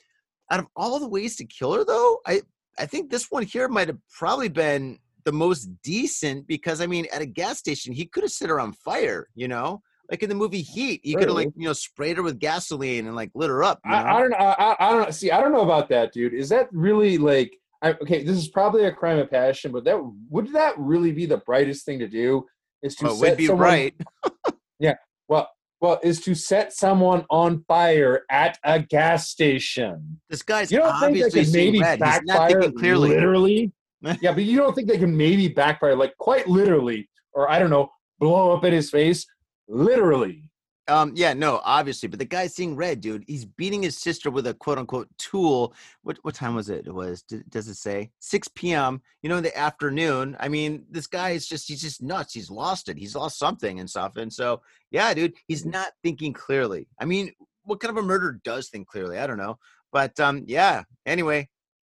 out 0.49 0.59
of 0.59 0.67
all 0.75 0.99
the 0.99 1.07
ways 1.07 1.37
to 1.37 1.45
kill 1.45 1.73
her, 1.73 1.85
though, 1.85 2.19
I 2.27 2.41
I 2.77 2.85
think 2.85 3.09
this 3.09 3.31
one 3.31 3.43
here 3.43 3.67
might 3.67 3.87
have 3.87 3.99
probably 4.17 4.49
been 4.49 4.99
the 5.23 5.31
most 5.31 5.69
decent 5.83 6.47
because 6.47 6.81
I 6.81 6.87
mean, 6.87 7.07
at 7.13 7.21
a 7.21 7.25
gas 7.25 7.59
station, 7.59 7.93
he 7.93 8.05
could 8.05 8.23
have 8.23 8.31
set 8.31 8.49
her 8.49 8.59
on 8.59 8.73
fire. 8.73 9.27
You 9.33 9.47
know, 9.47 9.81
like 10.09 10.21
in 10.21 10.29
the 10.29 10.35
movie 10.35 10.61
Heat, 10.61 10.99
he 11.03 11.13
could 11.13 11.29
have 11.29 11.35
like 11.35 11.51
you 11.55 11.65
know 11.65 11.73
sprayed 11.73 12.17
her 12.17 12.23
with 12.23 12.39
gasoline 12.39 13.07
and 13.07 13.15
like 13.15 13.31
lit 13.33 13.49
her 13.49 13.63
up. 13.63 13.79
I, 13.85 14.03
I 14.03 14.19
don't 14.19 14.31
know. 14.31 14.37
I, 14.37 14.75
I 14.79 14.91
don't 14.91 15.13
see. 15.13 15.31
I 15.31 15.39
don't 15.39 15.53
know 15.53 15.61
about 15.61 15.87
that, 15.89 16.11
dude. 16.11 16.33
Is 16.33 16.49
that 16.49 16.67
really 16.73 17.17
like? 17.17 17.57
I, 17.81 17.93
okay, 17.93 18.23
this 18.23 18.37
is 18.37 18.47
probably 18.47 18.85
a 18.85 18.91
crime 18.91 19.17
of 19.17 19.29
passion, 19.29 19.71
but 19.71 19.83
that 19.85 19.99
would 20.29 20.53
that 20.53 20.77
really 20.77 21.11
be 21.11 21.25
the 21.25 21.37
brightest 21.37 21.85
thing 21.85 21.99
to 21.99 22.07
do? 22.07 22.45
Is 22.83 22.95
to 22.97 23.05
Well, 23.05 23.15
set 23.15 23.29
would 23.31 23.37
be 23.37 23.47
someone, 23.47 23.67
right. 23.67 23.95
Yeah. 24.79 24.95
Well, 25.27 25.47
well, 25.79 25.99
is 26.03 26.21
to 26.21 26.35
set 26.35 26.73
someone 26.73 27.25
on 27.29 27.63
fire 27.67 28.23
at 28.29 28.57
a 28.63 28.79
gas 28.79 29.29
station. 29.29 30.19
This 30.29 30.41
guy's 30.43 30.71
You 30.71 30.79
don't 30.79 30.99
think 30.99 31.13
they 31.17 31.23
obviously 31.23 31.45
could 31.45 31.53
maybe 31.53 31.79
red. 31.79 31.99
Backfire 31.99 32.71
clearly. 32.71 33.09
literally? 33.09 33.71
yeah, 34.21 34.33
but 34.33 34.43
you 34.43 34.57
don't 34.57 34.73
think 34.75 34.87
they 34.87 34.97
can 34.97 35.15
maybe 35.15 35.47
backfire 35.47 35.95
like 35.95 36.17
quite 36.17 36.47
literally, 36.47 37.09
or 37.33 37.49
I 37.49 37.59
don't 37.59 37.69
know, 37.69 37.91
blow 38.19 38.55
up 38.55 38.63
in 38.63 38.73
his 38.73 38.89
face 38.89 39.25
literally? 39.67 40.50
Um, 40.91 41.13
yeah, 41.15 41.33
no, 41.33 41.61
obviously, 41.63 42.09
but 42.09 42.19
the 42.19 42.25
guy's 42.25 42.53
seeing 42.53 42.75
red, 42.75 42.99
dude. 42.99 43.23
He's 43.25 43.45
beating 43.45 43.81
his 43.81 43.97
sister 43.97 44.29
with 44.29 44.45
a 44.45 44.53
quote 44.53 44.77
unquote 44.77 45.07
tool. 45.17 45.73
What 46.03 46.19
what 46.23 46.35
time 46.35 46.53
was 46.53 46.69
it? 46.69 46.85
It 46.85 46.93
was 46.93 47.21
does 47.21 47.69
it 47.69 47.75
say 47.75 48.11
6 48.19 48.49
p.m. 48.49 49.01
You 49.21 49.29
know, 49.29 49.37
in 49.37 49.43
the 49.43 49.57
afternoon. 49.57 50.35
I 50.39 50.49
mean, 50.49 50.83
this 50.91 51.07
guy 51.07 51.29
is 51.29 51.47
just 51.47 51.69
he's 51.69 51.81
just 51.81 52.01
nuts. 52.01 52.33
He's 52.33 52.51
lost 52.51 52.89
it. 52.89 52.97
He's 52.97 53.15
lost 53.15 53.39
something 53.39 53.79
and 53.79 53.89
stuff. 53.89 54.17
And 54.17 54.31
so, 54.31 54.61
yeah, 54.91 55.13
dude, 55.13 55.33
he's 55.47 55.65
not 55.65 55.93
thinking 56.03 56.33
clearly. 56.33 56.87
I 56.99 57.05
mean, 57.05 57.31
what 57.63 57.79
kind 57.79 57.97
of 57.97 58.03
a 58.03 58.05
murderer 58.05 58.41
does 58.43 58.67
think 58.67 58.87
clearly? 58.87 59.17
I 59.17 59.27
don't 59.27 59.37
know. 59.37 59.59
But 59.93 60.19
um, 60.19 60.43
yeah. 60.45 60.83
Anyway, 61.05 61.47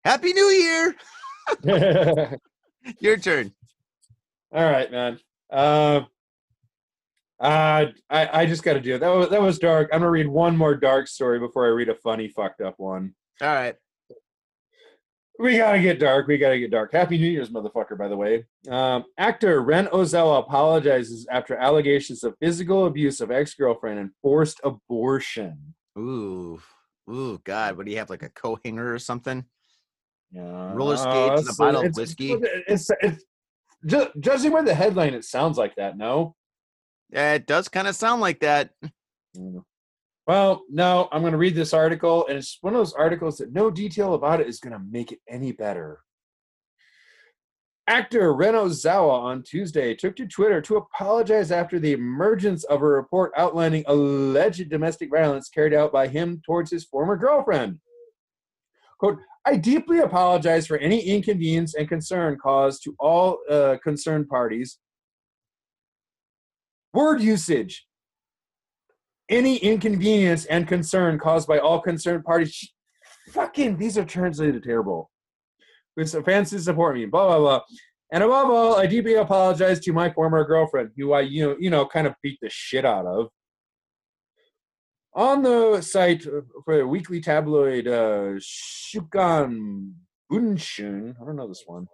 happy 0.05 0.33
New 0.33 0.95
Year. 1.63 2.39
Your 3.01 3.19
turn. 3.19 3.53
All 4.53 4.65
right, 4.65 4.91
man. 4.91 5.21
Uh, 5.51 6.03
uh, 7.41 7.87
I 8.11 8.41
I 8.43 8.47
just 8.47 8.63
got 8.63 8.75
to 8.75 8.81
do 8.81 8.95
it. 8.95 8.99
That 9.01 9.09
was 9.15 9.29
that 9.31 9.43
was 9.43 9.59
dark. 9.59 9.91
I'm 9.93 10.01
gonna 10.01 10.11
read 10.11 10.29
one 10.29 10.57
more 10.57 10.75
dark 10.75 11.07
story 11.09 11.39
before 11.39 11.67
I 11.67 11.71
read 11.71 11.89
a 11.89 11.95
funny 11.95 12.29
fucked 12.29 12.61
up 12.61 12.75
one. 12.79 13.15
All 13.43 13.49
right. 13.49 13.75
We 15.39 15.59
gotta 15.59 15.81
get 15.81 15.99
dark. 16.01 16.27
We 16.29 16.39
gotta 16.39 16.59
get 16.59 16.71
dark. 16.71 16.93
Happy 16.93 17.19
New 17.19 17.27
Year's, 17.29 17.51
motherfucker. 17.51 17.99
By 17.99 18.09
the 18.09 18.17
way, 18.17 18.47
um, 18.71 19.05
actor 19.19 19.61
Ren 19.61 19.87
Ozawa 19.89 20.39
apologizes 20.41 21.27
after 21.31 21.55
allegations 21.57 22.25
of 22.25 22.35
physical 22.41 22.87
abuse 22.87 23.21
of 23.21 23.31
ex-girlfriend 23.31 23.99
and 23.99 24.11
forced 24.23 24.61
abortion. 24.65 25.75
Ooh. 25.99 26.59
Ooh, 27.11 27.39
God. 27.45 27.77
What 27.77 27.85
do 27.85 27.93
you 27.93 27.99
have? 27.99 28.09
Like 28.09 28.23
a 28.23 28.31
co 28.31 28.59
hanger 28.65 28.95
or 28.95 28.99
something? 28.99 29.45
Yeah, 30.33 30.73
Roller 30.73 30.97
skates 30.97 31.43
and 31.43 31.51
a 31.51 31.55
bottle 31.55 31.81
of 31.81 31.87
it's- 31.87 31.97
whiskey? 31.99 32.33
It's, 32.67 32.91
it's, 33.01 33.25
ju- 33.87 34.11
judging 34.19 34.53
by 34.53 34.63
the 34.63 34.75
headline, 34.75 35.15
it 35.15 35.25
sounds 35.25 35.57
like 35.59 35.77
that. 35.77 35.97
No. 35.99 36.35
It 37.11 37.47
does 37.47 37.69
kind 37.69 37.87
of 37.89 37.95
sound 37.95 38.21
like 38.21 38.41
that. 38.41 38.71
Well, 40.27 40.65
no, 40.69 41.09
I'm 41.13 41.21
going 41.21 41.33
to 41.33 41.39
read 41.39 41.55
this 41.55 41.73
article, 41.73 42.27
and 42.27 42.37
it's 42.37 42.59
one 42.61 42.75
of 42.75 42.79
those 42.79 42.95
articles 42.95 43.39
that 43.39 43.53
no 43.53 43.71
detail 43.71 44.15
about 44.15 44.41
it 44.41 44.49
is 44.49 44.59
going 44.59 44.73
to 44.73 44.85
make 44.91 45.13
it 45.13 45.21
any 45.29 45.53
better. 45.53 46.01
Actor 47.89 48.35
Ren 48.35 48.55
Ozawa 48.55 49.23
on 49.23 49.45
Tuesday 49.45 49.95
took 49.95 50.17
to 50.17 50.27
Twitter 50.27 50.61
to 50.63 50.77
apologize 50.77 51.53
after 51.53 51.79
the 51.79 51.93
emergence 51.93 52.65
of 52.65 52.83
a 52.83 52.85
report 52.85 53.31
outlining 53.37 53.85
alleged 53.87 54.69
domestic 54.69 55.11
violence 55.11 55.49
carried 55.49 55.73
out 55.73 55.93
by 55.93 56.09
him 56.09 56.43
towards 56.45 56.73
his 56.73 56.85
former 56.85 57.17
girlfriend. 57.17 57.79
Quote, 58.99 59.19
I 59.45 59.57
deeply 59.57 60.01
apologize 60.01 60.67
for 60.67 60.79
any 60.79 61.01
inconvenience 61.01 61.77
and 61.77 61.89
concern 61.89 62.37
caused 62.43 62.83
to 62.83 62.97
all 62.99 63.39
uh, 63.49 63.77
concerned 63.85 64.29
parties. 64.29 64.79
Word 66.97 67.21
usage 67.21 67.87
any 69.29 69.57
inconvenience 69.57 70.47
and 70.47 70.67
concern 70.67 71.19
caused 71.19 71.47
by 71.47 71.59
all 71.59 71.81
concerned 71.81 72.25
parties. 72.25 72.73
Fucking, 73.33 73.77
these 73.77 73.99
are 73.99 74.05
translated 74.05 74.63
terrible. 74.63 75.11
With 75.95 76.13
to 76.13 76.61
support 76.61 76.95
me, 76.95 77.05
blah 77.05 77.27
blah 77.27 77.39
blah. 77.39 77.61
And 78.13 78.23
above 78.23 78.51
all, 78.51 78.77
I 78.77 78.87
deeply 78.87 79.15
apologize 79.15 79.81
to 79.81 79.93
my 79.93 80.11
former 80.11 80.45
girlfriend, 80.45 80.93
who 80.97 81.13
I 81.13 81.21
you 81.21 81.43
know 81.45 81.57
you 81.59 81.71
know 81.71 81.85
kind 81.87 82.07
of 82.07 82.15
beat 82.23 82.39
the 82.41 82.49
shit 82.51 82.87
out 82.87 83.05
of. 83.05 83.29
On 85.15 85.43
the 85.43 85.83
site 85.83 86.23
for 86.65 86.77
the 86.79 86.87
weekly 86.87 87.21
tabloid 87.21 87.89
uh, 87.89 88.39
Shukan 88.39 89.93
Bunshun, 90.31 91.15
I 91.21 91.25
don't 91.25 91.37
know 91.37 91.49
this 91.49 91.65
one. 91.67 91.89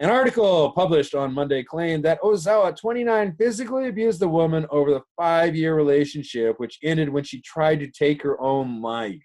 An 0.00 0.10
article 0.10 0.70
published 0.72 1.16
on 1.16 1.34
Monday 1.34 1.64
claimed 1.64 2.04
that 2.04 2.20
Ozawa, 2.22 2.76
29, 2.76 3.34
physically 3.36 3.88
abused 3.88 4.20
the 4.20 4.28
woman 4.28 4.64
over 4.70 4.92
the 4.92 5.02
five 5.16 5.56
year 5.56 5.74
relationship, 5.74 6.60
which 6.60 6.78
ended 6.84 7.08
when 7.08 7.24
she 7.24 7.40
tried 7.42 7.80
to 7.80 7.90
take 7.90 8.22
her 8.22 8.40
own 8.40 8.80
life. 8.80 9.20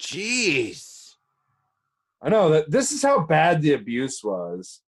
Jeez. 0.00 1.14
I 2.22 2.28
know 2.28 2.50
that 2.50 2.70
this 2.70 2.92
is 2.92 3.02
how 3.02 3.20
bad 3.20 3.62
the 3.62 3.72
abuse 3.72 4.22
was. 4.22 4.80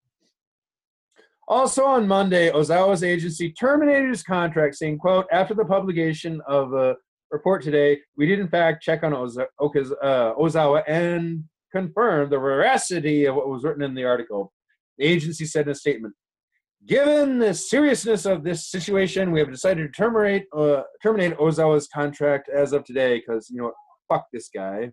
Also 1.48 1.84
on 1.84 2.06
Monday, 2.06 2.50
Ozawa's 2.50 3.04
agency 3.04 3.52
terminated 3.52 4.10
his 4.10 4.22
contract, 4.22 4.74
saying, 4.74 4.98
quote, 4.98 5.26
after 5.32 5.54
the 5.54 5.64
publication 5.64 6.42
of 6.46 6.74
a 6.74 6.96
report 7.30 7.62
today, 7.62 8.00
we 8.16 8.26
did 8.26 8.38
in 8.38 8.48
fact 8.48 8.82
check 8.82 9.02
on 9.02 9.12
Oza- 9.12 9.46
uh, 9.60 10.34
Ozawa 10.34 10.82
and 10.86 11.44
confirm 11.72 12.28
the 12.28 12.38
veracity 12.38 13.24
of 13.24 13.34
what 13.34 13.48
was 13.48 13.64
written 13.64 13.82
in 13.82 13.94
the 13.94 14.04
article. 14.04 14.52
The 14.98 15.06
agency 15.06 15.44
said 15.44 15.66
in 15.66 15.72
a 15.72 15.74
statement, 15.74 16.14
Given 16.86 17.38
the 17.40 17.52
seriousness 17.52 18.26
of 18.26 18.44
this 18.44 18.68
situation, 18.68 19.32
we 19.32 19.40
have 19.40 19.50
decided 19.50 19.82
to 19.82 19.92
terminate 19.92 20.44
uh, 20.56 20.82
terminate 21.02 21.36
Ozawa's 21.38 21.88
contract 21.88 22.48
as 22.48 22.72
of 22.72 22.84
today 22.84 23.18
because 23.18 23.50
you 23.50 23.60
know 23.60 23.72
fuck 24.08 24.26
this 24.32 24.48
guy. 24.54 24.92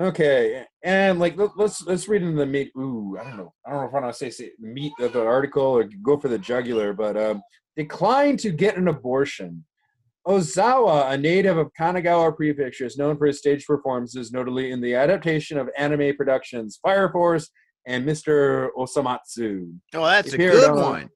Okay, 0.00 0.64
and 0.82 1.20
like 1.20 1.36
let, 1.36 1.50
let's 1.56 1.84
let's 1.86 2.08
read 2.08 2.22
into 2.22 2.38
the 2.38 2.46
meat. 2.46 2.72
Ooh, 2.76 3.16
I 3.20 3.24
don't 3.24 3.36
know. 3.36 3.52
I 3.64 3.70
don't 3.70 3.82
know 3.82 3.88
if 3.88 3.94
I 3.94 4.00
want 4.00 4.12
to 4.12 4.18
say, 4.18 4.30
say 4.30 4.50
meat 4.58 4.92
of 5.00 5.12
the 5.12 5.24
article 5.24 5.62
or 5.62 5.88
go 6.02 6.18
for 6.18 6.28
the 6.28 6.38
jugular, 6.38 6.92
but 6.92 7.16
um, 7.16 7.42
declined 7.76 8.40
to 8.40 8.50
get 8.50 8.76
an 8.76 8.88
abortion. 8.88 9.64
Ozawa, 10.28 11.10
a 11.10 11.16
native 11.16 11.56
of 11.56 11.72
Kanagawa 11.72 12.36
Prefecture, 12.36 12.84
is 12.84 12.98
known 12.98 13.16
for 13.16 13.26
his 13.26 13.38
stage 13.38 13.64
performances, 13.64 14.30
notably 14.30 14.72
in 14.72 14.80
the 14.82 14.94
adaptation 14.94 15.56
of 15.56 15.70
anime 15.78 16.14
productions 16.16 16.78
Fire 16.82 17.10
Force 17.10 17.48
and 17.86 18.06
Mr. 18.06 18.68
Osomatsu. 18.76 19.72
Oh, 19.94 20.04
that's 20.04 20.34
a 20.34 20.36
good 20.36 20.68
on- 20.68 20.76
one. 20.76 21.10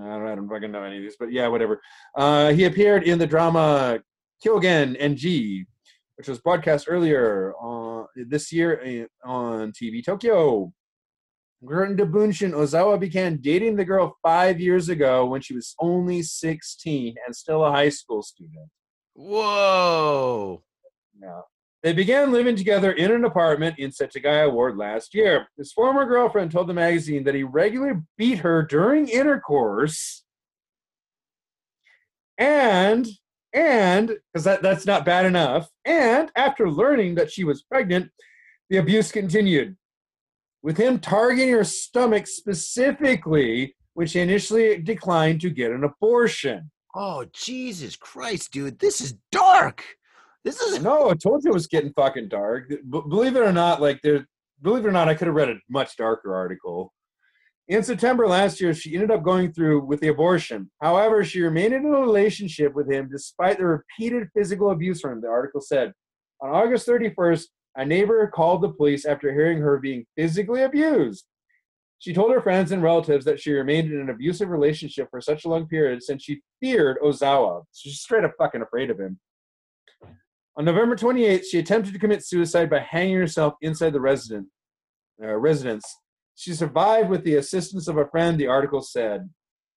I 0.00 0.16
don't, 0.16 0.26
I 0.26 0.34
don't 0.34 0.48
fucking 0.48 0.70
know 0.70 0.82
any 0.82 0.96
of 0.96 1.02
these, 1.02 1.16
but 1.18 1.32
yeah, 1.32 1.48
whatever. 1.48 1.80
Uh, 2.16 2.52
he 2.52 2.64
appeared 2.64 3.02
in 3.02 3.18
the 3.18 3.26
drama 3.26 4.00
Kyogen 4.44 4.96
NG, 4.98 5.66
which 6.16 6.28
was 6.28 6.38
broadcast 6.38 6.86
earlier 6.88 7.52
uh, 7.62 8.04
this 8.28 8.52
year 8.52 9.08
uh, 9.26 9.28
on 9.28 9.72
TV 9.72 10.04
Tokyo. 10.04 10.72
Gurren 11.64 11.96
Bunshin 11.96 12.52
Ozawa 12.52 13.00
began 13.00 13.38
dating 13.38 13.76
the 13.76 13.84
girl 13.84 14.16
five 14.22 14.60
years 14.60 14.88
ago 14.88 15.24
when 15.26 15.40
she 15.40 15.54
was 15.54 15.74
only 15.80 16.22
16 16.22 17.14
and 17.24 17.34
still 17.34 17.64
a 17.64 17.70
high 17.70 17.88
school 17.88 18.22
student. 18.22 18.68
Whoa. 19.14 20.62
Yeah. 21.20 21.40
They 21.82 21.92
began 21.92 22.32
living 22.32 22.56
together 22.56 22.92
in 22.92 23.12
an 23.12 23.24
apartment 23.24 23.78
in 23.78 23.90
Setagaya 23.90 24.50
Ward 24.50 24.76
last 24.76 25.14
year. 25.14 25.48
His 25.56 25.72
former 25.72 26.06
girlfriend 26.06 26.50
told 26.50 26.66
the 26.66 26.74
magazine 26.74 27.24
that 27.24 27.34
he 27.34 27.42
regularly 27.42 28.00
beat 28.16 28.38
her 28.38 28.62
during 28.62 29.08
intercourse. 29.08 30.24
And, 32.38 33.06
and, 33.52 34.16
because 34.32 34.44
that, 34.44 34.62
that's 34.62 34.86
not 34.86 35.04
bad 35.04 35.26
enough, 35.26 35.68
and 35.84 36.32
after 36.34 36.68
learning 36.68 37.14
that 37.16 37.30
she 37.30 37.44
was 37.44 37.62
pregnant, 37.62 38.10
the 38.70 38.78
abuse 38.78 39.12
continued. 39.12 39.76
With 40.64 40.78
him 40.78 40.98
targeting 40.98 41.50
her 41.50 41.62
stomach 41.62 42.26
specifically, 42.26 43.76
she 44.06 44.20
initially 44.20 44.78
declined 44.78 45.42
to 45.42 45.50
get 45.50 45.70
an 45.70 45.84
abortion. 45.84 46.70
Oh, 46.94 47.26
Jesus 47.34 47.96
Christ, 47.96 48.50
dude. 48.50 48.78
This 48.78 49.02
is 49.02 49.14
dark. 49.30 49.84
This 50.42 50.62
is 50.62 50.82
No, 50.82 51.10
I 51.10 51.14
told 51.16 51.44
you 51.44 51.50
it 51.50 51.54
was 51.54 51.66
getting 51.66 51.92
fucking 51.92 52.28
dark. 52.28 52.70
B- 52.70 52.78
believe 52.88 53.36
it 53.36 53.42
or 53.42 53.52
not, 53.52 53.82
like 53.82 54.00
there, 54.00 54.26
believe 54.62 54.86
it 54.86 54.88
or 54.88 54.92
not, 54.92 55.06
I 55.06 55.14
could 55.14 55.26
have 55.26 55.36
read 55.36 55.50
a 55.50 55.56
much 55.68 55.98
darker 55.98 56.34
article. 56.34 56.94
In 57.68 57.82
September 57.82 58.26
last 58.26 58.58
year, 58.58 58.72
she 58.72 58.94
ended 58.94 59.10
up 59.10 59.22
going 59.22 59.52
through 59.52 59.84
with 59.84 60.00
the 60.00 60.08
abortion. 60.08 60.70
However, 60.80 61.24
she 61.24 61.42
remained 61.42 61.74
in 61.74 61.84
a 61.84 61.90
relationship 61.90 62.74
with 62.74 62.90
him 62.90 63.10
despite 63.12 63.58
the 63.58 63.66
repeated 63.66 64.28
physical 64.34 64.70
abuse 64.70 65.02
from 65.02 65.12
him. 65.12 65.20
The 65.20 65.28
article 65.28 65.60
said, 65.60 65.92
on 66.40 66.48
August 66.48 66.88
31st, 66.88 67.44
a 67.76 67.84
neighbor 67.84 68.26
called 68.28 68.62
the 68.62 68.72
police 68.72 69.04
after 69.04 69.32
hearing 69.32 69.58
her 69.58 69.78
being 69.78 70.06
physically 70.16 70.62
abused. 70.62 71.24
She 71.98 72.12
told 72.12 72.32
her 72.32 72.40
friends 72.40 72.70
and 72.70 72.82
relatives 72.82 73.24
that 73.24 73.40
she 73.40 73.52
remained 73.52 73.90
in 73.90 74.00
an 74.00 74.10
abusive 74.10 74.50
relationship 74.50 75.08
for 75.10 75.20
such 75.20 75.44
a 75.44 75.48
long 75.48 75.66
period 75.66 76.02
since 76.02 76.22
she 76.22 76.42
feared 76.60 76.98
Ozawa. 77.02 77.62
So 77.70 77.88
she's 77.88 78.00
straight 78.00 78.24
up 78.24 78.32
fucking 78.36 78.62
afraid 78.62 78.90
of 78.90 79.00
him. 79.00 79.18
On 80.56 80.64
November 80.64 80.96
28th, 80.96 81.44
she 81.50 81.58
attempted 81.58 81.92
to 81.94 81.98
commit 81.98 82.24
suicide 82.24 82.70
by 82.70 82.80
hanging 82.80 83.16
herself 83.16 83.54
inside 83.60 83.92
the 83.92 84.00
resident, 84.00 84.46
uh, 85.22 85.34
residence. 85.34 85.84
She 86.36 86.52
survived 86.52 87.08
with 87.08 87.24
the 87.24 87.36
assistance 87.36 87.88
of 87.88 87.96
a 87.96 88.06
friend, 88.06 88.38
the 88.38 88.48
article 88.48 88.82
said. 88.82 89.28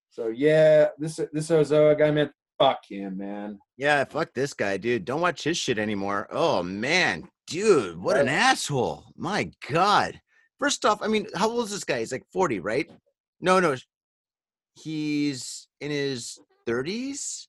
So 0.10 0.28
yeah, 0.28 0.88
this 0.98 1.20
this 1.32 1.50
Ozawa 1.50 1.98
guy 1.98 2.12
meant 2.12 2.32
fuck 2.60 2.80
him, 2.89 3.18
man. 3.18 3.60
Yeah, 3.78 4.04
fuck 4.04 4.34
this 4.34 4.54
guy, 4.54 4.78
dude. 4.78 5.06
Don't 5.06 5.22
watch 5.22 5.43
his 5.43 5.58
shit 5.58 5.78
anymore. 5.78 6.28
Oh 6.32 6.64
man, 6.64 7.28
dude, 7.48 7.98
what 7.98 8.18
an 8.18 8.28
asshole. 8.28 9.06
My 9.16 9.52
God. 9.72 10.20
First 10.60 10.86
off, 10.86 11.02
I 11.02 11.08
mean, 11.08 11.28
how 11.36 11.50
old 11.50 11.66
is 11.66 11.72
this 11.72 11.84
guy? 11.84 12.00
He's 12.00 12.12
like 12.12 12.26
40, 12.32 12.60
right? 12.60 12.89
No, 13.41 13.60
no. 13.60 13.76
He's 14.76 15.68
in 15.82 15.91
his 15.91 16.39
30s. 16.68 17.48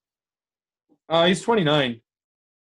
Uh, 1.08 1.26
he's 1.26 1.42
29. 1.42 2.00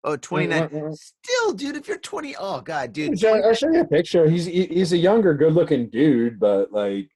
Oh, 0.05 0.11
uh, 0.11 0.15
uh, 0.15 0.17
29. 0.17 0.69
wha- 0.73 0.81
wha- 0.89 0.95
Still, 0.95 1.53
dude, 1.53 1.77
if 1.77 1.87
you're 1.87 1.99
20, 1.99 2.35
oh 2.39 2.61
God, 2.61 2.93
dude. 2.93 3.23
I'll 3.25 3.45
I'll 3.45 3.55
show 3.55 3.71
you 3.71 3.81
a 3.81 3.87
picture. 3.87 4.29
He's 4.29 4.47
he's 4.47 4.93
a 4.93 4.97
younger, 4.97 5.33
good-looking 5.35 5.91
dude, 5.91 6.41
but 6.41 6.73
like, 6.73 7.09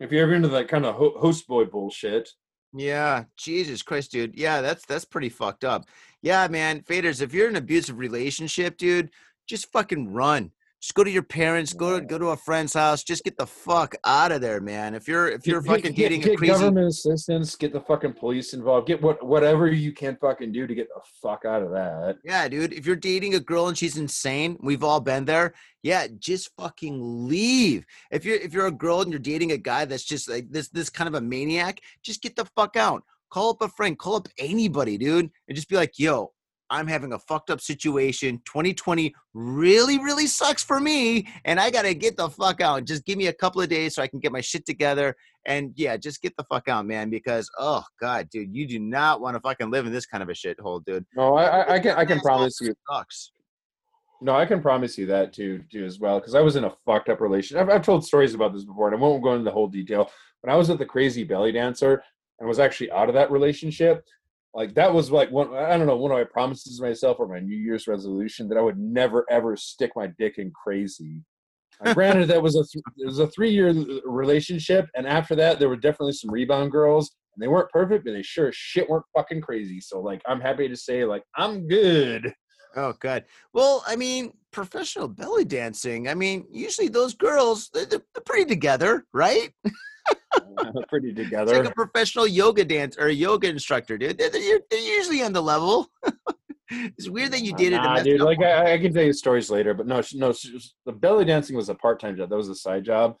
if 0.00 0.10
you're 0.10 0.22
ever 0.24 0.34
into 0.34 0.48
that 0.48 0.68
kind 0.68 0.84
of 0.86 0.94
host 0.96 1.46
boy 1.46 1.66
bullshit, 1.66 2.28
Yeah, 2.74 3.24
Jesus 3.36 3.82
Christ, 3.82 4.12
dude. 4.12 4.36
Yeah, 4.36 4.60
that's 4.60 4.84
that's 4.84 5.04
pretty 5.04 5.30
fucked 5.30 5.64
up. 5.64 5.86
Yeah, 6.20 6.46
man, 6.48 6.82
faders. 6.82 7.22
If 7.22 7.32
you're 7.32 7.48
in 7.48 7.56
an 7.56 7.62
abusive 7.62 7.98
relationship, 7.98 8.76
dude, 8.76 9.10
just 9.46 9.72
fucking 9.72 10.12
run. 10.12 10.52
Just 10.80 10.94
go 10.94 11.02
to 11.02 11.10
your 11.10 11.24
parents. 11.24 11.72
Go 11.72 11.98
to 11.98 12.06
go 12.06 12.18
to 12.18 12.26
a 12.28 12.36
friend's 12.36 12.72
house. 12.72 13.02
Just 13.02 13.24
get 13.24 13.36
the 13.36 13.46
fuck 13.46 13.96
out 14.04 14.30
of 14.30 14.40
there, 14.40 14.60
man. 14.60 14.94
If 14.94 15.08
you're 15.08 15.28
if 15.28 15.44
you're 15.44 15.60
Get- 15.60 15.70
fucking 15.70 15.92
get, 15.94 16.02
dating 16.10 16.20
get 16.20 16.34
a 16.34 16.36
crazy, 16.36 16.52
government 16.52 16.86
assistance, 16.88 17.56
get 17.56 17.72
the 17.72 17.80
fucking 17.80 18.12
police 18.12 18.54
involved, 18.54 18.86
get 18.86 19.02
what 19.02 19.24
whatever 19.26 19.66
you 19.66 19.90
can 19.92 20.16
fucking 20.16 20.52
do 20.52 20.68
to 20.68 20.74
get 20.76 20.88
the 20.88 21.00
fuck 21.20 21.44
out 21.44 21.62
of 21.62 21.70
that. 21.72 22.18
yeah, 22.24 22.46
dude. 22.46 22.72
If 22.72 22.86
you're 22.86 22.94
dating 22.94 23.34
a 23.34 23.40
girl 23.40 23.66
and 23.66 23.76
she's 23.76 23.96
insane, 23.98 24.56
we've 24.60 24.84
all 24.84 25.00
been 25.00 25.24
there. 25.24 25.52
Yeah, 25.82 26.06
just 26.18 26.50
fucking 26.56 27.28
leave. 27.28 27.84
If 28.12 28.24
you're 28.24 28.36
if 28.36 28.52
you're 28.52 28.68
a 28.68 28.72
girl 28.72 29.00
and 29.00 29.10
you're 29.10 29.18
dating 29.18 29.50
a 29.52 29.58
guy 29.58 29.84
that's 29.84 30.04
just 30.04 30.28
like 30.28 30.48
this 30.50 30.68
this 30.68 30.90
kind 30.90 31.08
of 31.08 31.14
a 31.14 31.20
maniac, 31.20 31.80
just 32.04 32.22
get 32.22 32.36
the 32.36 32.44
fuck 32.56 32.76
out. 32.76 33.02
Call 33.30 33.50
up 33.50 33.62
a 33.62 33.68
friend. 33.68 33.98
Call 33.98 34.14
up 34.16 34.28
anybody, 34.38 34.96
dude, 34.96 35.28
and 35.48 35.56
just 35.56 35.68
be 35.68 35.74
like, 35.76 35.98
"Yo, 35.98 36.32
I'm 36.70 36.86
having 36.86 37.12
a 37.12 37.18
fucked 37.18 37.50
up 37.50 37.60
situation. 37.60 38.40
2020 38.44 39.14
really, 39.34 39.98
really 39.98 40.26
sucks 40.26 40.62
for 40.62 40.80
me, 40.80 41.26
and 41.44 41.58
I 41.58 41.70
gotta 41.70 41.94
get 41.94 42.16
the 42.16 42.28
fuck 42.28 42.60
out. 42.60 42.84
Just 42.84 43.04
give 43.04 43.18
me 43.18 43.28
a 43.28 43.32
couple 43.32 43.60
of 43.60 43.68
days 43.68 43.94
so 43.94 44.02
I 44.02 44.06
can 44.06 44.20
get 44.20 44.32
my 44.32 44.40
shit 44.40 44.66
together. 44.66 45.16
And 45.46 45.72
yeah, 45.76 45.96
just 45.96 46.20
get 46.20 46.36
the 46.36 46.44
fuck 46.44 46.68
out, 46.68 46.86
man. 46.86 47.10
Because 47.10 47.50
oh 47.58 47.82
god, 48.00 48.28
dude, 48.30 48.54
you 48.54 48.66
do 48.66 48.78
not 48.78 49.20
want 49.20 49.36
to 49.36 49.40
fucking 49.40 49.70
live 49.70 49.86
in 49.86 49.92
this 49.92 50.06
kind 50.06 50.22
of 50.22 50.28
a 50.28 50.32
shithole, 50.32 50.84
dude. 50.84 51.06
No, 51.16 51.36
I 51.36 51.44
I, 51.44 51.74
I 51.74 51.78
can 51.80 51.96
I 51.96 52.04
can 52.04 52.20
promise 52.20 52.58
you. 52.60 52.74
sucks. 52.90 53.32
No, 54.20 54.34
I 54.34 54.46
can 54.46 54.60
promise 54.60 54.98
you 54.98 55.06
that 55.06 55.32
too, 55.32 55.62
too 55.70 55.84
as 55.84 56.00
well. 56.00 56.18
Because 56.18 56.34
I 56.34 56.40
was 56.40 56.56
in 56.56 56.64
a 56.64 56.74
fucked 56.84 57.08
up 57.08 57.20
relationship. 57.20 57.62
I've, 57.62 57.76
I've 57.76 57.86
told 57.86 58.04
stories 58.04 58.34
about 58.34 58.52
this 58.52 58.64
before, 58.64 58.88
and 58.88 58.96
I 58.96 59.00
won't 59.00 59.22
go 59.22 59.32
into 59.32 59.44
the 59.44 59.52
whole 59.52 59.68
detail. 59.68 60.10
When 60.40 60.52
I 60.52 60.56
was 60.56 60.68
with 60.68 60.78
the 60.78 60.86
crazy 60.86 61.24
belly 61.24 61.52
dancer 61.52 62.02
and 62.38 62.48
was 62.48 62.58
actually 62.58 62.90
out 62.90 63.08
of 63.08 63.14
that 63.14 63.30
relationship, 63.30 64.04
like 64.54 64.74
that 64.74 64.92
was 64.92 65.10
like 65.10 65.30
one. 65.30 65.54
I 65.54 65.76
don't 65.76 65.86
know 65.86 65.96
one 65.96 66.10
of 66.10 66.18
my 66.18 66.24
promises 66.24 66.78
to 66.78 66.82
myself 66.82 67.18
or 67.20 67.28
my 67.28 67.40
New 67.40 67.56
Year's 67.56 67.86
resolution 67.86 68.48
that 68.48 68.58
I 68.58 68.62
would 68.62 68.78
never 68.78 69.24
ever 69.30 69.56
stick 69.56 69.92
my 69.94 70.08
dick 70.18 70.38
in 70.38 70.50
crazy. 70.52 71.22
Uh, 71.84 71.94
granted, 71.94 72.28
that 72.28 72.42
was 72.42 72.56
a 72.56 72.64
th- 72.64 72.84
it 72.96 73.06
was 73.06 73.18
a 73.18 73.28
three 73.28 73.50
year 73.50 73.72
relationship, 74.04 74.88
and 74.94 75.06
after 75.06 75.36
that, 75.36 75.58
there 75.58 75.68
were 75.68 75.76
definitely 75.76 76.14
some 76.14 76.30
rebound 76.30 76.72
girls, 76.72 77.14
and 77.34 77.42
they 77.42 77.48
weren't 77.48 77.70
perfect, 77.70 78.04
but 78.04 78.12
they 78.12 78.22
sure 78.22 78.48
as 78.48 78.56
shit 78.56 78.88
weren't 78.88 79.04
fucking 79.16 79.42
crazy. 79.42 79.80
So, 79.80 80.00
like, 80.00 80.22
I'm 80.26 80.40
happy 80.40 80.68
to 80.68 80.76
say, 80.76 81.04
like, 81.04 81.22
I'm 81.36 81.68
good. 81.68 82.32
Oh 82.76 82.94
god. 83.00 83.24
Well, 83.52 83.82
I 83.86 83.96
mean, 83.96 84.32
professional 84.52 85.08
belly 85.08 85.44
dancing. 85.44 86.08
I 86.08 86.14
mean, 86.14 86.46
usually 86.50 86.88
those 86.88 87.14
girls 87.14 87.70
they're, 87.72 87.86
they're 87.86 88.00
pretty 88.24 88.44
together, 88.44 89.04
right? 89.12 89.50
pretty 90.88 91.12
together. 91.12 91.52
It's 91.52 91.60
like 91.60 91.70
a 91.70 91.74
professional 91.74 92.26
yoga 92.26 92.64
dance 92.64 92.96
or 92.98 93.06
a 93.06 93.12
yoga 93.12 93.48
instructor, 93.48 93.98
dude. 93.98 94.18
They're, 94.18 94.30
they're, 94.30 94.60
they're 94.70 94.96
usually 94.96 95.22
on 95.22 95.32
the 95.32 95.42
level. 95.42 95.88
it's 96.70 97.08
weird 97.08 97.32
that 97.32 97.42
you 97.42 97.54
did 97.54 97.72
it. 97.72 97.76
Nah, 97.76 98.02
dude. 98.02 98.20
Like. 98.20 98.42
I, 98.42 98.74
I 98.74 98.78
can 98.78 98.92
tell 98.92 99.04
you 99.04 99.12
stories 99.12 99.50
later, 99.50 99.74
but 99.74 99.86
no, 99.86 100.02
she, 100.02 100.18
no. 100.18 100.32
She 100.32 100.52
was, 100.52 100.74
the 100.84 100.92
belly 100.92 101.24
dancing 101.24 101.56
was 101.56 101.68
a 101.68 101.74
part 101.74 102.00
time 102.00 102.16
job. 102.16 102.30
That 102.30 102.36
was 102.36 102.48
a 102.48 102.54
side 102.54 102.84
job. 102.84 103.16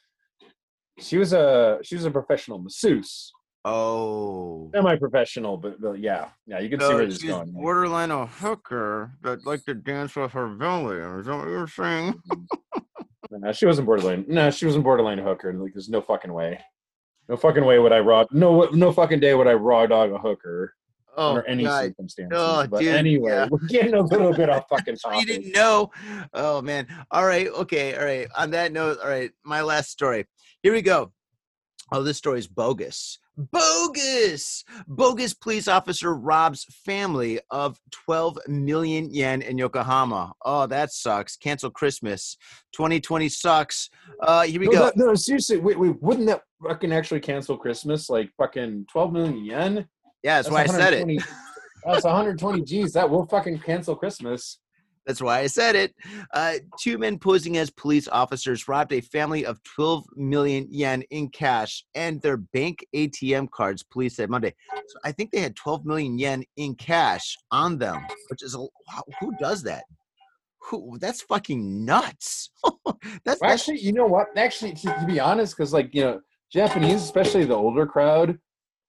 She 0.98 1.16
was 1.16 1.32
a 1.32 1.78
she 1.82 1.94
was 1.94 2.04
a 2.04 2.10
professional 2.10 2.58
masseuse, 2.58 3.32
oh. 3.64 4.68
semi 4.74 4.96
professional, 4.96 5.56
but, 5.56 5.80
but 5.80 6.00
yeah, 6.00 6.30
yeah. 6.46 6.58
You 6.58 6.68
can 6.68 6.80
see 6.80 6.86
So 6.86 6.94
where 6.96 7.06
this 7.06 7.14
is 7.14 7.20
she's 7.20 7.30
going. 7.30 7.52
borderline 7.52 8.10
a 8.10 8.26
hooker 8.26 9.12
that 9.22 9.46
like 9.46 9.64
to 9.66 9.74
dance 9.74 10.16
with 10.16 10.32
her 10.32 10.48
belly. 10.48 10.96
Is 10.96 11.26
that 11.26 11.36
what 11.36 11.48
you're 11.48 11.68
saying? 11.68 12.20
No, 13.30 13.52
she 13.52 13.66
wasn't 13.66 13.86
borderline. 13.86 14.24
No, 14.26 14.50
she 14.50 14.64
wasn't 14.64 14.84
borderline 14.84 15.18
hooker. 15.18 15.52
Like, 15.52 15.74
there's 15.74 15.88
no 15.88 16.00
fucking 16.00 16.32
way. 16.32 16.60
No 17.28 17.36
fucking 17.36 17.64
way 17.64 17.78
would 17.78 17.92
I 17.92 18.00
raw. 18.00 18.24
No, 18.30 18.64
no 18.72 18.92
fucking 18.92 19.20
day 19.20 19.34
would 19.34 19.46
I 19.46 19.52
raw 19.54 19.86
dog 19.86 20.12
a 20.12 20.18
hooker 20.18 20.74
Oh, 21.16 21.30
under 21.30 21.46
any 21.48 21.64
God. 21.64 21.84
circumstances. 21.86 22.38
Oh, 22.40 22.66
but 22.68 22.78
dude, 22.80 22.94
anyway, 22.94 23.32
yeah. 23.32 23.48
we're 23.50 23.58
getting 23.66 23.94
a 23.94 24.00
little 24.02 24.32
bit 24.32 24.48
off 24.48 24.64
fucking 24.70 24.96
So 24.98 25.12
you 25.12 25.26
didn't 25.26 25.52
know. 25.52 25.90
Oh 26.32 26.62
man. 26.62 26.86
All 27.10 27.26
right. 27.26 27.48
Okay. 27.48 27.96
All 27.96 28.04
right. 28.04 28.28
On 28.36 28.50
that 28.52 28.72
note, 28.72 28.98
all 29.02 29.08
right. 29.08 29.30
My 29.44 29.62
last 29.62 29.90
story. 29.90 30.26
Here 30.62 30.72
we 30.72 30.80
go. 30.80 31.12
Oh, 31.90 32.02
this 32.02 32.18
story 32.18 32.38
is 32.38 32.46
bogus. 32.46 33.18
Bogus. 33.36 34.64
Bogus 34.86 35.32
police 35.32 35.68
officer 35.68 36.14
robs 36.14 36.64
family 36.84 37.40
of 37.50 37.78
12 38.04 38.38
million 38.48 39.12
yen 39.12 39.42
in 39.42 39.56
Yokohama. 39.56 40.32
Oh, 40.44 40.66
that 40.66 40.92
sucks. 40.92 41.36
Cancel 41.36 41.70
Christmas. 41.70 42.36
2020 42.72 43.28
sucks. 43.28 43.88
Uh, 44.20 44.42
here 44.42 44.60
we 44.60 44.66
no, 44.66 44.72
go. 44.72 44.84
that- 44.84 44.96
no, 44.96 45.14
seriously, 45.14 45.58
wait, 45.58 45.78
wait, 45.78 46.00
wouldn't 46.02 46.26
that 46.26 46.42
fucking 46.66 46.92
actually 46.92 47.20
cancel 47.20 47.56
Christmas? 47.56 48.10
Like 48.10 48.30
fucking 48.36 48.86
12 48.90 49.12
million 49.12 49.44
yen? 49.44 49.88
yeah, 50.22 50.36
that's, 50.36 50.50
why 50.50 50.62
I 50.62 50.66
said 50.66 50.94
it. 50.94 51.22
That's 51.84 52.04
120 52.04 52.62
G's. 52.62 52.92
That 52.92 53.08
will 53.08 53.26
fucking 53.26 53.60
cancel 53.60 53.94
Christmas. 53.96 54.58
That's 55.08 55.22
why 55.22 55.40
I 55.40 55.46
said 55.46 55.74
it. 55.74 55.94
Uh, 56.34 56.56
two 56.78 56.98
men 56.98 57.18
posing 57.18 57.56
as 57.56 57.70
police 57.70 58.08
officers 58.08 58.68
robbed 58.68 58.92
a 58.92 59.00
family 59.00 59.46
of 59.46 59.58
12 59.62 60.04
million 60.16 60.68
yen 60.70 61.00
in 61.10 61.30
cash 61.30 61.82
and 61.94 62.20
their 62.20 62.36
bank 62.36 62.86
ATM 62.94 63.50
cards, 63.50 63.82
police 63.82 64.16
said 64.16 64.28
Monday. 64.28 64.54
So 64.70 64.98
I 65.04 65.12
think 65.12 65.30
they 65.30 65.40
had 65.40 65.56
12 65.56 65.86
million 65.86 66.18
yen 66.18 66.44
in 66.58 66.74
cash 66.74 67.38
on 67.50 67.78
them, 67.78 68.06
which 68.28 68.42
is 68.42 68.54
a 68.54 68.58
wow, 68.58 69.02
who 69.18 69.34
does 69.40 69.62
that? 69.62 69.84
Who 70.64 70.98
that's 71.00 71.22
fucking 71.22 71.86
nuts. 71.86 72.50
that's, 73.24 73.40
Well, 73.40 73.50
actually, 73.50 73.78
you 73.78 73.94
know 73.94 74.06
what? 74.06 74.26
Actually, 74.36 74.74
to, 74.74 74.94
to 74.94 75.06
be 75.06 75.18
honest, 75.18 75.56
because 75.56 75.72
like 75.72 75.94
you 75.94 76.02
know, 76.02 76.20
Japanese, 76.52 77.02
especially 77.02 77.46
the 77.46 77.54
older 77.54 77.86
crowd, 77.86 78.38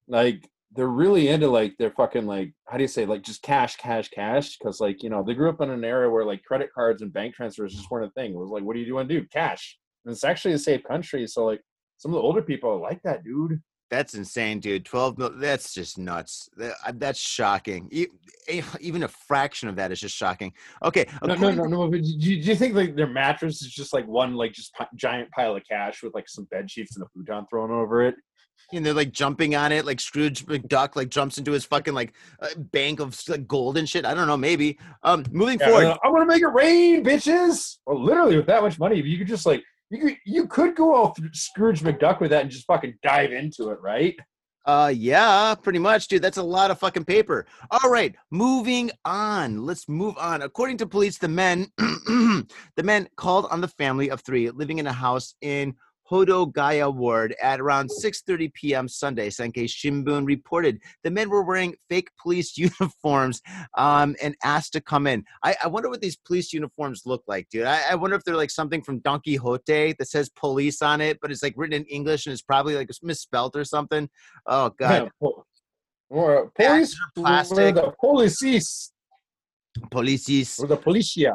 like 0.10 0.50
they're 0.72 0.88
really 0.88 1.30
into 1.30 1.48
like 1.48 1.76
they're 1.80 1.92
fucking 1.92 2.28
like 2.28 2.54
how 2.66 2.78
do 2.78 2.84
you 2.84 2.88
say 2.88 3.06
like 3.06 3.24
just 3.24 3.42
cash, 3.42 3.78
cash, 3.78 4.10
cash? 4.10 4.58
Because 4.58 4.80
like 4.80 5.02
you 5.04 5.10
know 5.10 5.24
they 5.24 5.34
grew 5.34 5.50
up 5.50 5.62
in 5.62 5.70
an 5.70 5.84
era 5.84 6.10
where 6.10 6.26
like 6.26 6.44
credit 6.44 6.70
cards 6.74 7.02
and 7.02 7.14
bank 7.14 7.36
transfers 7.36 7.76
just 7.76 7.90
weren't 7.90 8.06
a 8.06 8.12
thing. 8.12 8.32
It 8.32 8.38
was 8.38 8.52
like, 8.52 8.64
what 8.64 8.76
do 8.76 8.80
you 8.82 8.96
want 8.96 9.10
to 9.10 9.20
do? 9.20 9.28
Cash. 9.28 9.78
And 10.06 10.12
it's 10.12 10.24
actually 10.24 10.54
a 10.54 10.60
safe 10.60 10.84
country, 10.84 11.28
so 11.28 11.46
like 11.46 11.62
some 11.98 12.12
of 12.12 12.16
the 12.16 12.22
older 12.22 12.42
people 12.42 12.70
are 12.72 12.80
like 12.80 13.02
that, 13.04 13.24
dude. 13.24 13.62
That's 13.90 14.14
insane, 14.14 14.60
dude. 14.60 14.86
12 14.86 15.18
mil. 15.18 15.32
That's 15.36 15.74
just 15.74 15.98
nuts. 15.98 16.48
Uh, 16.62 16.72
That's 16.94 17.20
shocking. 17.20 17.90
Even 18.80 19.04
a 19.04 19.08
fraction 19.08 19.68
of 19.68 19.76
that 19.78 19.92
is 19.92 20.00
just 20.00 20.16
shocking. 20.16 20.54
Okay. 20.84 21.08
No, 21.26 21.34
no, 21.34 21.52
no, 21.52 21.64
no. 21.64 21.90
But 21.90 22.04
do 22.04 22.08
you, 22.08 22.42
do 22.42 22.50
you 22.50 22.56
think 22.56 22.76
like 22.76 22.96
their 22.96 23.08
mattress 23.08 23.64
is 23.64 23.72
just 23.72 23.92
like 23.92 24.08
one 24.08 24.36
like 24.36 24.54
just 24.54 24.76
giant 24.96 25.32
pile 25.32 25.56
of 25.56 25.64
cash 25.68 26.04
with 26.04 26.14
like 26.14 26.30
some 26.30 26.46
bed 26.52 26.70
sheets 26.70 26.96
and 26.96 27.04
a 27.04 27.10
futon 27.10 27.48
thrown 27.50 27.72
over 27.72 28.04
it? 28.04 28.16
And 28.72 28.86
they're 28.86 28.94
like 28.94 29.12
jumping 29.12 29.56
on 29.56 29.72
it, 29.72 29.86
like 29.86 30.00
Scrooge 30.00 30.46
McDuck, 30.46 30.96
like 30.96 31.10
jumps 31.10 31.38
into 31.38 31.52
his 31.52 31.66
fucking 31.66 31.94
like 31.94 32.14
uh, 32.42 32.50
bank 32.56 33.00
of 33.00 33.20
like 33.28 33.48
gold 33.48 33.78
and 33.78 33.90
shit. 33.90 34.06
I 34.06 34.14
don't 34.14 34.28
know, 34.28 34.38
maybe. 34.38 34.78
Um, 35.04 35.26
moving 35.32 35.60
Yeah, 35.60 35.68
forward, 35.70 35.86
uh, 35.86 35.98
I'm 36.04 36.14
gonna 36.14 36.26
make 36.28 36.44
it 36.44 36.48
rain, 36.48 37.04
bitches. 37.04 37.78
Well, 37.86 38.04
literally 38.04 38.38
with 38.38 38.46
that 38.48 38.62
much 38.62 38.78
money, 38.78 39.02
you 39.02 39.18
could 39.18 39.28
just 39.28 39.46
like 39.46 39.64
you 39.90 40.00
could 40.00 40.18
you 40.26 40.48
could 40.48 40.76
go 40.76 40.94
all 40.94 41.16
Scrooge 41.34 41.82
McDuck 41.82 42.20
with 42.20 42.30
that 42.30 42.44
and 42.44 42.52
just 42.52 42.68
fucking 42.68 42.96
dive 43.02 43.32
into 43.32 43.70
it, 43.70 43.80
right? 43.82 44.16
Uh, 44.66 44.92
yeah, 44.96 45.56
pretty 45.56 45.80
much, 45.80 46.08
dude. 46.08 46.22
That's 46.22 46.38
a 46.38 46.44
lot 46.44 46.70
of 46.70 46.78
fucking 46.80 47.06
paper. 47.06 47.48
All 47.72 47.90
right, 47.90 48.16
moving 48.30 48.92
on. 49.04 49.66
Let's 49.66 49.90
move 49.90 50.16
on. 50.20 50.44
According 50.44 50.78
to 50.78 50.86
police, 50.86 51.18
the 51.18 51.28
men, 51.28 51.72
the 51.78 52.84
men 52.84 53.10
called 53.16 53.48
on 53.50 53.62
the 53.62 53.68
family 53.68 54.12
of 54.12 54.22
three 54.22 54.50
living 54.52 54.78
in 54.78 54.86
a 54.86 54.94
house 54.94 55.34
in 55.42 55.74
Hodogaya 56.10 56.94
Ward 56.94 57.36
at 57.42 57.60
around 57.60 57.90
6:30 57.90 58.54
p.m. 58.54 58.88
Sunday. 58.88 59.30
Sankei 59.30 59.66
Shimbun 59.66 60.26
reported 60.26 60.80
the 61.04 61.12
men 61.12 61.30
were 61.30 61.44
wearing 61.44 61.76
fake 61.90 62.10
police 62.22 62.58
uniforms 62.58 63.42
um, 63.78 64.16
and 64.22 64.36
asked 64.44 64.74
to 64.74 64.82
come 64.82 65.08
in. 65.08 65.24
I, 65.44 65.56
I 65.64 65.68
wonder 65.68 65.90
what 65.90 66.02
these 66.02 66.18
police 66.18 66.54
uniforms 66.54 67.04
look 67.06 67.24
like, 67.28 67.48
dude. 67.50 67.66
I, 67.66 67.82
I 67.92 67.96
wonder 67.96 68.16
if 68.16 68.24
they're 68.24 68.36
like 68.36 68.52
something 68.52 68.82
from 68.82 69.00
Don 69.00 69.22
Quixote 69.22 69.96
that 70.00 70.08
says 70.08 70.30
police 70.30 70.82
on 70.82 71.02
it, 71.02 71.20
but 71.22 71.32
it's 71.32 71.44
like 71.44 71.54
written 71.56 71.82
in 71.82 71.86
English 71.86 72.26
and 72.26 72.34
it's 72.34 72.42
probably 72.42 72.76
like 72.76 72.90
misspelled 73.04 73.56
or 73.56 73.64
something. 73.64 74.10
Oh 74.46 74.72
god, 74.80 75.10
Yeah, 75.22 75.30
or 76.10 76.52
police, 76.56 76.96
plastic. 77.16 77.58
or 77.58 77.72
the 77.72 77.82
police, 78.00 78.40
policies, 78.40 78.92
or 80.60 80.68
the 80.68 80.78
policia. 80.78 81.34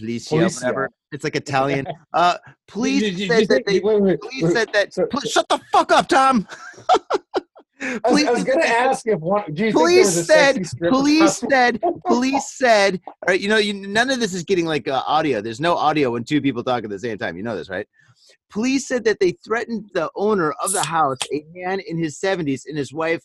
policia, 0.00 0.30
Policia. 0.30 0.62
whatever. 0.64 0.90
It's 1.14 1.24
like 1.24 1.36
Italian. 1.46 1.86
Uh, 2.12 2.36
you- 2.74 3.00
do 3.00 3.06
you 3.10 3.28
said 3.28 3.48
that 3.48 3.62
they. 3.66 3.80
wait, 3.80 4.00
wait, 4.02 4.20
Police 4.20 4.42
wait, 4.42 4.52
said 4.52 4.72
that. 4.72 4.92
so- 4.92 5.06
shut 5.26 5.48
the 5.48 5.60
fuck 5.72 5.92
up, 5.92 6.08
Tom. 6.08 6.46
I 7.80 8.00
was, 8.04 8.22
Police 8.22 8.28
I 8.28 8.30
was 8.32 8.44
gonna 8.44 8.64
ask 8.64 9.06
if 9.06 9.20
one. 9.20 9.52
Do 9.52 9.70
Police 9.72 10.26
think 10.26 10.28
there 10.28 10.58
was 10.58 10.72
a 10.72 10.74
said. 10.74 10.90
Police 10.90 11.36
said. 11.50 11.80
Police 12.06 12.50
said. 12.56 13.00
All 13.06 13.14
right, 13.28 13.40
you 13.40 13.48
know, 13.48 13.58
you, 13.58 13.74
none 13.74 14.10
of 14.10 14.20
this 14.20 14.32
is 14.32 14.42
getting 14.42 14.64
like 14.64 14.88
uh, 14.88 15.02
audio. 15.06 15.40
There's 15.40 15.60
no 15.60 15.76
audio 15.76 16.12
when 16.12 16.24
two 16.24 16.40
people 16.40 16.62
talk 16.64 16.84
at 16.84 16.90
the 16.90 16.98
same 16.98 17.18
time. 17.18 17.36
You 17.36 17.42
know 17.42 17.56
this, 17.56 17.68
right? 17.68 17.86
Police 18.50 18.86
said 18.88 19.04
that 19.04 19.18
they 19.20 19.32
threatened 19.32 19.90
the 19.94 20.10
owner 20.14 20.52
of 20.62 20.72
the 20.72 20.82
house, 20.82 21.18
a 21.32 21.44
man 21.52 21.80
in 21.80 21.98
his 21.98 22.18
70s, 22.20 22.62
and 22.66 22.78
his 22.78 22.92
wife 22.92 23.22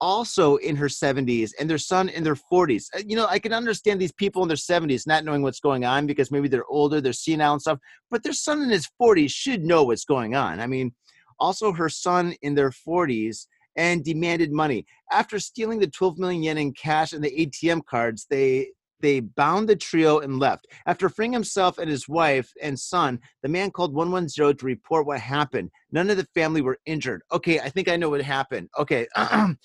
also 0.00 0.56
in 0.56 0.76
her 0.76 0.86
70s, 0.88 1.52
and 1.58 1.68
their 1.68 1.78
son 1.78 2.08
in 2.08 2.22
their 2.24 2.36
40s. 2.36 2.86
Uh, 2.94 3.02
You 3.06 3.16
know, 3.16 3.26
I 3.26 3.38
can 3.38 3.52
understand 3.52 4.00
these 4.00 4.12
people 4.12 4.42
in 4.42 4.48
their 4.48 4.56
70s 4.56 5.06
not 5.06 5.24
knowing 5.24 5.42
what's 5.42 5.60
going 5.60 5.84
on 5.84 6.06
because 6.06 6.30
maybe 6.30 6.48
they're 6.48 6.66
older, 6.68 7.00
they're 7.00 7.12
senile 7.12 7.52
and 7.54 7.60
stuff, 7.60 7.78
but 8.10 8.22
their 8.22 8.32
son 8.32 8.62
in 8.62 8.70
his 8.70 8.88
40s 9.00 9.30
should 9.30 9.64
know 9.64 9.84
what's 9.84 10.04
going 10.04 10.34
on. 10.34 10.60
I 10.60 10.66
mean, 10.66 10.92
also 11.38 11.72
her 11.72 11.88
son 11.88 12.34
in 12.42 12.54
their 12.54 12.70
40s 12.70 13.46
and 13.76 14.04
demanded 14.04 14.52
money. 14.52 14.86
After 15.10 15.38
stealing 15.38 15.78
the 15.78 15.86
12 15.86 16.18
million 16.18 16.42
yen 16.42 16.58
in 16.58 16.72
cash 16.72 17.12
and 17.12 17.22
the 17.22 17.30
ATM 17.46 17.84
cards, 17.86 18.26
they 18.28 18.68
they 19.00 19.20
bound 19.20 19.68
the 19.68 19.76
trio 19.76 20.18
and 20.18 20.40
left. 20.40 20.66
After 20.86 21.08
freeing 21.08 21.32
himself 21.32 21.78
and 21.78 21.88
his 21.88 22.08
wife 22.08 22.52
and 22.60 22.78
son, 22.78 23.20
the 23.42 23.48
man 23.48 23.70
called 23.70 23.94
110 23.94 24.56
to 24.56 24.66
report 24.66 25.06
what 25.06 25.20
happened. 25.20 25.70
None 25.92 26.10
of 26.10 26.16
the 26.16 26.26
family 26.34 26.62
were 26.62 26.78
injured. 26.84 27.22
Okay, 27.30 27.60
I 27.60 27.68
think 27.68 27.88
I 27.88 27.96
know 27.96 28.10
what 28.10 28.22
happened. 28.22 28.68
Okay. 28.76 29.06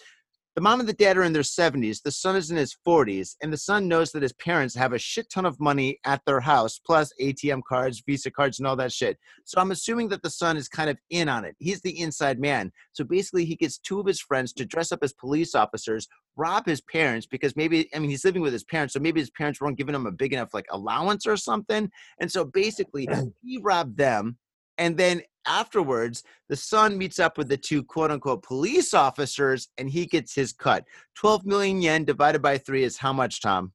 The 0.56 0.62
mom 0.62 0.80
and 0.80 0.88
the 0.88 0.94
dad 0.94 1.18
are 1.18 1.24
in 1.24 1.34
their 1.34 1.42
70s. 1.42 2.04
The 2.04 2.12
son 2.12 2.36
is 2.36 2.52
in 2.52 2.58
his 2.58 2.78
40s, 2.86 3.36
and 3.42 3.52
the 3.52 3.58
son 3.58 3.88
knows 3.88 4.12
that 4.12 4.22
his 4.22 4.34
parents 4.34 4.76
have 4.76 4.94
a 4.94 5.00
shit 5.00 5.28
ton 5.32 5.48
of 5.48 5.60
money 5.60 5.98
at 6.06 6.22
their 6.28 6.40
house, 6.40 6.80
plus 6.86 7.12
ATM 7.20 7.62
cards, 7.68 8.04
Visa 8.06 8.30
cards, 8.30 8.60
and 8.60 8.68
all 8.68 8.76
that 8.76 8.92
shit. 8.92 9.18
So 9.46 9.60
I'm 9.60 9.72
assuming 9.72 10.10
that 10.10 10.22
the 10.22 10.30
son 10.30 10.56
is 10.56 10.70
kind 10.70 10.92
of 10.92 11.00
in 11.10 11.28
on 11.28 11.44
it. 11.44 11.56
He's 11.58 11.82
the 11.82 12.00
inside 12.00 12.40
man. 12.40 12.72
So 12.92 13.04
basically, 13.04 13.46
he 13.46 13.56
gets 13.56 13.80
two 13.80 14.00
of 14.00 14.06
his 14.06 14.22
friends 14.22 14.54
to 14.54 14.66
dress 14.66 14.92
up 14.92 15.00
as 15.02 15.12
police 15.14 15.56
officers, 15.56 16.08
rob 16.36 16.68
his 16.68 16.82
parents 16.82 17.26
because 17.26 17.56
maybe, 17.56 17.90
I 17.96 17.98
mean, 17.98 18.12
he's 18.12 18.24
living 18.24 18.44
with 18.44 18.54
his 18.54 18.64
parents, 18.64 18.94
so 18.94 19.00
maybe 19.00 19.22
his 19.22 19.32
parents 19.32 19.60
weren't 19.60 19.80
giving 19.80 19.96
him 19.96 20.06
a 20.06 20.12
big 20.12 20.34
enough 20.34 20.54
like 20.54 20.66
allowance 20.70 21.26
or 21.26 21.36
something. 21.36 21.90
And 22.20 22.32
so 22.32 22.46
basically, 22.46 23.08
he 23.44 23.60
robbed 23.60 23.98
them. 23.98 24.38
And 24.78 24.98
then 24.98 25.22
afterwards, 25.46 26.24
the 26.50 26.56
son 26.56 26.98
meets 26.98 27.20
up 27.20 27.38
with 27.38 27.50
the 27.50 27.58
two 27.58 27.84
quote 27.84 28.12
unquote 28.12 28.44
police 28.44 28.94
officers 28.94 29.70
and 29.78 29.90
he 29.90 30.06
gets 30.06 30.34
his 30.34 30.54
cut. 30.54 30.86
12 31.16 31.46
million 31.46 31.82
yen 31.82 32.06
divided 32.06 32.42
by 32.42 32.58
three 32.58 32.84
is 32.84 32.98
how 32.98 33.14
much, 33.14 33.42
Tom? 33.42 33.72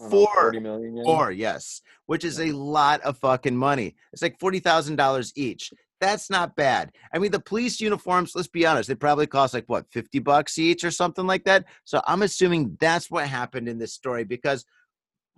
Know, 0.00 0.08
Four. 0.08 0.34
40 0.34 0.60
million 0.60 0.96
yen? 0.96 1.04
Four, 1.04 1.30
yes, 1.30 1.82
which 2.06 2.24
is 2.24 2.40
a 2.40 2.52
lot 2.52 3.00
of 3.02 3.18
fucking 3.18 3.56
money. 3.56 3.96
It's 4.12 4.22
like 4.22 4.38
$40,000 4.38 5.32
each. 5.36 5.72
That's 6.00 6.30
not 6.30 6.56
bad. 6.56 6.92
I 7.12 7.18
mean, 7.18 7.30
the 7.30 7.40
police 7.40 7.78
uniforms, 7.78 8.32
let's 8.34 8.48
be 8.48 8.64
honest, 8.64 8.88
they 8.88 8.94
probably 8.94 9.26
cost 9.26 9.52
like 9.52 9.66
what, 9.66 9.84
50 9.92 10.18
bucks 10.20 10.58
each 10.58 10.82
or 10.82 10.90
something 10.90 11.26
like 11.26 11.44
that. 11.44 11.66
So 11.84 12.00
I'm 12.06 12.22
assuming 12.22 12.78
that's 12.80 13.10
what 13.10 13.28
happened 13.28 13.68
in 13.68 13.78
this 13.78 13.92
story 13.92 14.24
because 14.24 14.64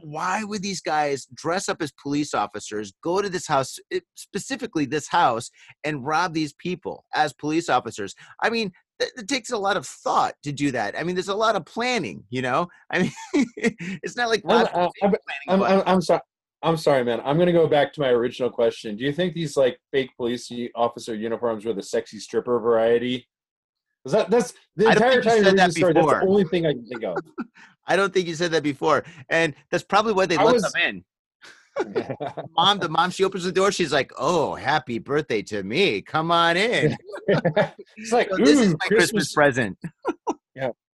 why 0.03 0.45
would 0.45 0.63
these 0.63 0.81
guys 0.81 1.27
dress 1.35 1.69
up 1.69 1.81
as 1.81 1.93
police 2.03 2.35
officers, 2.35 2.93
go 3.03 3.23
to 3.23 3.29
this 3.29 3.47
house, 3.47 3.79
eh, 3.93 4.01
specifically 4.15 4.85
this 4.85 5.09
house, 5.09 5.51
and 5.85 6.05
rob 6.05 6.35
these 6.35 6.53
people 6.55 7.05
as 7.15 7.33
police 7.33 7.69
officers? 7.69 8.15
I 8.43 8.51
mean, 8.51 8.73
it 9.01 9.29
takes 9.29 9.51
a 9.51 9.59
lot 9.59 9.77
of 9.77 9.87
thought 9.87 10.35
to 10.45 10.53
do 10.53 10.71
that. 10.73 10.99
I 10.99 11.03
mean, 11.03 11.15
there's 11.17 11.29
a 11.29 11.35
lot 11.35 11.57
of 11.57 11.65
planning, 11.65 12.25
you 12.31 12.43
know? 12.43 12.69
I 12.91 13.03
mean, 13.03 13.13
it's 13.57 14.17
not 14.17 14.29
like 14.29 14.43
I'm, 14.49 14.67
robbing 14.67 14.91
I'm, 15.03 15.15
I'm, 15.49 15.63
I'm, 15.63 15.83
I'm 15.87 16.01
sorry. 16.01 16.21
I'm 16.65 16.77
sorry, 16.77 17.03
man. 17.03 17.21
I'm 17.25 17.39
gonna 17.39 17.53
go 17.53 17.67
back 17.67 17.93
to 17.95 18.01
my 18.01 18.11
original 18.11 18.49
question. 18.49 18.97
Do 18.97 19.05
you 19.05 19.13
think 19.13 19.35
these 19.35 19.57
like 19.57 19.79
fake 19.91 20.11
police 20.17 20.49
officer 20.77 21.13
uniforms 21.13 21.65
were 21.65 21.73
the 21.73 21.83
sexy 21.83 22.21
stripper 22.21 22.61
variety? 22.61 23.27
That 24.05 24.31
that's 24.31 24.53
the 24.77 24.89
entire 24.89 25.23
time 25.23 25.39
you 25.39 25.45
said 25.45 25.57
that 25.59 25.73
story. 25.73 25.93
That's 25.93 26.05
before. 26.07 26.21
the 26.21 26.27
only 26.27 26.45
thing 26.45 26.67
I 26.67 26.73
can 26.73 26.85
think 26.87 27.05
of. 27.05 27.17
I 27.87 27.97
don't 27.97 28.13
think 28.13 28.27
you 28.29 28.35
said 28.35 28.51
that 28.53 28.63
before, 28.63 29.05
and 29.29 29.55
that's 29.71 29.85
probably 29.85 30.13
why 30.13 30.27
they 30.27 30.37
I 30.37 30.43
let 30.45 30.55
was- 30.55 30.63
them 30.73 30.73
in. 30.83 31.05
Mom, 32.55 32.79
the 32.81 32.89
mom, 32.91 33.11
she 33.11 33.25
opens 33.25 33.45
the 33.45 33.53
door. 33.53 33.73
She's 33.73 33.95
like, 33.95 34.13
"Oh, 34.19 34.55
happy 34.55 34.99
birthday 34.99 35.41
to 35.45 35.63
me! 35.63 36.03
Come 36.03 36.31
on 36.31 36.59
in." 36.59 36.95
it's 37.97 38.13
like 38.13 38.29
So 38.29 38.37
this 38.37 38.61
is 38.61 38.73
my 38.79 38.87
Christmas, 38.89 39.33
present. 39.33 39.79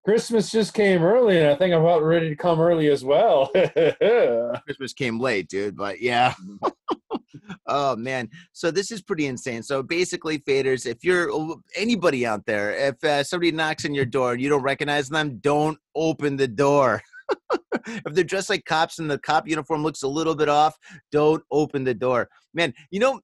Christmas 0.05 0.51
just 0.51 0.75
came 0.75 1.03
early, 1.03 1.39
and 1.39 1.49
I 1.49 1.55
think 1.55 1.75
I'm 1.75 1.81
about 1.81 2.03
ready 2.03 2.29
to 2.29 2.37
come 2.37 2.61
early 2.61 2.89
as 2.89 3.05
well. 3.05 3.49
Christmas 4.65 4.93
came 4.95 5.21
late, 5.21 5.49
dude, 5.49 5.77
but 5.77 6.01
yeah. 6.01 6.35
oh 7.67 7.97
man, 7.97 8.29
so 8.53 8.71
this 8.71 8.91
is 8.91 9.03
pretty 9.03 9.27
insane. 9.27 9.63
So 9.63 9.83
basically, 9.83 10.39
faders, 10.39 10.87
if 10.87 11.05
you're 11.05 11.31
anybody 11.77 12.25
out 12.25 12.47
there, 12.47 12.73
if 12.73 13.03
uh, 13.05 13.23
somebody 13.23 13.53
knocks 13.53 13.85
on 13.85 13.95
your 13.95 14.07
door 14.07 14.33
and 14.33 14.41
you 14.41 14.49
don't 14.49 14.63
recognize 14.63 15.09
them, 15.09 15.39
don't 15.39 15.79
open 15.95 16.37
the 16.37 16.49
door. 16.49 17.03
if 17.87 18.15
they're 18.15 18.25
dressed 18.25 18.51
like 18.51 18.65
cops 18.65 18.99
and 18.99 19.11
the 19.11 19.19
cop 19.19 19.47
uniform 19.47 19.83
looks 19.83 20.03
a 20.03 20.09
little 20.09 20.35
bit 20.35 20.49
off, 20.49 20.77
don't 21.13 21.43
open 21.51 21.85
the 21.85 21.95
door. 21.95 22.29
Man, 22.55 22.73
you 22.91 23.01
know, 23.01 23.21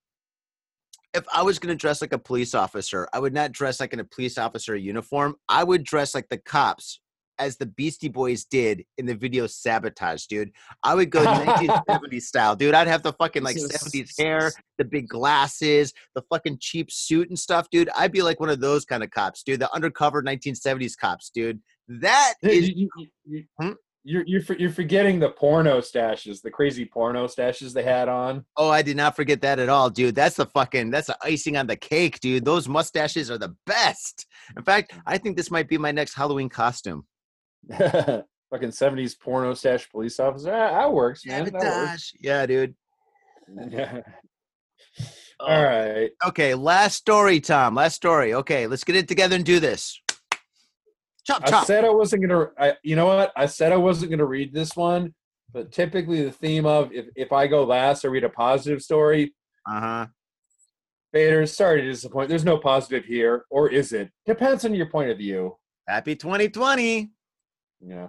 if 1.14 1.24
I 1.32 1.42
was 1.42 1.58
going 1.58 1.72
to 1.76 1.80
dress 1.80 2.00
like 2.00 2.12
a 2.12 2.18
police 2.18 2.54
officer, 2.54 3.08
I 3.12 3.18
would 3.20 3.32
not 3.32 3.52
dress 3.52 3.80
like 3.80 3.92
in 3.92 4.00
a 4.00 4.04
police 4.04 4.36
officer 4.38 4.74
uniform. 4.76 5.36
I 5.48 5.64
would 5.64 5.84
dress 5.84 6.14
like 6.14 6.28
the 6.28 6.38
cops 6.38 7.00
as 7.38 7.56
the 7.56 7.66
Beastie 7.66 8.08
Boys 8.08 8.44
did 8.44 8.84
in 8.98 9.06
the 9.06 9.14
video 9.14 9.46
Sabotage, 9.48 10.26
dude. 10.26 10.50
I 10.84 10.94
would 10.94 11.10
go 11.10 11.24
1970s 11.24 12.22
style, 12.22 12.54
dude. 12.54 12.74
I'd 12.74 12.86
have 12.86 13.02
the 13.02 13.12
fucking 13.14 13.42
like 13.42 13.56
70s 13.56 14.20
hair, 14.20 14.52
the 14.78 14.84
big 14.84 15.08
glasses, 15.08 15.92
the 16.14 16.22
fucking 16.30 16.58
cheap 16.60 16.90
suit 16.92 17.28
and 17.28 17.38
stuff, 17.38 17.68
dude. 17.70 17.88
I'd 17.96 18.12
be 18.12 18.22
like 18.22 18.38
one 18.40 18.50
of 18.50 18.60
those 18.60 18.84
kind 18.84 19.02
of 19.02 19.10
cops, 19.10 19.42
dude. 19.42 19.60
The 19.60 19.72
undercover 19.74 20.22
1970s 20.22 20.96
cops, 20.96 21.30
dude. 21.34 21.60
That 21.88 22.34
is. 22.42 22.68
You- 22.70 22.88
you- 22.96 23.08
you- 23.26 23.44
Hmm? 23.60 23.72
You're 24.06 24.24
you're 24.26 24.42
for- 24.42 24.56
you're 24.58 24.70
forgetting 24.70 25.18
the 25.18 25.30
porno 25.30 25.80
stashes, 25.80 26.42
the 26.42 26.50
crazy 26.50 26.84
porno 26.84 27.26
stashes 27.26 27.72
they 27.72 27.82
had 27.82 28.08
on. 28.08 28.44
Oh, 28.56 28.68
I 28.68 28.82
did 28.82 28.98
not 28.98 29.16
forget 29.16 29.40
that 29.40 29.58
at 29.58 29.70
all, 29.70 29.88
dude. 29.88 30.14
That's 30.14 30.36
the 30.36 30.44
fucking 30.44 30.90
that's 30.90 31.06
the 31.06 31.16
icing 31.22 31.56
on 31.56 31.66
the 31.66 31.76
cake, 31.76 32.20
dude. 32.20 32.44
Those 32.44 32.68
mustaches 32.68 33.30
are 33.30 33.38
the 33.38 33.54
best. 33.64 34.26
In 34.56 34.62
fact, 34.62 34.92
I 35.06 35.16
think 35.16 35.38
this 35.38 35.50
might 35.50 35.68
be 35.68 35.78
my 35.78 35.90
next 35.90 36.14
Halloween 36.14 36.50
costume. 36.50 37.06
Fucking 37.78 38.72
seventies 38.72 39.14
porno 39.14 39.54
stash 39.54 39.88
police 39.90 40.20
officer. 40.20 40.52
Ah, 40.54 40.82
that 40.82 40.92
works, 40.92 41.24
man. 41.24 41.44
That 41.46 41.62
works. 41.62 42.12
Yeah, 42.20 42.44
dude. 42.46 42.74
Yeah. 43.70 44.00
Oh. 45.40 45.46
All 45.46 45.64
right. 45.64 46.10
Okay, 46.24 46.54
last 46.54 46.94
story, 46.94 47.40
Tom. 47.40 47.74
Last 47.74 47.96
story. 47.96 48.32
Okay, 48.34 48.68
let's 48.68 48.84
get 48.84 48.94
it 48.94 49.08
together 49.08 49.34
and 49.34 49.44
do 49.44 49.58
this. 49.58 50.00
Chop 51.26 51.42
I 51.50 51.64
said 51.64 51.84
I 51.84 51.90
wasn't 51.90 52.22
gonna. 52.22 52.50
I, 52.58 52.74
you 52.82 52.96
know 52.96 53.06
what? 53.06 53.32
I 53.36 53.46
said 53.46 53.72
I 53.72 53.76
wasn't 53.76 54.10
gonna 54.10 54.26
read 54.26 54.52
this 54.52 54.76
one, 54.76 55.14
but 55.52 55.72
typically 55.72 56.22
the 56.22 56.32
theme 56.32 56.66
of 56.66 56.92
if, 56.92 57.06
if 57.16 57.32
I 57.32 57.46
go 57.46 57.64
last, 57.64 58.04
I 58.04 58.08
read 58.08 58.24
a 58.24 58.28
positive 58.28 58.82
story. 58.82 59.34
Uh 59.66 59.80
huh. 59.80 60.06
Fader, 61.12 61.46
sorry 61.46 61.80
to 61.80 61.86
disappoint. 61.88 62.28
There's 62.28 62.44
no 62.44 62.58
positive 62.58 63.04
here, 63.04 63.44
or 63.48 63.70
is 63.70 63.92
it? 63.92 64.10
Depends 64.26 64.64
on 64.64 64.74
your 64.74 64.86
point 64.86 65.10
of 65.10 65.18
view. 65.18 65.56
Happy 65.86 66.16
2020. 66.16 67.10
Yeah. 67.80 68.08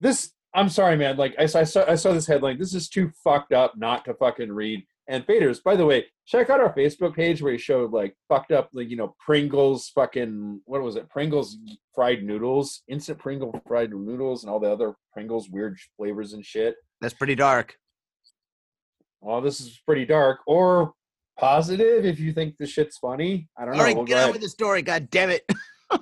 This, 0.00 0.32
I'm 0.54 0.68
sorry, 0.68 0.96
man. 0.96 1.16
Like 1.16 1.34
I, 1.38 1.44
I 1.44 1.64
saw, 1.64 1.84
I 1.86 1.94
saw 1.94 2.12
this 2.12 2.26
headline. 2.26 2.58
This 2.58 2.74
is 2.74 2.88
too 2.88 3.12
fucked 3.22 3.52
up 3.52 3.74
not 3.76 4.04
to 4.06 4.14
fucking 4.14 4.50
read. 4.50 4.84
And 5.10 5.26
Faders, 5.26 5.62
by 5.62 5.74
the 5.74 5.86
way, 5.86 6.04
check 6.26 6.50
out 6.50 6.60
our 6.60 6.74
Facebook 6.74 7.16
page 7.16 7.40
where 7.40 7.52
he 7.52 7.58
showed 7.58 7.92
like 7.92 8.14
fucked 8.28 8.52
up, 8.52 8.68
like 8.74 8.90
you 8.90 8.96
know, 8.96 9.16
Pringles, 9.18 9.90
fucking 9.94 10.60
what 10.66 10.82
was 10.82 10.96
it? 10.96 11.08
Pringles 11.08 11.56
fried 11.94 12.22
noodles, 12.22 12.82
instant 12.88 13.18
Pringle 13.18 13.58
fried 13.66 13.90
noodles, 13.90 14.44
and 14.44 14.50
all 14.50 14.60
the 14.60 14.70
other 14.70 14.94
Pringles 15.14 15.48
weird 15.48 15.78
flavors 15.96 16.34
and 16.34 16.44
shit. 16.44 16.76
That's 17.00 17.14
pretty 17.14 17.34
dark. 17.34 17.74
Well, 19.22 19.40
this 19.40 19.60
is 19.60 19.80
pretty 19.86 20.04
dark 20.04 20.40
or 20.46 20.92
positive 21.38 22.04
if 22.04 22.20
you 22.20 22.34
think 22.34 22.56
the 22.58 22.66
shit's 22.66 22.98
funny. 22.98 23.48
I 23.56 23.64
don't 23.64 23.74
know. 23.74 23.80
All 23.80 23.86
right, 23.86 23.96
We'll 23.96 24.04
get 24.04 24.24
on 24.24 24.32
with 24.32 24.42
the 24.42 24.48
story. 24.48 24.82
God 24.82 25.08
damn 25.10 25.30
it. 25.30 25.50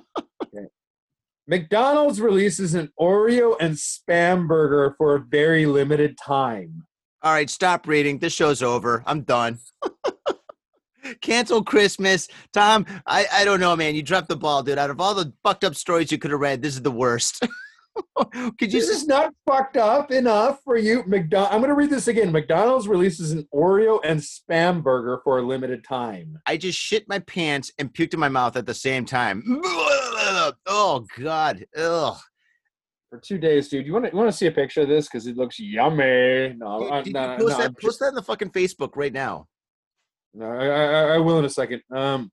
McDonald's 1.49 2.19
releases 2.19 2.73
an 2.73 2.91
Oreo 2.99 3.55
and 3.61 3.75
spam 3.75 4.49
burger 4.49 4.93
for 4.97 5.15
a 5.15 5.21
very 5.21 5.65
limited 5.65 6.17
time. 6.17 6.86
All 7.23 7.33
right, 7.33 7.49
stop 7.49 7.87
reading. 7.87 8.19
This 8.19 8.33
show's 8.33 8.61
over. 8.61 9.03
I'm 9.05 9.21
done. 9.21 9.59
Cancel 11.21 11.63
Christmas. 11.63 12.27
Tom, 12.53 12.85
I, 13.05 13.25
I 13.31 13.45
don't 13.45 13.59
know, 13.59 13.75
man. 13.75 13.95
You 13.95 14.03
dropped 14.03 14.29
the 14.29 14.35
ball, 14.35 14.61
dude. 14.63 14.77
Out 14.77 14.89
of 14.89 15.01
all 15.01 15.15
the 15.15 15.33
fucked 15.43 15.63
up 15.63 15.75
stories 15.75 16.11
you 16.11 16.17
could 16.17 16.31
have 16.31 16.39
read, 16.39 16.61
this 16.61 16.75
is 16.75 16.81
the 16.81 16.91
worst. 16.91 17.47
could 18.57 18.73
you 18.73 18.79
This 18.79 18.89
is 18.89 19.07
not 19.07 19.33
fucked 19.47 19.77
up 19.77 20.11
enough 20.11 20.59
for 20.63 20.77
you. 20.77 21.03
McDonald. 21.07 21.51
I'm 21.51 21.59
going 21.59 21.69
to 21.69 21.75
read 21.75 21.89
this 21.89 22.07
again. 22.07 22.31
McDonald's 22.31 22.87
releases 22.87 23.31
an 23.31 23.47
Oreo 23.53 23.99
and 24.03 24.19
spam 24.19 24.83
burger 24.83 25.21
for 25.23 25.39
a 25.39 25.41
limited 25.41 25.83
time. 25.83 26.37
I 26.45 26.57
just 26.57 26.77
shit 26.77 27.07
my 27.07 27.19
pants 27.19 27.71
and 27.79 27.93
puked 27.93 28.13
in 28.13 28.19
my 28.19 28.29
mouth 28.29 28.55
at 28.57 28.65
the 28.65 28.73
same 28.73 29.05
time. 29.05 29.61
Oh 30.65 31.05
God. 31.17 31.65
Ugh. 31.77 32.17
For 33.09 33.19
two 33.19 33.37
days, 33.37 33.69
dude. 33.69 33.85
You 33.85 33.93
want 33.93 34.05
to 34.05 34.11
you 34.11 34.17
want 34.17 34.29
to 34.29 34.35
see 34.35 34.47
a 34.47 34.51
picture 34.51 34.81
of 34.81 34.89
this 34.89 35.07
because 35.07 35.27
it 35.27 35.37
looks 35.37 35.59
yummy. 35.59 36.55
No, 36.57 36.79
Dude, 36.79 36.91
I'm, 36.91 37.11
no, 37.11 37.27
no, 37.27 37.37
post, 37.37 37.57
no, 37.57 37.63
that, 37.63 37.79
post 37.79 37.99
that 37.99 38.07
in 38.09 38.15
the 38.15 38.21
fucking 38.21 38.51
Facebook 38.51 38.91
right 38.95 39.13
now. 39.13 39.47
No, 40.33 40.45
I, 40.45 40.65
I, 40.65 41.15
I 41.15 41.17
will 41.17 41.39
in 41.39 41.45
a 41.45 41.49
second. 41.49 41.81
Um, 41.95 42.31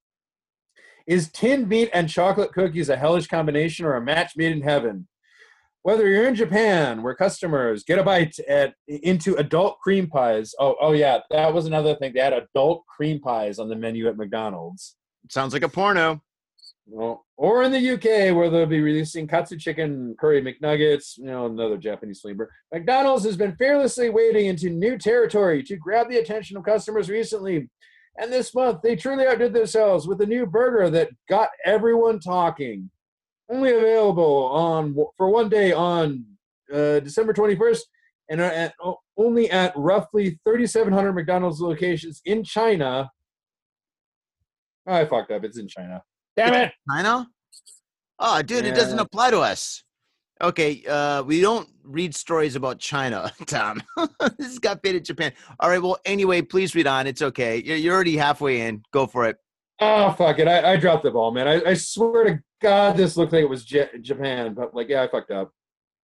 is 1.07 1.31
tinned 1.31 1.69
meat 1.69 1.91
and 1.93 2.09
chocolate 2.09 2.53
cookies 2.53 2.89
a 2.89 2.97
hellish 2.97 3.27
combination 3.29 3.85
or 3.87 3.95
a 3.95 4.01
match 4.01 4.33
made 4.37 4.53
in 4.53 4.63
heaven? 4.63 5.07
Whether 5.83 6.09
you're 6.09 6.27
in 6.27 6.35
Japan, 6.35 7.03
where 7.03 7.15
customers 7.15 7.85
get 7.85 7.99
a 7.99 8.03
bite 8.03 8.35
at 8.49 8.75
into 8.89 9.35
adult 9.37 9.79
cream 9.81 10.09
pies. 10.09 10.55
Oh, 10.59 10.77
oh 10.81 10.93
yeah, 10.93 11.19
that 11.31 11.53
was 11.53 11.67
another 11.67 11.95
thing. 11.95 12.15
They 12.15 12.21
had 12.21 12.33
adult 12.33 12.85
cream 12.87 13.21
pies 13.21 13.59
on 13.59 13.69
the 13.69 13.77
menu 13.77 14.09
at 14.09 14.17
McDonald's. 14.17 14.97
Sounds 15.31 15.53
like 15.53 15.63
a 15.63 15.69
porno. 15.69 16.23
Well, 16.87 17.25
or 17.37 17.63
in 17.63 17.73
the 17.73 17.91
UK, 17.91 18.37
where 18.37 18.51
they'll 18.51 18.67
be 18.67 18.81
releasing 18.81 19.27
katsu 19.27 19.57
chicken 19.57 20.15
curry 20.21 20.43
McNuggets, 20.43 21.17
you 21.17 21.25
know, 21.25 21.47
another 21.47 21.79
Japanese 21.79 22.21
flavor. 22.21 22.51
McDonald's 22.73 23.25
has 23.25 23.37
been 23.37 23.57
fearlessly 23.57 24.11
wading 24.11 24.47
into 24.47 24.69
new 24.69 24.99
territory 24.99 25.63
to 25.63 25.77
grab 25.77 26.11
the 26.11 26.19
attention 26.19 26.57
of 26.57 26.65
customers 26.65 27.09
recently. 27.09 27.71
And 28.19 28.33
this 28.33 28.55
month, 28.55 28.83
they 28.83 28.97
truly 28.97 29.27
outdid 29.27 29.55
themselves 29.55 30.07
with 30.07 30.21
a 30.21 30.27
new 30.27 30.47
burger 30.47 30.91
that 30.91 31.11
got 31.29 31.49
everyone 31.65 32.21
talking. 32.21 32.91
Only 33.51 33.73
available 33.73 34.47
on 34.47 34.95
for 35.17 35.31
one 35.31 35.49
day 35.49 35.73
on 35.73 36.25
uh, 36.73 37.01
December 37.01 37.33
21st, 37.33 37.81
and 38.31 38.41
uh, 38.41 38.45
at, 38.45 38.75
only 39.17 39.51
at 39.51 39.73
roughly 39.77 40.39
3,700 40.45 41.13
McDonald's 41.13 41.61
locations 41.61 42.21
in 42.25 42.45
China. 42.45 43.11
Oh, 44.87 44.95
I 44.95 45.07
fucked 45.07 45.31
up. 45.31 45.45
It's 45.45 45.59
in 45.59 45.69
China. 45.69 46.03
Damn 46.37 46.55
it! 46.55 46.73
China? 46.91 47.29
Oh, 48.19 48.43
dude, 48.43 48.65
it 48.67 48.75
doesn't 48.75 48.99
apply 48.99 49.31
to 49.31 49.41
us. 49.41 49.83
Okay, 50.43 50.83
uh, 50.89 51.23
we 51.23 51.41
don't 51.41 51.69
read 51.85 52.15
stories 52.15 52.57
about 52.57 52.79
China, 52.79 53.33
Tom. 53.47 53.83
this 54.39 54.47
has 54.49 54.59
Got 54.59 54.83
Faded 54.83 55.05
Japan. 55.05 55.33
All 55.61 55.69
right, 55.69 55.81
well, 55.83 55.99
anyway, 56.05 56.43
please 56.43 56.75
read 56.75 56.87
on. 56.87 57.07
It's 57.07 57.23
okay. 57.23 57.63
You're, 57.65 57.77
you're 57.77 57.95
already 57.95 58.17
halfway 58.17 58.63
in. 58.63 58.83
Go 58.93 59.07
for 59.07 59.27
it. 59.27 59.37
Oh 59.81 60.13
fuck 60.13 60.39
it! 60.39 60.47
I, 60.49 60.73
I 60.73 60.77
dropped 60.77 61.03
the 61.03 61.11
ball, 61.11 61.33
man. 61.33 61.49
I, 61.49 61.71
I 61.71 61.75
swear 61.75 62.25
to 62.25 62.41
God, 62.63 62.97
this 62.97 63.17
looked 63.17 63.33
like 63.33 63.43
it 63.43 63.49
was 63.49 63.65
J- 63.65 63.91
Japan, 64.01 64.55
but 64.55 64.75
like, 64.75 64.89
yeah, 64.89 65.03
I 65.03 65.09
fucked 65.09 65.31
up. 65.31 65.51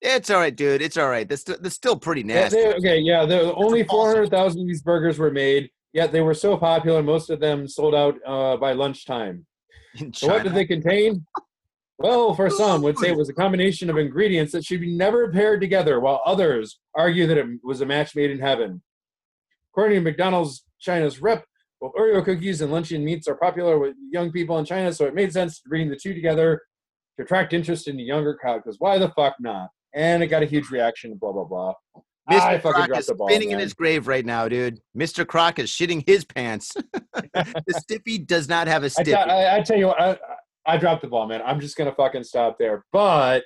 It's 0.03 0.31
all 0.31 0.41
right, 0.41 0.55
dude. 0.55 0.81
It's 0.83 0.97
all 0.97 1.09
right. 1.11 1.29
That's, 1.29 1.45
that's 1.45 1.75
still 1.75 1.97
pretty 1.97 2.23
Yeah, 2.23 2.35
nasty. 2.35 2.57
they- 2.57 2.75
okay, 2.75 2.99
yeah, 2.99 3.25
the, 3.27 3.55
only 3.55 3.85
four 3.85 4.09
hundred 4.09 4.31
thousand 4.31 4.63
of 4.63 4.67
these 4.67 4.83
burgers 4.83 5.19
were 5.19 5.31
made. 5.31 5.71
Yet 5.93 6.11
they 6.13 6.21
were 6.21 6.35
so 6.35 6.57
popular, 6.57 7.03
most 7.03 7.31
of 7.31 7.41
them 7.41 7.67
sold 7.69 7.95
out 7.95 8.15
uh, 8.27 8.57
by 8.57 8.73
lunchtime. 8.73 9.45
So 10.13 10.29
what 10.29 10.45
did 10.45 10.55
they 10.55 10.65
contain? 10.65 11.27
Well, 11.99 12.35
for 12.35 12.49
some 12.49 12.81
would 12.83 12.99
say 12.99 13.11
it 13.11 13.17
was 13.17 13.29
a 13.29 13.35
combination 13.35 13.91
of 13.91 13.99
ingredients 13.99 14.53
that 14.53 14.65
should 14.65 14.81
be 14.81 14.97
never 14.97 15.31
paired 15.31 15.61
together, 15.61 16.01
while 16.01 16.23
others 16.25 16.81
argue 16.95 17.27
that 17.27 17.37
it 17.37 17.47
was 17.63 17.83
a 17.83 17.87
match 17.87 18.17
made 18.17 18.31
in 18.31 18.39
heaven. 18.39 18.83
According 19.73 19.97
to 19.97 20.01
McDonald's 20.01 20.65
China's 20.81 21.21
rep, 21.21 21.45
both 21.81 21.93
Oreo 21.95 22.25
cookies 22.25 22.61
and 22.61 22.73
luncheon 22.73 23.05
meats 23.05 23.29
are 23.29 23.35
popular 23.35 23.79
with 23.79 23.95
young 24.11 24.33
people 24.33 24.59
in 24.59 24.65
China, 24.65 24.93
so 24.93 25.05
it 25.07 25.15
made 25.15 25.33
sense 25.33 25.61
to 25.61 25.69
bring 25.69 25.89
the 25.91 25.97
two 25.97 26.15
together 26.15 26.63
to 27.17 27.25
attract 27.25 27.53
interest 27.53 27.87
in 27.87 27.97
the 27.97 28.03
younger 28.03 28.35
crowd. 28.35 28.63
Because 28.65 28.77
why 28.79 28.99
the 28.99 29.11
fuck 29.11 29.37
not? 29.41 29.69
And 29.95 30.23
it 30.23 30.29
got 30.29 30.43
a 30.43 30.47
huge 30.47 30.71
reaction. 30.71 31.17
Blah 31.17 31.33
blah 31.33 31.45
blah. 31.45 31.75
Mr. 32.29 32.63
fucking 32.63 32.83
Kroc 32.85 32.99
is 32.99 33.13
ball, 33.17 33.29
spinning 33.29 33.51
in 33.51 33.59
his 33.59 33.75
grave 33.75 34.07
right 34.07 34.25
now, 34.25 34.49
dude. 34.49 34.81
Mr. 34.97 35.25
Kroc 35.25 35.59
is 35.59 35.71
shitting 35.71 36.07
his 36.07 36.25
pants. 36.25 36.73
the 37.35 37.75
stiffy 37.79 38.19
does 38.19 38.49
not 38.49 38.67
have 38.69 38.85
a 38.85 38.91
stiffy. 38.91 39.11
t- 39.11 39.17
I, 39.17 39.59
I 39.59 39.63
tell 39.63 39.79
you 39.79 39.89
what, 39.89 40.01
I, 40.01 40.19
I 40.67 40.77
dropped 40.77 41.03
the 41.03 41.09
ball, 41.09 41.27
man. 41.27 41.43
I'm 41.45 41.61
just 41.61 41.77
gonna 41.77 41.95
fucking 41.95 42.25
stop 42.25 42.59
there. 42.59 42.85
But, 42.93 43.45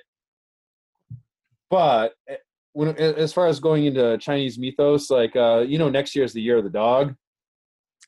but 1.69 2.13
eh, 2.27 2.35
when 2.73 2.95
as 2.97 3.33
far 3.33 3.47
as 3.47 3.59
going 3.59 3.85
into 3.85 4.17
Chinese 4.17 4.59
mythos, 4.59 5.09
like 5.09 5.35
uh, 5.35 5.63
you 5.67 5.77
know, 5.77 5.89
next 5.89 6.15
year 6.15 6.25
is 6.25 6.33
the 6.33 6.41
year 6.41 6.57
of 6.57 6.63
the 6.63 6.69
dog. 6.69 7.15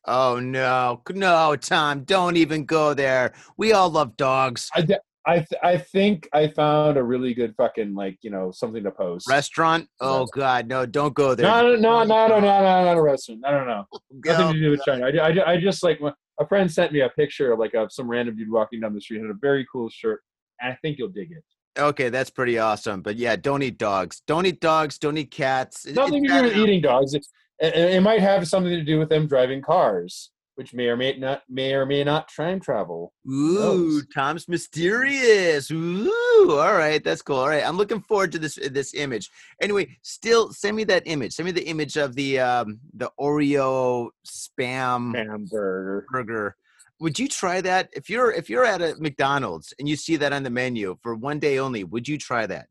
oh 0.05 0.39
no, 0.39 1.01
no, 1.11 1.55
Tom, 1.55 2.03
don't 2.03 2.37
even 2.37 2.65
go 2.65 2.93
there. 2.93 3.33
We 3.57 3.73
all 3.73 3.89
love 3.89 4.17
dogs. 4.17 4.69
I, 4.75 4.85
I, 5.27 5.35
th- 5.39 5.61
I 5.61 5.77
think 5.77 6.29
I 6.33 6.47
found 6.47 6.97
a 6.97 7.03
really 7.03 7.33
good 7.33 7.53
fucking 7.57 7.93
like 7.93 8.17
you 8.21 8.31
know 8.31 8.51
something 8.51 8.83
to 8.83 8.91
post. 8.91 9.29
Restaurant? 9.29 9.87
Oh 9.99 10.25
God, 10.33 10.67
no, 10.67 10.85
don't 10.85 11.13
go 11.13 11.35
there. 11.35 11.45
No, 11.45 11.75
no, 11.75 11.75
no, 11.75 12.03
no, 12.03 12.27
no, 12.27 12.39
no, 12.39 12.39
no, 12.39 12.85
not 12.85 12.97
a 12.97 13.01
restaurant. 13.01 13.41
I 13.45 13.51
don't 13.51 13.67
know. 13.67 13.85
Nothing 14.25 14.53
to 14.53 14.59
do 14.59 14.71
with 14.71 14.81
China. 14.85 15.05
I, 15.05 15.29
I, 15.29 15.51
I 15.53 15.57
just 15.59 15.83
like 15.83 15.99
a 16.39 16.47
friend 16.47 16.71
sent 16.71 16.93
me 16.93 17.01
a 17.01 17.09
picture 17.09 17.51
of 17.51 17.59
like 17.59 17.73
of 17.73 17.91
some 17.91 18.07
random 18.09 18.37
dude 18.37 18.51
walking 18.51 18.79
down 18.79 18.93
the 18.93 19.01
street 19.01 19.21
had 19.21 19.29
a 19.29 19.33
very 19.39 19.67
cool 19.71 19.89
shirt. 19.89 20.21
And 20.61 20.73
I 20.73 20.77
think 20.81 20.97
you'll 20.97 21.09
dig 21.09 21.31
it. 21.31 21.43
Okay, 21.79 22.09
that's 22.09 22.29
pretty 22.29 22.57
awesome. 22.57 23.01
But 23.01 23.17
yeah, 23.17 23.35
don't 23.35 23.61
eat 23.61 23.77
dogs. 23.77 24.21
Don't 24.25 24.45
eat 24.45 24.59
dogs. 24.59 24.97
Don't 24.97 25.17
eat 25.17 25.29
cats. 25.29 25.85
Nothing 25.85 26.23
to 26.23 26.29
do 26.29 26.43
with 26.43 26.57
eating 26.57 26.81
dogs. 26.81 27.13
It, 27.13 27.25
it, 27.59 27.75
it 27.75 28.01
might 28.01 28.21
have 28.21 28.47
something 28.47 28.71
to 28.71 28.83
do 28.83 28.97
with 28.97 29.09
them 29.09 29.27
driving 29.27 29.61
cars, 29.61 30.31
which 30.57 30.73
may 30.73 30.87
or 30.87 30.97
may 30.97 31.15
not 31.15 31.43
may 31.47 31.73
or 31.73 31.85
may 31.85 32.03
not 32.03 32.29
time 32.35 32.59
travel. 32.59 33.13
Ooh? 33.29 34.01
Tom's 34.13 34.47
mysterious. 34.47 35.69
Ooh, 35.69 36.11
all 36.49 36.73
right, 36.73 37.03
that's 37.03 37.21
cool. 37.21 37.37
All 37.37 37.47
right, 37.47 37.63
I'm 37.65 37.77
looking 37.77 38.01
forward 38.01 38.31
to 38.31 38.39
this 38.39 38.57
this 38.71 38.95
image. 38.95 39.29
Anyway, 39.61 39.95
still 40.01 40.51
send 40.51 40.75
me 40.75 40.83
that 40.85 41.03
image. 41.05 41.33
Send 41.33 41.45
me 41.45 41.51
the 41.51 41.67
image 41.67 41.95
of 41.95 42.15
the 42.15 42.39
um 42.39 42.79
the 42.95 43.11
Oreo 43.19 44.09
spam 44.27 45.15
Hamburger. 45.15 46.05
burger. 46.11 46.55
Would 46.99 47.19
you 47.19 47.27
try 47.27 47.61
that 47.61 47.89
if 47.93 48.09
you're 48.09 48.31
if 48.31 48.49
you're 48.49 48.65
at 48.65 48.81
a 48.81 48.95
McDonald's 48.99 49.75
and 49.77 49.87
you 49.87 49.95
see 49.95 50.15
that 50.15 50.33
on 50.33 50.41
the 50.41 50.49
menu 50.49 50.97
for 51.03 51.13
one 51.13 51.37
day 51.37 51.59
only? 51.59 51.83
Would 51.83 52.07
you 52.07 52.17
try 52.17 52.47
that? 52.47 52.67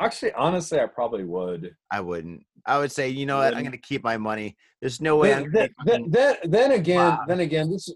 Actually, 0.00 0.32
honestly, 0.32 0.78
I 0.78 0.86
probably 0.86 1.24
would. 1.24 1.74
I 1.90 2.00
wouldn't. 2.00 2.42
I 2.66 2.78
would 2.78 2.92
say, 2.92 3.08
you 3.08 3.24
know 3.26 3.38
what? 3.38 3.54
I'm 3.54 3.60
going 3.62 3.72
to 3.72 3.78
keep 3.78 4.04
my 4.04 4.16
money. 4.18 4.56
There's 4.80 5.00
no 5.00 5.16
way 5.16 5.32
I'm 5.32 5.50
Then, 5.52 5.70
then, 5.84 6.10
then, 6.10 6.36
then 6.44 6.72
again, 6.72 6.98
Wow. 6.98 7.20
then 7.26 7.40
again, 7.40 7.70
this 7.70 7.88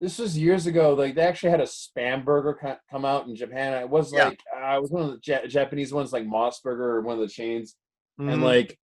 this 0.00 0.18
was 0.20 0.38
years 0.38 0.66
ago. 0.66 0.94
Like 0.94 1.16
they 1.16 1.22
actually 1.22 1.50
had 1.50 1.60
a 1.60 1.64
spam 1.64 2.24
burger 2.24 2.78
come 2.88 3.04
out 3.04 3.26
in 3.26 3.34
Japan. 3.34 3.82
It 3.82 3.88
was 3.90 4.12
Yeah. 4.12 4.26
like 4.26 4.40
uh, 4.56 4.76
it 4.76 4.80
was 4.82 4.90
one 4.92 5.02
of 5.04 5.10
the 5.10 5.18
Ja- 5.24 5.46
Japanese 5.46 5.92
ones, 5.92 6.12
like 6.12 6.24
MOS 6.24 6.60
Burger 6.60 6.96
or 6.96 7.00
one 7.00 7.14
of 7.14 7.20
the 7.20 7.28
chains. 7.28 7.74
Mm-hmm. 8.20 8.30
and 8.30 8.42
like 8.42 8.76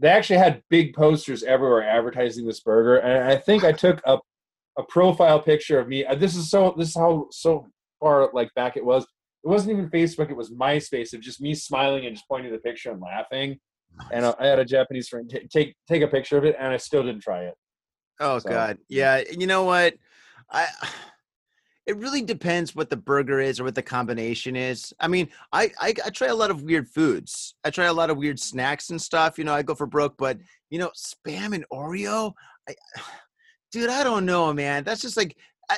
they 0.00 0.08
actually 0.08 0.38
had 0.40 0.60
big 0.70 0.92
posters 0.92 1.44
everywhere 1.44 1.88
advertising 1.88 2.44
this 2.44 2.58
burger 2.58 2.96
and 2.96 3.22
i 3.30 3.36
think 3.36 3.62
i 3.62 3.70
took 3.70 4.00
a, 4.04 4.18
a 4.76 4.82
profile 4.88 5.40
picture 5.40 5.78
of 5.78 5.86
me 5.86 6.04
uh, 6.04 6.16
this 6.16 6.34
is 6.34 6.50
so 6.50 6.74
this 6.76 6.88
is 6.88 6.96
how 6.96 7.28
so 7.30 7.64
far 8.00 8.28
like 8.34 8.52
back 8.54 8.76
it 8.76 8.84
was 8.84 9.06
it 9.46 9.48
wasn't 9.48 9.70
even 9.70 9.88
facebook 9.90 10.28
it 10.30 10.36
was 10.36 10.50
myspace 10.50 11.14
of 11.14 11.20
just 11.20 11.40
me 11.40 11.54
smiling 11.54 12.04
and 12.06 12.16
just 12.16 12.28
pointing 12.28 12.50
to 12.50 12.56
the 12.56 12.62
picture 12.62 12.90
and 12.90 13.00
laughing 13.00 13.56
and 14.12 14.26
i 14.26 14.46
had 14.46 14.58
a 14.58 14.64
japanese 14.64 15.08
friend 15.08 15.30
ta 15.32 15.38
take 15.50 15.74
take 15.88 16.02
a 16.02 16.08
picture 16.08 16.36
of 16.36 16.44
it 16.44 16.56
and 16.58 16.72
i 16.72 16.76
still 16.76 17.02
didn't 17.02 17.22
try 17.22 17.42
it 17.44 17.54
Oh 18.20 18.38
So- 18.38 18.48
God, 18.48 18.78
yeah. 18.88 19.22
You 19.30 19.46
know 19.46 19.64
what? 19.64 19.94
I 20.50 20.66
it 21.86 21.96
really 21.98 22.22
depends 22.22 22.74
what 22.74 22.90
the 22.90 22.96
burger 22.96 23.38
is 23.38 23.60
or 23.60 23.64
what 23.64 23.74
the 23.76 23.82
combination 23.82 24.56
is. 24.56 24.92
I 24.98 25.06
mean, 25.06 25.28
I, 25.52 25.70
I 25.80 25.94
I 26.04 26.10
try 26.10 26.28
a 26.28 26.34
lot 26.34 26.50
of 26.50 26.62
weird 26.62 26.88
foods. 26.88 27.54
I 27.64 27.70
try 27.70 27.84
a 27.84 27.92
lot 27.92 28.10
of 28.10 28.16
weird 28.16 28.40
snacks 28.40 28.90
and 28.90 29.00
stuff. 29.00 29.38
You 29.38 29.44
know, 29.44 29.54
I 29.54 29.62
go 29.62 29.74
for 29.74 29.86
broke, 29.86 30.16
but 30.16 30.38
you 30.70 30.78
know, 30.78 30.90
spam 30.96 31.54
and 31.54 31.64
Oreo. 31.72 32.32
I, 32.68 32.74
dude, 33.70 33.90
I 33.90 34.02
don't 34.02 34.26
know, 34.26 34.52
man. 34.52 34.82
That's 34.82 35.02
just 35.02 35.16
like, 35.16 35.36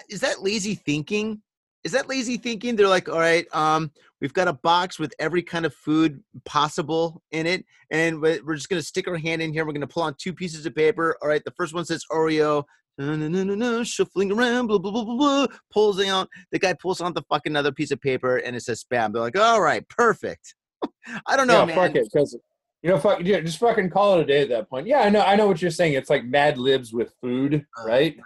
is 0.08 0.20
that 0.20 0.42
lazy 0.42 0.74
thinking? 0.76 1.42
Is 1.84 1.92
that 1.92 2.08
lazy 2.08 2.36
thinking? 2.36 2.76
They're 2.76 2.88
like, 2.88 3.08
all 3.08 3.18
right, 3.18 3.46
um, 3.54 3.90
we've 4.20 4.32
got 4.32 4.48
a 4.48 4.52
box 4.52 4.98
with 4.98 5.14
every 5.18 5.42
kind 5.42 5.64
of 5.64 5.72
food 5.74 6.22
possible 6.44 7.22
in 7.30 7.46
it, 7.46 7.64
and 7.90 8.20
we- 8.20 8.40
we're 8.40 8.56
just 8.56 8.68
gonna 8.68 8.82
stick 8.82 9.06
our 9.08 9.16
hand 9.16 9.42
in 9.42 9.52
here. 9.52 9.64
We're 9.64 9.72
gonna 9.72 9.86
pull 9.86 10.02
on 10.02 10.14
two 10.18 10.32
pieces 10.32 10.66
of 10.66 10.74
paper. 10.74 11.16
All 11.22 11.28
right, 11.28 11.42
the 11.44 11.52
first 11.52 11.74
one 11.74 11.84
says 11.84 12.04
Oreo. 12.10 12.64
No, 13.00 13.14
no, 13.14 13.28
no, 13.28 13.44
no, 13.44 13.54
no, 13.54 13.84
shuffling 13.84 14.32
around, 14.32 14.66
blah, 14.66 14.78
blah, 14.78 14.90
blah, 14.90 15.04
blah, 15.04 15.16
blah, 15.16 15.46
pulls 15.72 16.00
out. 16.04 16.28
The 16.50 16.58
guy 16.58 16.72
pulls 16.74 17.00
on 17.00 17.14
the 17.14 17.22
fucking 17.28 17.54
other 17.54 17.70
piece 17.70 17.92
of 17.92 18.00
paper 18.00 18.38
and 18.38 18.56
it 18.56 18.62
says 18.62 18.84
spam. 18.84 19.12
They're 19.12 19.22
like, 19.22 19.38
all 19.38 19.60
right, 19.62 19.88
perfect. 19.88 20.56
I 21.26 21.36
don't 21.36 21.46
know, 21.46 21.60
yeah, 21.60 21.64
man. 21.66 21.76
fuck 21.76 21.94
it, 21.94 22.08
because 22.12 22.36
you 22.82 22.90
know, 22.90 22.98
fuck, 22.98 23.20
yeah, 23.22 23.38
just 23.40 23.58
fucking 23.58 23.90
call 23.90 24.18
it 24.18 24.22
a 24.22 24.24
day 24.24 24.42
at 24.42 24.48
that 24.48 24.68
point. 24.68 24.88
Yeah, 24.88 24.98
I 25.00 25.10
know, 25.10 25.20
I 25.20 25.36
know 25.36 25.46
what 25.46 25.62
you're 25.62 25.70
saying. 25.70 25.92
It's 25.94 26.10
like 26.10 26.24
Mad 26.24 26.58
Libs 26.58 26.92
with 26.92 27.12
food, 27.20 27.64
Uh, 27.80 27.86
right? 27.86 28.16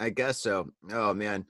I 0.00 0.10
guess 0.10 0.38
so. 0.38 0.70
Oh 0.90 1.14
man. 1.14 1.46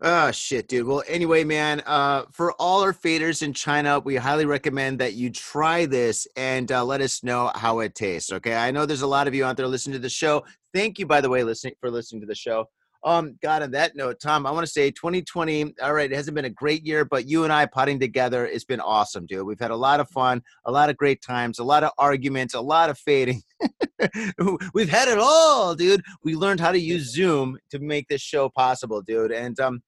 Oh 0.00 0.30
shit, 0.32 0.68
dude. 0.68 0.86
Well, 0.86 1.04
anyway, 1.06 1.44
man, 1.44 1.80
uh, 1.86 2.24
for 2.32 2.52
all 2.54 2.82
our 2.82 2.92
faders 2.92 3.42
in 3.42 3.52
China, 3.52 4.00
we 4.00 4.16
highly 4.16 4.46
recommend 4.46 4.98
that 4.98 5.14
you 5.14 5.30
try 5.30 5.86
this 5.86 6.26
and 6.36 6.70
uh, 6.72 6.84
let 6.84 7.00
us 7.00 7.22
know 7.22 7.52
how 7.54 7.78
it 7.80 7.94
tastes. 7.94 8.32
Okay. 8.32 8.54
I 8.54 8.70
know 8.70 8.84
there's 8.84 9.02
a 9.02 9.06
lot 9.06 9.28
of 9.28 9.34
you 9.34 9.44
out 9.44 9.56
there 9.56 9.68
listening 9.68 9.94
to 9.94 10.00
the 10.00 10.08
show. 10.08 10.44
Thank 10.74 10.98
you, 10.98 11.06
by 11.06 11.20
the 11.20 11.30
way, 11.30 11.44
listening 11.44 11.74
for 11.80 11.90
listening 11.90 12.20
to 12.22 12.26
the 12.26 12.34
show. 12.34 12.68
Um, 13.04 13.38
God, 13.42 13.62
on 13.62 13.70
that 13.72 13.94
note, 13.94 14.18
Tom, 14.18 14.46
I 14.46 14.50
want 14.50 14.66
to 14.66 14.72
say 14.72 14.90
2020, 14.90 15.74
all 15.82 15.92
right, 15.92 16.10
it 16.10 16.14
hasn't 16.14 16.34
been 16.34 16.46
a 16.46 16.50
great 16.50 16.86
year, 16.86 17.04
but 17.04 17.26
you 17.26 17.44
and 17.44 17.52
I 17.52 17.66
potting 17.66 18.00
together, 18.00 18.46
it's 18.46 18.64
been 18.64 18.80
awesome, 18.80 19.26
dude. 19.26 19.46
We've 19.46 19.60
had 19.60 19.70
a 19.70 19.76
lot 19.76 20.00
of 20.00 20.08
fun, 20.08 20.42
a 20.64 20.72
lot 20.72 20.88
of 20.88 20.96
great 20.96 21.20
times, 21.20 21.58
a 21.58 21.64
lot 21.64 21.84
of 21.84 21.90
arguments, 21.98 22.54
a 22.54 22.60
lot 22.60 22.88
of 22.88 22.98
fading. 22.98 23.42
We've 24.74 24.88
had 24.88 25.08
it 25.08 25.18
all, 25.18 25.74
dude. 25.74 26.02
We 26.24 26.34
learned 26.34 26.60
how 26.60 26.72
to 26.72 26.78
use 26.78 27.12
Zoom 27.12 27.58
to 27.70 27.78
make 27.78 28.08
this 28.08 28.22
show 28.22 28.48
possible, 28.48 29.02
dude. 29.02 29.32
And 29.32 29.60
um, 29.60 29.82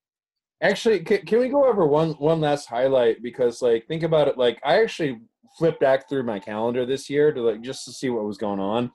Actually, 0.62 1.00
can, 1.00 1.24
can 1.26 1.38
we 1.38 1.48
go 1.48 1.66
over 1.66 1.86
one 1.86 2.12
one 2.12 2.40
last 2.40 2.66
highlight? 2.66 3.22
Because 3.22 3.60
like, 3.62 3.86
think 3.86 4.02
about 4.02 4.28
it. 4.28 4.38
Like, 4.38 4.58
I 4.64 4.82
actually 4.82 5.20
flipped 5.58 5.80
back 5.80 6.08
through 6.08 6.22
my 6.22 6.38
calendar 6.38 6.84
this 6.86 7.08
year 7.08 7.32
to 7.32 7.40
like 7.40 7.62
just 7.62 7.84
to 7.84 7.92
see 7.92 8.10
what 8.10 8.24
was 8.24 8.38
going 8.38 8.60
on. 8.60 8.90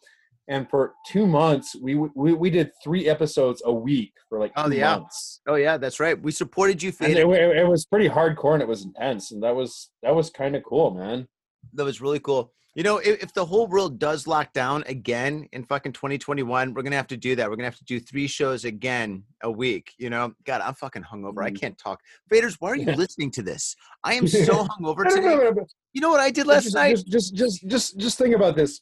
And 0.47 0.69
for 0.69 0.95
two 1.07 1.27
months, 1.27 1.75
we 1.81 1.95
we, 1.95 2.33
we 2.33 2.49
did 2.49 2.71
three 2.83 3.07
episodes 3.07 3.61
a 3.65 3.71
week 3.71 4.13
for 4.27 4.39
like 4.39 4.51
Oh, 4.55 4.69
yeah. 4.69 4.97
months. 4.97 5.41
oh 5.47 5.55
yeah, 5.55 5.77
that's 5.77 5.99
right. 5.99 6.19
We 6.21 6.31
supported 6.31 6.81
you, 6.81 6.91
it, 6.99 7.17
it, 7.17 7.67
was 7.67 7.85
pretty 7.85 8.09
hardcore 8.09 8.53
and 8.53 8.61
it 8.61 8.67
was 8.67 8.83
intense, 8.83 9.31
and 9.31 9.41
that 9.43 9.55
was 9.55 9.91
that 10.03 10.13
was 10.15 10.29
kind 10.29 10.55
of 10.55 10.63
cool, 10.63 10.91
man. 10.91 11.27
That 11.73 11.85
was 11.85 12.01
really 12.01 12.19
cool. 12.19 12.51
You 12.73 12.83
know, 12.83 12.99
if, 12.99 13.21
if 13.21 13.33
the 13.33 13.43
whole 13.45 13.67
world 13.67 13.99
does 13.99 14.27
lock 14.27 14.53
down 14.53 14.83
again 14.87 15.45
in 15.51 15.65
fucking 15.65 15.91
2021, 15.91 16.73
we're 16.73 16.81
gonna 16.81 16.95
have 16.95 17.07
to 17.07 17.17
do 17.17 17.35
that. 17.35 17.49
We're 17.49 17.57
gonna 17.57 17.65
have 17.67 17.77
to 17.77 17.83
do 17.83 17.99
three 17.99 18.27
shows 18.27 18.63
again 18.65 19.23
a 19.43 19.51
week. 19.51 19.93
You 19.97 20.09
know, 20.09 20.33
God, 20.45 20.61
I'm 20.61 20.73
fucking 20.75 21.03
hungover. 21.03 21.43
I 21.43 21.51
Mhm. 21.51 21.59
can't 21.59 21.77
talk. 21.77 21.99
Faders, 22.31 22.55
why 22.59 22.69
are 22.69 22.75
you 22.77 22.85
listening 22.95 23.29
to 23.31 23.43
this? 23.43 23.75
I 24.03 24.13
am 24.15 24.25
so 24.27 24.65
hungover 24.65 25.07
today. 25.07 25.35
know, 25.35 25.65
You 25.93 26.01
know 26.01 26.09
what 26.09 26.21
I 26.21 26.31
did 26.31 26.47
last 26.47 26.63
just, 26.63 26.75
night? 26.75 26.95
Just, 26.95 27.07
just, 27.07 27.35
just, 27.35 27.67
just, 27.67 27.97
just 27.97 28.17
think 28.17 28.33
about 28.35 28.55
this. 28.55 28.79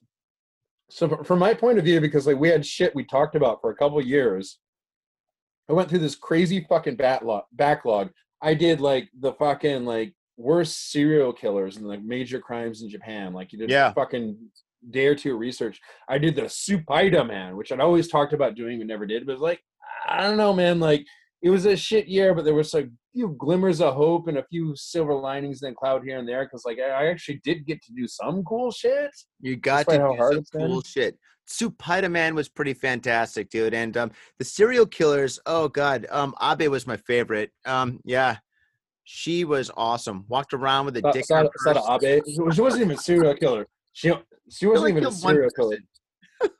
So, 0.89 1.23
from 1.23 1.39
my 1.39 1.53
point 1.53 1.77
of 1.77 1.85
view, 1.85 2.01
because 2.01 2.25
like 2.27 2.39
we 2.39 2.49
had 2.49 2.65
shit 2.65 2.95
we 2.95 3.03
talked 3.05 3.35
about 3.35 3.61
for 3.61 3.69
a 3.69 3.75
couple 3.75 4.03
years, 4.03 4.59
I 5.69 5.73
went 5.73 5.89
through 5.89 5.99
this 5.99 6.15
crazy 6.15 6.65
fucking 6.67 6.95
backlog. 6.95 7.43
Backlog. 7.53 8.09
I 8.41 8.53
did 8.53 8.81
like 8.81 9.09
the 9.19 9.33
fucking 9.33 9.85
like 9.85 10.13
worst 10.37 10.91
serial 10.91 11.33
killers 11.33 11.77
and 11.77 11.85
like 11.87 12.01
major 12.01 12.39
crimes 12.39 12.81
in 12.81 12.89
Japan. 12.89 13.33
Like 13.33 13.51
you 13.51 13.59
did 13.59 13.69
Yeah. 13.69 13.93
fucking 13.93 14.37
day 14.91 15.07
or 15.07 15.15
two 15.15 15.35
research. 15.37 15.79
I 16.07 16.17
did 16.17 16.35
the 16.35 16.43
Supaida 16.43 17.27
man, 17.27 17.55
which 17.57 17.71
I'd 17.71 17.81
always 17.81 18.07
talked 18.07 18.33
about 18.33 18.55
doing 18.55 18.79
but 18.79 18.87
never 18.87 19.05
did. 19.05 19.27
But 19.27 19.39
like 19.39 19.61
I 20.07 20.23
don't 20.23 20.37
know, 20.37 20.53
man. 20.53 20.79
Like 20.79 21.05
it 21.43 21.49
was 21.51 21.65
a 21.65 21.75
shit 21.75 22.07
year, 22.07 22.33
but 22.33 22.45
there 22.45 22.55
was 22.55 22.73
like 22.73 22.89
few 23.13 23.35
glimmers 23.39 23.81
of 23.81 23.93
hope 23.95 24.27
and 24.27 24.37
a 24.37 24.45
few 24.45 24.75
silver 24.75 25.13
linings 25.13 25.61
and 25.61 25.69
then 25.69 25.75
cloud 25.75 26.03
here 26.03 26.17
and 26.17 26.27
there 26.27 26.45
because 26.45 26.63
like 26.65 26.79
I 26.79 27.07
actually 27.07 27.41
did 27.43 27.65
get 27.65 27.81
to 27.83 27.93
do 27.93 28.07
some 28.07 28.43
cool 28.43 28.71
shit. 28.71 29.11
You 29.41 29.55
got 29.55 29.87
to 29.89 29.97
do 29.97 30.15
hard 30.15 30.47
some 30.47 30.61
cool 30.61 30.81
shit. 30.81 31.17
Supida 31.49 32.11
Man 32.11 32.35
was 32.35 32.47
pretty 32.47 32.73
fantastic, 32.73 33.49
dude. 33.49 33.73
And 33.73 33.97
um, 33.97 34.11
the 34.37 34.45
serial 34.45 34.85
killers, 34.85 35.39
oh 35.45 35.67
god, 35.67 36.05
um, 36.11 36.35
Abe 36.41 36.69
was 36.69 36.85
my 36.85 36.97
favorite. 36.97 37.51
Um, 37.65 37.99
yeah, 38.05 38.37
she 39.03 39.43
was 39.45 39.71
awesome. 39.75 40.25
Walked 40.27 40.53
around 40.53 40.85
with 40.85 40.97
a 40.97 41.01
dick. 41.01 41.15
in 41.15 41.23
Sada, 41.23 41.49
Sada. 41.57 41.81
Abe. 42.03 42.23
She 42.53 42.61
wasn't 42.61 42.83
even 42.83 42.95
a 42.95 42.97
serial 42.99 43.33
killer. 43.35 43.67
She 43.93 44.13
she 44.51 44.67
wasn't 44.67 44.91
even 44.91 45.05
a 45.05 45.11
serial 45.11 45.49
killer. 45.49 45.77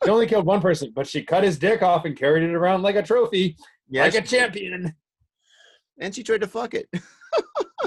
She 0.04 0.10
only 0.10 0.28
killed 0.28 0.46
one 0.46 0.60
person, 0.60 0.92
but 0.94 1.08
she 1.08 1.24
cut 1.24 1.44
his 1.44 1.58
dick 1.58 1.82
off 1.82 2.06
and 2.06 2.18
carried 2.18 2.44
it 2.44 2.54
around 2.54 2.82
like 2.82 2.96
a 2.96 3.04
trophy, 3.04 3.56
Yeah, 3.88 4.04
like 4.04 4.16
a 4.16 4.22
champion. 4.22 4.94
And 6.00 6.14
she 6.16 6.24
tried 6.24 6.42
to 6.42 6.48
fuck 6.48 6.74
it. 6.74 6.88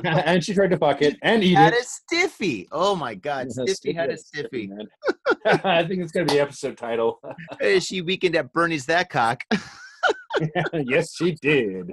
and 0.04 0.42
she 0.42 0.54
tried 0.54 0.70
to 0.70 0.78
fuck 0.78 1.02
it 1.02 1.16
and 1.22 1.44
eat 1.44 1.54
had 1.54 1.74
it. 1.74 1.82
a 1.82 1.84
stiffy. 1.84 2.68
Oh 2.72 2.94
my 2.94 3.14
god, 3.14 3.50
Stiffy 3.52 3.92
had 3.92 4.10
a 4.10 4.16
stiffy. 4.16 4.68
man. 4.68 4.86
I 5.64 5.84
think 5.84 6.02
it's 6.02 6.12
gonna 6.12 6.26
be 6.26 6.40
episode 6.40 6.76
title. 6.76 7.20
She 7.80 8.00
Weekend 8.02 8.36
at 8.36 8.52
Bernie's 8.52 8.86
that 8.86 9.10
cock. 9.10 9.42
yes, 10.72 11.14
she 11.14 11.32
did. 11.42 11.92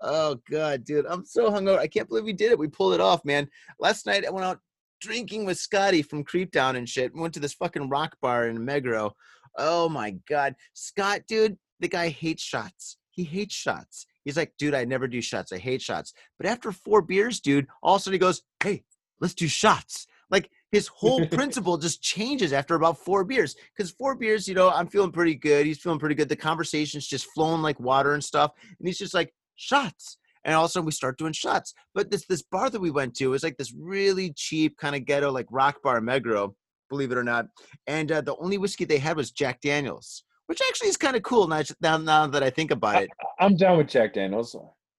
Oh 0.00 0.36
god, 0.50 0.84
dude, 0.84 1.06
I'm 1.06 1.24
so 1.24 1.50
hungover. 1.50 1.78
I 1.78 1.86
can't 1.86 2.08
believe 2.08 2.24
we 2.24 2.32
did 2.32 2.52
it. 2.52 2.58
We 2.58 2.68
pulled 2.68 2.94
it 2.94 3.00
off, 3.00 3.24
man. 3.24 3.48
Last 3.78 4.06
night 4.06 4.26
I 4.26 4.30
went 4.30 4.46
out 4.46 4.60
drinking 5.00 5.44
with 5.44 5.58
Scotty 5.58 6.02
from 6.02 6.24
Creepdown 6.24 6.76
and 6.76 6.88
shit. 6.88 7.14
We 7.14 7.20
went 7.20 7.34
to 7.34 7.40
this 7.40 7.54
fucking 7.54 7.88
rock 7.88 8.16
bar 8.22 8.48
in 8.48 8.58
Meguro. 8.58 9.12
Oh 9.58 9.88
my 9.88 10.16
god, 10.28 10.54
Scott, 10.72 11.20
dude, 11.28 11.56
the 11.80 11.88
guy 11.88 12.08
hates 12.08 12.42
shots. 12.42 12.96
He 13.14 13.24
hates 13.24 13.54
shots. 13.54 14.06
He's 14.24 14.36
like, 14.36 14.52
dude, 14.58 14.74
I 14.74 14.84
never 14.84 15.06
do 15.06 15.20
shots. 15.20 15.52
I 15.52 15.58
hate 15.58 15.82
shots. 15.82 16.12
But 16.38 16.46
after 16.46 16.72
four 16.72 17.02
beers, 17.02 17.40
dude, 17.40 17.66
all 17.82 17.96
of 17.96 18.00
a 18.00 18.02
sudden 18.02 18.14
he 18.14 18.18
goes, 18.18 18.42
hey, 18.62 18.84
let's 19.20 19.34
do 19.34 19.46
shots. 19.46 20.06
Like 20.30 20.50
his 20.72 20.88
whole 20.88 21.26
principle 21.28 21.76
just 21.76 22.02
changes 22.02 22.52
after 22.52 22.74
about 22.74 22.98
four 22.98 23.24
beers. 23.24 23.54
Because 23.76 23.92
four 23.92 24.14
beers, 24.14 24.48
you 24.48 24.54
know, 24.54 24.70
I'm 24.70 24.88
feeling 24.88 25.12
pretty 25.12 25.34
good. 25.34 25.66
He's 25.66 25.78
feeling 25.78 25.98
pretty 25.98 26.14
good. 26.14 26.28
The 26.28 26.36
conversation's 26.36 27.06
just 27.06 27.26
flowing 27.26 27.62
like 27.62 27.78
water 27.78 28.14
and 28.14 28.24
stuff. 28.24 28.52
And 28.78 28.88
he's 28.88 28.98
just 28.98 29.14
like, 29.14 29.32
shots. 29.56 30.18
And 30.44 30.54
all 30.54 30.64
of 30.64 30.68
a 30.68 30.72
sudden 30.72 30.86
we 30.86 30.92
start 30.92 31.18
doing 31.18 31.32
shots. 31.32 31.74
But 31.94 32.10
this 32.10 32.26
this 32.26 32.42
bar 32.42 32.68
that 32.70 32.80
we 32.80 32.90
went 32.90 33.14
to 33.16 33.30
was 33.30 33.42
like 33.42 33.56
this 33.56 33.72
really 33.72 34.32
cheap 34.34 34.76
kind 34.76 34.94
of 34.94 35.06
ghetto, 35.06 35.30
like 35.30 35.46
rock 35.50 35.82
bar 35.82 36.00
Meguro, 36.00 36.54
believe 36.90 37.12
it 37.12 37.18
or 37.18 37.24
not. 37.24 37.46
And 37.86 38.12
uh, 38.12 38.20
the 38.20 38.36
only 38.36 38.58
whiskey 38.58 38.84
they 38.84 38.98
had 38.98 39.16
was 39.16 39.30
Jack 39.30 39.60
Daniels, 39.62 40.24
which 40.46 40.60
actually 40.68 40.88
is 40.88 40.96
kind 40.96 41.16
of 41.16 41.22
cool 41.22 41.46
now, 41.48 41.62
now, 41.80 41.96
now 41.96 42.26
that 42.26 42.42
I 42.42 42.50
think 42.50 42.70
about 42.70 43.02
it. 43.02 43.10
I'm 43.38 43.56
down 43.56 43.78
with 43.78 43.88
Jack 43.88 44.14
Daniels. 44.14 44.56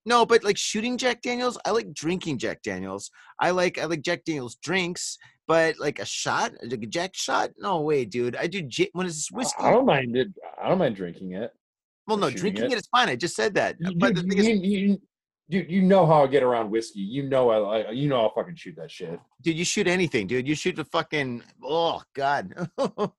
No, 0.07 0.25
but 0.25 0.43
like 0.43 0.57
shooting 0.57 0.97
Jack 0.97 1.21
Daniels, 1.21 1.57
I 1.65 1.71
like 1.71 1.93
drinking 1.93 2.37
Jack 2.37 2.61
Daniels. 2.61 3.09
I 3.39 3.49
like 3.51 3.79
I 3.79 3.85
like 3.85 4.01
Jack 4.03 4.23
Daniels 4.23 4.55
drinks, 4.55 5.17
but 5.47 5.79
like 5.79 5.99
a 5.99 6.05
shot, 6.05 6.51
like 6.63 6.83
a 6.83 6.87
Jack 6.87 7.15
shot, 7.15 7.51
no 7.57 7.81
way, 7.81 8.05
dude. 8.05 8.35
I 8.35 8.47
do 8.47 8.61
J- 8.61 8.91
when 8.93 9.07
it's 9.07 9.31
whiskey. 9.31 9.63
I 9.63 9.71
don't 9.71 9.85
mind 9.85 10.15
it. 10.15 10.27
I 10.61 10.69
don't 10.69 10.77
mind 10.77 10.95
drinking 10.95 11.33
it. 11.33 11.51
well, 12.07 12.17
no, 12.17 12.29
drinking 12.29 12.65
it. 12.65 12.73
it 12.73 12.77
is 12.77 12.87
fine. 12.87 13.09
I 13.09 13.15
just 13.15 13.35
said 13.35 13.55
that. 13.55 13.77
You, 13.79 13.95
But 13.97 14.15
the 14.15 14.21
you, 14.21 14.29
thing 14.29 14.37
is, 14.37 14.47
you, 14.47 14.55
you, 14.57 15.01
you, 15.47 15.65
you 15.67 15.81
know 15.81 16.05
how 16.05 16.23
I 16.23 16.27
get 16.27 16.43
around 16.43 16.69
whiskey. 16.69 16.99
You 16.99 17.23
know 17.23 17.49
I, 17.49 17.81
I 17.81 17.91
you 17.91 18.07
know 18.07 18.21
I'll 18.21 18.33
fucking 18.33 18.55
shoot 18.55 18.75
that 18.77 18.91
shit. 18.91 19.19
dude, 19.41 19.57
you 19.57 19.65
shoot 19.65 19.87
anything, 19.87 20.27
dude. 20.27 20.47
You 20.47 20.53
shoot 20.55 20.75
the 20.75 20.85
fucking 20.85 21.41
oh 21.63 22.01
god. 22.13 22.53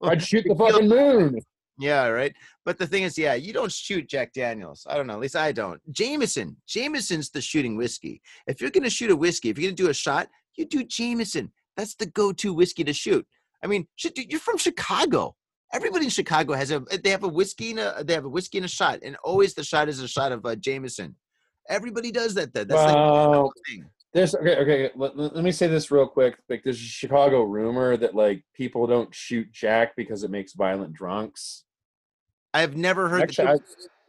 I'd 0.03 0.23
shoot 0.23 0.45
the 0.49 0.55
fucking 0.55 0.89
moon. 0.89 1.41
Yeah, 1.79 2.07
right. 2.09 2.35
But 2.65 2.79
the 2.79 2.87
thing 2.87 3.03
is, 3.03 3.19
yeah, 3.19 3.35
you 3.35 3.53
don't 3.53 3.71
shoot 3.71 4.09
Jack 4.09 4.33
Daniels. 4.33 4.87
I 4.89 4.97
don't 4.97 5.07
know. 5.07 5.15
At 5.15 5.21
least 5.21 5.37
I 5.37 5.53
don't. 5.53 5.81
Jameson. 5.93 6.57
Jameson's 6.67 7.31
the 7.31 7.41
shooting 7.41 7.77
whiskey. 7.77 8.23
If 8.47 8.61
you're 8.61 8.71
gonna 8.71 8.91
shoot 8.91 9.11
a 9.11 9.17
whiskey, 9.17 9.51
if 9.51 9.59
you're 9.59 9.71
gonna 9.71 9.77
do 9.77 9.91
a 9.91 9.95
shot, 9.95 10.29
you 10.57 10.65
do 10.65 10.85
Jameson. 10.85 11.53
That's 11.77 11.95
the 11.95 12.07
go-to 12.07 12.55
whiskey 12.55 12.85
to 12.85 12.93
shoot. 12.93 13.27
I 13.63 13.67
mean, 13.67 13.87
you're 14.17 14.41
from 14.41 14.57
Chicago. 14.57 15.37
Everybody 15.73 16.05
in 16.05 16.11
Chicago 16.11 16.55
has 16.55 16.71
a. 16.71 16.81
They 17.03 17.11
have 17.11 17.25
a 17.25 17.29
whiskey 17.29 17.73
and 17.73 17.81
a. 17.81 18.05
They 18.05 18.15
have 18.15 18.25
a 18.25 18.29
whiskey 18.29 18.59
and 18.59 18.65
a 18.65 18.69
shot, 18.69 19.01
and 19.03 19.17
always 19.25 19.53
the 19.55 19.65
shot 19.65 19.89
is 19.89 20.01
a 20.01 20.09
shot 20.09 20.33
of 20.33 20.47
uh, 20.47 20.57
Jameson. 20.57 21.17
Everybody 21.69 22.11
does 22.11 22.35
that. 22.35 22.55
That 22.55 22.69
that's 22.69 22.81
like 22.81 22.95
the 22.95 23.51
thing. 23.69 23.85
There's 24.15 24.35
okay, 24.35 24.57
okay. 24.57 24.91
Let 24.95 25.15
let 25.19 25.45
me 25.45 25.53
say 25.53 25.67
this 25.67 25.91
real 25.91 26.07
quick. 26.07 26.39
Like, 26.49 26.63
there's 26.65 26.81
a 26.81 26.85
Chicago 26.85 27.43
rumor 27.43 27.99
that 27.99 28.15
like 28.15 28.45
people 28.55 28.87
don't 28.87 29.15
shoot 29.15 29.53
Jack 29.53 29.95
because 29.95 30.23
it 30.23 30.31
makes 30.31 30.55
violent 30.55 30.95
drunks. 30.95 31.65
I've 32.57 32.77
never 32.77 33.09
heard. 33.09 33.23
Actually, 33.23 33.47
the, 33.47 33.53
I, 33.53 33.59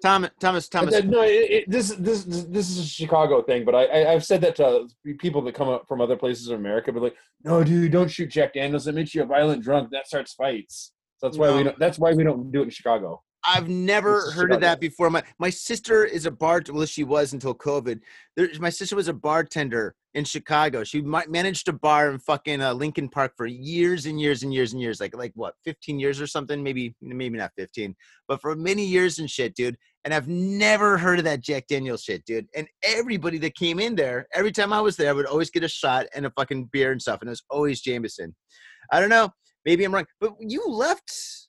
Thomas, 0.02 0.30
Thomas, 0.40 0.70
Thomas. 0.70 1.04
No, 1.04 1.22
it, 1.24 1.52
it, 1.52 1.70
this 1.70 1.90
this 1.90 2.24
this 2.24 2.70
is 2.70 2.80
a 2.80 2.88
Chicago 2.88 3.42
thing, 3.42 3.66
but 3.66 3.74
I, 3.76 3.86
I 3.86 4.14
I've 4.14 4.26
said 4.26 4.42
that 4.42 4.56
to 4.58 4.88
people 5.18 5.42
that 5.42 5.56
come 5.56 5.70
up 5.70 5.88
from 5.88 6.02
other 6.02 6.16
places 6.16 6.50
in 6.50 6.56
America, 6.56 6.92
but 6.92 7.02
like, 7.02 7.16
no, 7.44 7.64
dude, 7.64 7.92
don't 7.92 8.10
shoot 8.10 8.28
Jack 8.28 8.54
Daniels. 8.54 8.88
It 8.88 8.96
makes 8.96 9.16
you 9.16 9.24
a 9.24 9.26
violent 9.26 9.64
drunk. 9.64 9.90
That 9.92 10.08
starts 10.08 10.34
fights. 10.34 10.94
So 11.18 11.28
that's 11.28 11.38
why 11.38 11.52
we 11.52 11.64
don't. 11.64 11.80
That's 11.80 11.98
why 11.98 12.14
we 12.14 12.24
don't 12.24 12.52
do 12.52 12.62
it 12.62 12.66
in 12.66 12.70
Chicago. 12.70 13.22
I've 13.48 13.70
never 13.70 14.30
heard 14.32 14.52
of 14.52 14.60
that 14.62 14.82
before. 14.82 15.10
My 15.10 15.24
my 15.40 15.50
sister 15.50 16.04
is 16.04 16.26
a 16.26 16.32
bar. 16.32 16.62
Well, 16.70 16.86
she 16.86 17.06
was 17.06 17.32
until 17.32 17.56
COVID. 17.56 18.02
There, 18.36 18.50
my 18.60 18.70
sister 18.70 18.96
was 18.96 19.08
a 19.08 19.14
bartender 19.14 19.96
in 20.14 20.26
Chicago. 20.26 20.84
She 20.84 21.02
might 21.02 21.30
managed 21.30 21.70
a 21.70 21.74
bar 21.74 22.12
in 22.12 22.20
fucking 22.20 22.62
uh, 22.62 22.74
Lincoln 22.74 23.08
Park 23.08 23.34
for 23.38 23.46
years 23.46 24.06
and 24.06 24.20
years 24.20 24.44
and 24.44 24.54
years 24.54 24.74
and 24.74 24.82
years. 24.82 25.00
Like 25.00 25.16
like 25.16 25.32
what, 25.36 25.54
fifteen 25.64 25.98
years 25.98 26.20
or 26.20 26.28
something? 26.28 26.62
Maybe 26.62 26.94
maybe 27.02 27.38
not 27.38 27.52
fifteen, 27.58 27.96
but 28.28 28.42
for 28.42 28.54
many 28.54 28.86
years 28.86 29.20
and 29.20 29.30
shit, 29.30 29.56
dude. 29.56 29.78
And 30.04 30.14
I've 30.14 30.28
never 30.28 30.98
heard 30.98 31.20
of 31.20 31.26
that 31.26 31.42
Jack 31.42 31.68
Daniels 31.68 32.04
shit, 32.04 32.26
dude. 32.26 32.48
And 32.54 32.68
everybody 32.84 33.38
that 33.40 33.56
came 33.56 33.80
in 33.80 33.96
there, 33.96 34.28
every 34.34 34.52
time 34.52 34.74
I 34.74 34.82
was 34.82 34.98
there, 34.98 35.10
I 35.10 35.14
would 35.14 35.26
always 35.26 35.50
get 35.50 35.64
a 35.64 35.70
shot 35.70 36.06
and 36.14 36.26
a 36.26 36.32
fucking 36.32 36.70
beer 36.74 36.92
and 36.92 37.02
stuff, 37.02 37.22
and 37.22 37.30
it 37.30 37.32
was 37.32 37.44
always 37.50 37.82
Jameson. 37.82 38.36
I 38.92 39.00
don't 39.00 39.10
know. 39.10 39.30
Maybe 39.66 39.86
I'm 39.86 39.94
wrong, 39.94 40.06
but 40.20 40.34
you 40.40 40.66
left. 40.68 41.47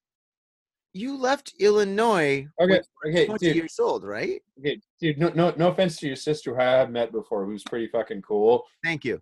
You 0.95 1.17
left 1.19 1.55
Illinois 1.61 2.47
Okay, 2.61 2.81
okay, 3.07 3.27
20 3.27 3.47
dude. 3.47 3.57
years 3.57 3.79
old, 3.79 4.05
right? 4.05 4.41
Okay, 4.59 4.81
dude. 5.01 5.19
No, 5.19 5.31
no, 5.35 5.53
no 5.57 5.69
offense 5.69 5.99
to 5.99 6.07
your 6.07 6.17
sister, 6.17 6.55
who 6.55 6.61
I 6.61 6.65
have 6.65 6.91
met 6.91 7.13
before, 7.13 7.45
who's 7.45 7.63
pretty 7.63 7.89
fucking 7.89 8.23
cool. 8.23 8.65
Thank 8.85 9.05
you. 9.05 9.21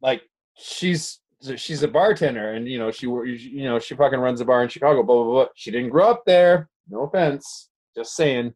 Like, 0.00 0.22
she's 0.56 1.20
she's 1.56 1.82
a 1.82 1.88
bartender, 1.88 2.52
and 2.52 2.68
you 2.68 2.78
know 2.78 2.90
she 2.90 3.06
you 3.06 3.64
know 3.64 3.78
she 3.78 3.94
fucking 3.94 4.18
runs 4.20 4.40
a 4.40 4.44
bar 4.44 4.62
in 4.62 4.68
Chicago. 4.68 5.02
Blah 5.02 5.24
blah 5.24 5.32
blah. 5.32 5.46
She 5.54 5.70
didn't 5.70 5.90
grow 5.90 6.10
up 6.10 6.22
there. 6.24 6.68
No 6.88 7.02
offense. 7.02 7.68
Just 7.96 8.14
saying. 8.14 8.54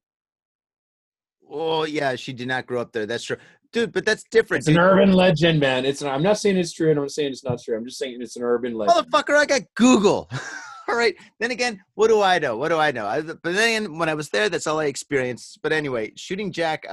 Oh 1.51 1.84
yeah, 1.84 2.16
she 2.16 2.32
did 2.32 2.49
not 2.49 2.66
grow 2.66 2.80
up 2.80 2.92
there. 2.92 3.07
That's 3.07 3.24
true, 3.24 3.36
dude. 3.72 3.92
But 3.92 4.05
that's 4.05 4.24
different. 4.30 4.62
It's 4.62 4.68
an 4.68 4.78
urban 4.78 5.12
legend, 5.12 5.61
man. 5.61 5.84
It's 5.84 6.03
an, 6.03 6.09
I'm 6.09 6.22
not 6.22 6.38
saying 6.38 6.57
it's 6.57 6.72
true, 6.72 6.90
and 6.90 6.99
I'm 6.99 7.09
saying 7.09 7.32
it's 7.32 7.44
not 7.44 7.61
true. 7.62 7.76
I'm 7.76 7.84
just 7.84 7.99
saying 7.99 8.18
it's 8.20 8.36
an 8.36 8.42
urban 8.42 8.74
legend. 8.74 9.11
Motherfucker, 9.11 9.36
I 9.36 9.47
got 9.47 9.62
Google. 9.74 10.30
all 10.89 10.97
right. 10.97 11.14
Then 11.41 11.51
again, 11.51 11.80
what 11.95 12.09
do 12.09 12.20
I 12.22 12.39
know? 12.39 12.57
What 12.57 12.68
do 12.68 12.76
I 12.78 12.91
know? 12.93 13.07
I, 13.07 13.20
but 13.22 13.43
then 13.43 13.55
again, 13.84 13.99
when 13.99 14.09
I 14.09 14.14
was 14.14 14.28
there, 14.30 14.49
that's 14.49 14.66
all 14.66 14.78
I 14.80 14.87
experienced. 14.87 15.59
But 15.62 15.72
anyway, 15.72 16.12
shooting 16.16 16.53
Jack. 16.53 16.87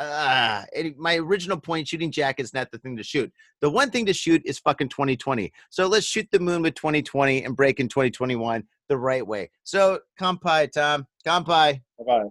It- 0.73 0.97
my 0.97 1.17
original 1.17 1.59
point: 1.59 1.87
shooting 1.87 2.11
Jack 2.11 2.39
is 2.39 2.53
not 2.53 2.71
the 2.71 2.77
thing 2.79 2.97
to 2.97 3.03
shoot. 3.03 3.31
The 3.61 3.69
one 3.69 3.91
thing 3.91 4.05
to 4.07 4.13
shoot 4.13 4.41
is 4.45 4.59
fucking 4.59 4.89
2020. 4.89 5.51
So 5.69 5.87
let's 5.87 6.05
shoot 6.05 6.27
the 6.31 6.39
moon 6.39 6.61
with 6.61 6.75
2020 6.75 7.43
and 7.43 7.55
break 7.55 7.79
in 7.79 7.87
2021 7.87 8.63
the 8.89 8.97
right 8.97 9.25
way. 9.25 9.49
So, 9.63 9.99
kampai, 10.19 10.71
Tom. 10.71 11.07
Kampai, 11.25 11.81
Bye-bye. 11.99 12.23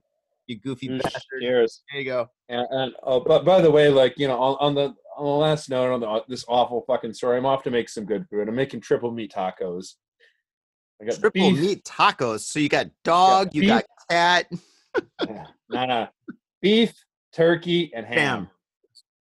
you 0.47 0.59
goofy 0.61 0.89
Mm, 0.89 1.03
bastard. 1.03 1.23
Cheers. 1.41 1.83
There 1.91 2.01
you 2.01 2.05
go. 2.07 2.29
And, 2.51 2.67
and 2.71 2.93
oh, 3.03 3.21
but 3.21 3.45
by 3.45 3.61
the 3.63 3.71
way, 3.71 3.89
like 3.89 4.19
you 4.19 4.29
know, 4.29 4.39
on, 4.39 4.57
on 4.61 4.75
the 4.75 4.95
on 5.17 5.25
the 5.25 5.31
last 5.31 5.71
note 5.71 5.93
on 5.93 6.01
the, 6.01 6.23
this 6.29 6.45
awful 6.49 6.85
fucking 6.87 7.13
story, 7.15 7.37
I'm 7.39 7.47
off 7.47 7.63
to 7.65 7.71
make 7.71 7.89
some 7.89 8.05
good 8.05 8.27
food. 8.29 8.49
I'm 8.49 8.55
making 8.55 8.81
triple 8.81 9.11
meat 9.13 9.33
tacos. 9.35 9.95
I 11.03 11.07
got 11.07 11.19
Triple 11.19 11.51
beef. 11.51 11.61
meat 11.61 11.85
tacos. 11.85 12.41
So 12.41 12.61
you 12.61 12.69
got 12.69 12.87
dog, 13.03 13.55
you 13.55 13.67
got 13.67 13.85
cat. 14.09 14.47
Nah, 15.69 15.87
nah. 15.87 16.07
Beef, 16.61 16.93
turkey, 17.33 17.93
and 17.95 18.07
ham. 18.07 18.17
Bam. 18.17 18.49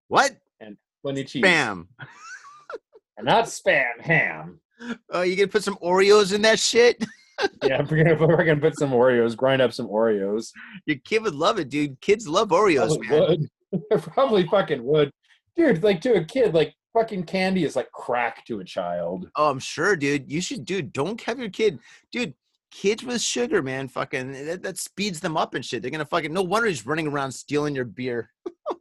What? 0.09 0.31
And 0.59 0.77
plenty 1.01 1.23
cheese. 1.23 1.41
Bam. 1.41 1.87
And 3.17 3.25
not 3.27 3.45
spam, 3.45 3.99
ham. 3.99 4.61
Oh, 5.11 5.21
you 5.21 5.35
gonna 5.35 5.47
put 5.47 5.63
some 5.63 5.75
Oreos 5.75 6.33
in 6.33 6.41
that 6.43 6.59
shit? 6.59 7.03
Yeah, 7.63 7.81
we're 7.89 8.03
gonna, 8.03 8.15
we're 8.27 8.43
gonna 8.45 8.59
put 8.61 8.77
some 8.77 8.91
Oreos, 8.91 9.35
grind 9.35 9.61
up 9.63 9.73
some 9.73 9.87
Oreos. 9.87 10.51
Your 10.85 10.97
kid 11.03 11.23
would 11.23 11.33
love 11.33 11.57
it, 11.57 11.69
dude. 11.69 11.99
Kids 11.99 12.27
love 12.27 12.49
Oreos, 12.49 12.95
Probably 12.99 13.07
man. 13.07 13.47
would. 13.71 14.01
Probably 14.01 14.47
fucking 14.47 14.83
would. 14.83 15.11
Dude, 15.55 15.81
like 15.81 16.01
to 16.01 16.13
a 16.15 16.23
kid, 16.23 16.53
like 16.53 16.75
fucking 16.93 17.23
candy 17.23 17.63
is 17.63 17.75
like 17.75 17.91
crack 17.91 18.45
to 18.45 18.59
a 18.59 18.63
child. 18.63 19.29
Oh, 19.35 19.49
I'm 19.49 19.59
sure, 19.59 19.95
dude. 19.95 20.31
You 20.31 20.41
should, 20.41 20.65
dude. 20.65 20.93
Don't 20.93 21.21
have 21.21 21.39
your 21.39 21.49
kid, 21.49 21.79
dude. 22.11 22.33
Kids 22.71 23.03
with 23.03 23.21
sugar, 23.21 23.61
man. 23.61 23.89
Fucking 23.89 24.31
that, 24.45 24.63
that 24.63 24.77
speeds 24.77 25.19
them 25.19 25.35
up 25.35 25.55
and 25.55 25.65
shit. 25.65 25.81
They're 25.81 25.91
gonna 25.91 26.05
fucking. 26.05 26.31
No 26.31 26.41
wonder 26.41 26.69
he's 26.69 26.85
running 26.85 27.07
around 27.07 27.31
stealing 27.33 27.75
your 27.75 27.85
beer. 27.85 28.31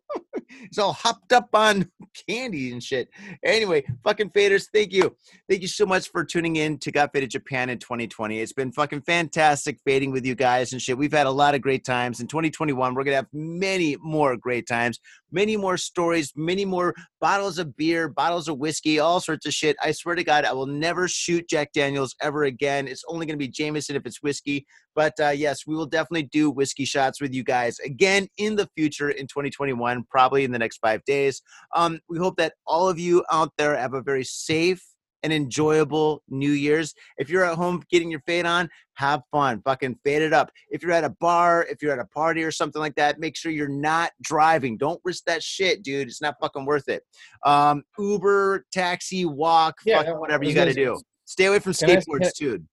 he's 0.68 0.78
all 0.78 0.92
hopped 0.92 1.32
up 1.32 1.48
on 1.55 1.90
candy 2.28 2.72
and 2.72 2.82
shit. 2.82 3.09
Anyway, 3.44 3.84
fucking 4.05 4.30
faders, 4.30 4.66
thank 4.72 4.92
you, 4.92 5.14
thank 5.48 5.62
you 5.62 5.68
so 5.68 5.86
much 5.86 6.11
for 6.11 6.24
tuning 6.24 6.57
in 6.57 6.78
to 6.78 6.90
Got 6.90 7.12
Faded 7.12 7.30
Japan 7.30 7.70
in 7.70 7.78
2020. 7.78 8.40
It's 8.40 8.53
been 8.53 8.72
fucking 8.72 9.03
fantastic 9.03 9.78
fading 9.84 10.11
with 10.11 10.24
you 10.24 10.34
guys 10.34 10.72
and 10.72 10.80
shit. 10.80 10.98
We've 10.98 11.12
had 11.12 11.26
a 11.26 11.30
lot 11.30 11.55
of 11.55 11.61
great 11.61 11.84
times 11.84 12.20
in 12.20 12.26
2021. 12.26 12.94
We're 12.94 13.05
gonna 13.05 13.16
have 13.16 13.26
many 13.32 13.96
more 14.01 14.36
great 14.36 14.66
times, 14.66 15.01
many 15.32 15.57
more 15.57 15.76
stories, 15.76 16.32
many 16.36 16.64
more 16.64 16.94
bottles 17.20 17.59
of 17.59 17.76
beer, 17.76 18.09
bottles 18.09 18.48
of 18.48 18.59
whiskey, 18.59 18.98
all 18.98 19.20
sorts 19.20 19.46
of 19.46 19.53
shit. 19.53 19.76
I 19.82 19.92
swear 19.92 20.14
to 20.14 20.24
God, 20.24 20.44
I 20.44 20.53
will 20.53 20.66
never 20.66 21.07
shoot 21.07 21.48
Jack 21.48 21.72
Daniels 21.72 22.14
ever 22.20 22.44
again. 22.44 22.88
It's 22.88 23.05
only 23.09 23.26
going 23.26 23.38
to 23.38 23.44
be 23.44 23.48
Jameson 23.48 23.96
if 23.96 24.07
it's 24.07 24.22
whiskey. 24.22 24.66
But 24.94 25.14
uh, 25.20 25.28
yes, 25.28 25.66
we 25.66 25.76
will 25.76 25.86
definitely 25.86 26.24
do 26.24 26.51
whiskey 26.51 26.84
shots 26.84 27.20
with 27.20 27.32
you 27.32 27.44
guys 27.44 27.78
again 27.80 28.28
in 28.38 28.57
the 28.57 28.68
future 28.76 29.11
in 29.11 29.26
2021, 29.26 30.05
probably 30.11 30.39
in 30.45 30.53
the 30.53 30.59
next 30.59 30.78
five 30.78 31.05
days. 31.05 31.43
Um, 31.74 32.01
we 32.09 32.18
hope 32.18 32.36
that 32.36 32.55
all 32.66 32.88
of 32.88 32.99
you 32.99 33.24
out 33.30 33.53
there 33.59 33.76
have 33.76 33.95
a 33.95 34.03
very 34.03 34.24
safe 34.24 34.84
and 35.22 35.32
enjoyable 35.32 36.22
New 36.28 36.53
Year's. 36.53 36.95
If 37.18 37.28
you're 37.28 37.45
at 37.45 37.57
home 37.57 37.82
getting 37.91 38.11
your 38.11 38.20
fade 38.26 38.47
on, 38.47 38.68
have 38.95 39.22
fun. 39.30 39.61
Fucking 39.64 39.99
fade 40.05 40.22
it 40.22 40.32
up. 40.32 40.51
If 40.70 40.82
you're 40.82 40.93
at 40.93 41.05
a 41.05 41.14
bar, 41.20 41.66
if 41.70 41.82
you're 41.82 41.93
at 41.93 41.99
a 41.99 42.07
party 42.07 42.43
or 42.43 42.51
something 42.51 42.80
like 42.80 42.95
that, 42.97 43.18
make 43.18 43.36
sure 43.36 43.53
you're 43.53 43.68
not 43.68 44.12
driving. 44.22 44.76
Don't 44.76 45.01
risk 45.05 45.24
that 45.26 45.43
shit, 45.43 45.82
dude. 45.82 46.09
It's 46.09 46.22
not 46.22 46.36
fucking 46.41 46.64
worth 46.64 46.88
it. 46.88 47.03
Um, 47.45 47.82
Uber, 47.99 48.64
taxi, 48.72 49.24
walk, 49.24 49.76
Yeah, 49.84 49.99
fucking 49.99 50.18
whatever 50.18 50.45
you 50.45 50.55
got 50.55 50.66
to 50.66 50.74
do. 50.74 51.01
Stay 51.26 51.47
away 51.47 51.59
from 51.59 51.70
I- 51.70 51.74
skateboards, 51.74 52.32
dude. 52.36 52.66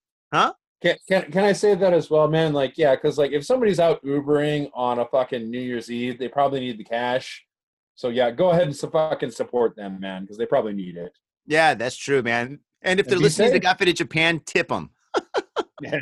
Can, 0.80 0.96
can 1.10 1.32
can 1.32 1.44
I 1.44 1.54
say 1.54 1.74
that 1.74 1.92
as 1.92 2.12
well, 2.12 2.28
man? 2.28 2.54
Like, 2.54 2.78
yeah, 2.78 2.94
because 2.94 3.18
like 3.18 3.32
if 3.32 3.44
somebody's 3.44 3.80
out 3.80 4.04
Ubering 4.06 4.70
on 4.76 5.00
a 5.00 5.06
fucking 5.06 5.50
New 5.50 5.60
Year's 5.60 5.90
Eve, 5.90 6.20
they 6.20 6.28
probably 6.28 6.60
need 6.60 6.78
the 6.78 6.84
cash. 6.84 7.47
So 7.98 8.10
yeah, 8.10 8.32
go 8.32 8.52
ahead 8.52 8.68
and 8.68 8.78
fucking 8.78 9.32
support 9.32 9.76
them, 9.76 10.00
man, 10.00 10.22
because 10.22 10.38
they 10.38 10.46
probably 10.46 10.74
need 10.74 10.96
it. 10.96 11.12
Yeah, 11.48 11.74
that's 11.74 11.98
true, 11.98 12.22
man. 12.22 12.60
And 12.84 13.00
if 13.00 13.08
they're 13.08 13.18
listening 13.18 13.50
to 13.50 13.56
safe. 13.56 13.64
Got 13.64 13.80
Faded 13.80 13.98
Japan, 13.98 14.40
tip 14.46 14.70
them. 14.70 14.92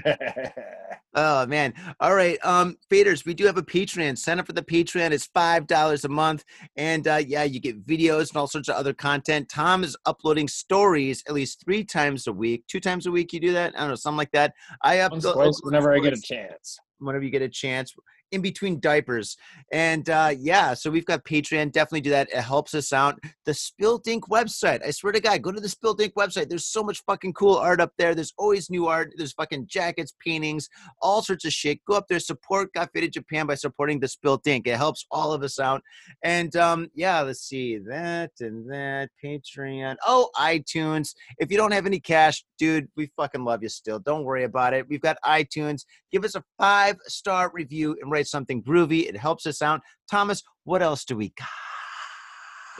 Oh 1.17 1.45
man. 1.45 1.73
All 2.01 2.13
right. 2.13 2.37
Um, 2.43 2.75
faders, 2.91 3.25
we 3.25 3.33
do 3.33 3.45
have 3.45 3.57
a 3.57 3.63
Patreon. 3.63 4.17
Sign 4.17 4.37
up 4.37 4.45
for 4.45 4.51
the 4.51 4.61
Patreon. 4.61 5.11
It's 5.11 5.27
five 5.27 5.65
dollars 5.65 6.03
a 6.03 6.09
month. 6.09 6.43
And 6.75 7.07
uh, 7.07 7.21
yeah, 7.25 7.43
you 7.43 7.61
get 7.61 7.85
videos 7.87 8.29
and 8.31 8.37
all 8.37 8.47
sorts 8.47 8.67
of 8.67 8.75
other 8.75 8.93
content. 8.93 9.47
Tom 9.47 9.85
is 9.85 9.95
uploading 10.05 10.49
stories 10.49 11.23
at 11.27 11.33
least 11.33 11.63
three 11.63 11.85
times 11.85 12.27
a 12.27 12.33
week. 12.33 12.65
Two 12.67 12.81
times 12.81 13.05
a 13.05 13.11
week 13.11 13.31
you 13.31 13.39
do 13.39 13.53
that? 13.53 13.73
I 13.75 13.79
don't 13.79 13.89
know, 13.89 13.95
something 13.95 14.17
like 14.17 14.31
that. 14.33 14.53
I 14.83 14.97
upload 14.97 15.53
whenever 15.63 15.93
I 15.93 15.99
get 15.99 16.11
a 16.11 16.21
chance. 16.21 16.77
whenever 16.99 17.23
you 17.23 17.31
get 17.31 17.41
a 17.41 17.49
chance 17.49 17.93
in 18.31 18.41
between 18.41 18.79
diapers. 18.79 19.37
And 19.71 20.09
uh 20.09 20.33
yeah 20.37 20.73
so 20.73 20.89
we've 20.89 21.05
got 21.05 21.25
patreon. 21.25 21.71
Definitely 21.71 22.01
do 22.01 22.09
that. 22.11 22.29
It 22.33 22.41
helps 22.41 22.73
us 22.73 22.93
out. 22.93 23.19
The 23.45 23.53
spilt 23.53 24.07
ink 24.07 24.25
website. 24.29 24.85
I 24.85 24.91
swear 24.91 25.13
to 25.13 25.19
god 25.19 25.41
go 25.41 25.51
to 25.51 25.61
the 25.61 25.69
spilt 25.69 26.01
ink 26.01 26.13
website. 26.15 26.49
There's 26.49 26.65
so 26.65 26.83
much 26.83 27.03
fucking 27.05 27.33
cool 27.33 27.55
art 27.55 27.81
up 27.81 27.93
there. 27.97 28.15
There's 28.15 28.33
always 28.37 28.69
new 28.69 28.87
art. 28.87 29.13
There's 29.17 29.33
fucking 29.33 29.67
jackets 29.67 30.13
paintings 30.23 30.69
all 31.01 31.21
sorts 31.21 31.45
of 31.45 31.53
shit. 31.53 31.83
Go 31.85 31.95
up 31.95 32.07
there 32.07 32.19
support 32.19 32.73
Got 32.73 32.91
Faded 32.93 33.13
Japan 33.13 33.47
by 33.47 33.55
supporting 33.55 33.99
the 33.99 34.07
spilt 34.07 34.45
ink. 34.47 34.67
It 34.67 34.77
helps 34.77 35.05
all 35.11 35.33
of 35.33 35.43
us 35.43 35.59
out. 35.59 35.81
And 36.23 36.55
um 36.55 36.89
yeah 36.95 37.21
let's 37.21 37.41
see. 37.41 37.77
That 37.77 38.31
and 38.39 38.69
that. 38.69 39.09
Patreon. 39.23 39.95
Oh 40.05 40.29
itunes. 40.37 41.13
If 41.37 41.51
you 41.51 41.57
don't 41.57 41.73
have 41.73 41.85
any 41.85 41.99
cash 41.99 42.43
dude 42.57 42.87
we 42.95 43.11
fucking 43.15 43.43
love 43.43 43.63
you 43.63 43.69
still. 43.69 43.99
Don't 43.99 44.23
worry 44.23 44.43
about 44.43 44.73
it. 44.73 44.87
We've 44.89 45.01
got 45.01 45.17
itunes. 45.25 45.85
Give 46.11 46.23
us 46.23 46.35
a 46.35 46.43
five 46.57 46.97
star 47.07 47.51
review 47.53 47.95
and 48.01 48.11
write 48.15 48.27
something 48.27 48.63
groovy. 48.63 49.07
It 49.07 49.17
helps 49.17 49.45
us 49.45 49.61
out. 49.61 49.81
Thomas, 50.09 50.41
what 50.63 50.81
else 50.81 51.05
do 51.05 51.15
we 51.15 51.33
got? 51.37 51.47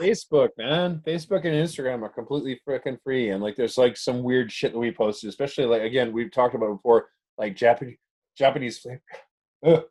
Facebook, 0.00 0.50
man. 0.58 1.02
Facebook 1.06 1.44
and 1.44 1.54
Instagram 1.54 2.02
are 2.02 2.08
completely 2.08 2.60
freaking 2.68 2.98
free, 3.02 3.30
and 3.30 3.42
like 3.42 3.56
there's 3.56 3.78
like 3.78 3.96
some 3.96 4.22
weird 4.22 4.50
shit 4.52 4.72
that 4.72 4.78
we 4.78 4.90
posted, 4.90 5.28
especially 5.28 5.64
like 5.64 5.82
again 5.82 6.12
we've 6.12 6.32
talked 6.32 6.54
about 6.54 6.74
before, 6.74 7.08
like 7.38 7.56
Japanese 7.56 7.96
Japanese 8.36 8.78
flavor. 8.78 9.84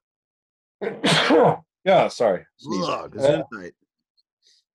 Yeah, 1.86 2.08
sorry. 2.08 2.44
Ugh, 2.68 3.16
Uh, 3.16 3.44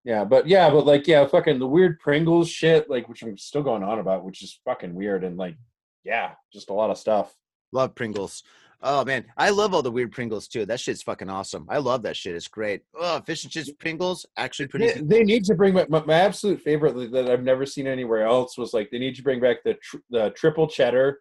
Yeah, 0.05 0.25
but 0.25 0.47
yeah, 0.47 0.69
but 0.69 0.85
like 0.85 1.07
yeah, 1.07 1.27
fucking 1.27 1.59
the 1.59 1.67
weird 1.67 1.99
Pringles 2.01 2.51
shit, 2.51 2.91
like 2.91 3.09
which 3.09 3.23
I'm 3.23 3.39
still 3.39 3.63
going 3.63 3.83
on 3.83 3.99
about, 3.99 4.25
which 4.25 4.43
is 4.43 4.61
fucking 4.67 4.95
weird 4.95 5.25
and 5.25 5.39
like 5.39 5.57
yeah, 6.05 6.33
just 6.53 6.69
a 6.71 6.75
lot 6.75 6.91
of 6.91 6.99
stuff. 6.99 7.35
Love 7.73 7.95
Pringles. 7.95 8.43
Oh 8.81 9.05
man, 9.05 9.25
I 9.37 9.51
love 9.51 9.75
all 9.75 9.83
the 9.83 9.91
weird 9.91 10.13
Pringles 10.13 10.47
too. 10.47 10.65
That 10.65 10.79
shit's 10.79 11.03
fucking 11.03 11.29
awesome. 11.29 11.67
I 11.69 11.79
love 11.79 12.03
that 12.03 12.17
shit. 12.17 12.37
It's 12.37 12.47
great. 12.47 12.83
Oh, 12.99 13.21
fish 13.23 13.43
and 13.43 13.53
chips 13.53 13.71
Pringles 13.79 14.25
actually 14.37 14.69
pretty. 14.69 14.87
They, 14.93 15.01
they 15.19 15.25
need 15.25 15.45
to 15.47 15.55
bring 15.55 15.75
back 15.75 15.91
my, 15.91 16.05
my 16.05 16.15
absolute 16.15 16.61
favorite 16.61 17.11
that- 17.11 17.29
I've 17.29 17.43
never 17.43 17.67
seen 17.67 17.87
anywhere 17.89 18.23
else 18.25 18.57
was 18.57 18.73
like 18.75 18.91
they 18.91 18.99
need 19.01 19.17
to 19.17 19.23
bring 19.23 19.41
back 19.41 19.65
the 19.65 19.75
tr- 19.83 19.97
the 20.11 20.31
triple 20.31 20.69
cheddar, 20.69 21.19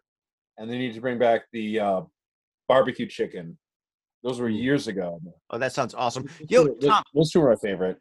and 0.56 0.70
they 0.70 0.78
need 0.78 0.94
to 0.94 1.00
bring 1.00 1.18
back 1.18 1.42
the 1.52 1.80
uh, 1.80 2.00
barbecue 2.68 3.06
chicken. 3.06 3.58
Those 4.22 4.40
were 4.40 4.48
years 4.48 4.86
ago. 4.88 5.20
Oh, 5.50 5.58
that 5.58 5.72
sounds 5.72 5.94
awesome. 5.94 6.28
Yo, 6.48 6.64
those- 6.64 6.84
Tom, 6.90 7.02
those 7.14 7.30
two 7.32 7.42
are 7.42 7.50
my 7.50 7.56
favorite. 7.56 7.98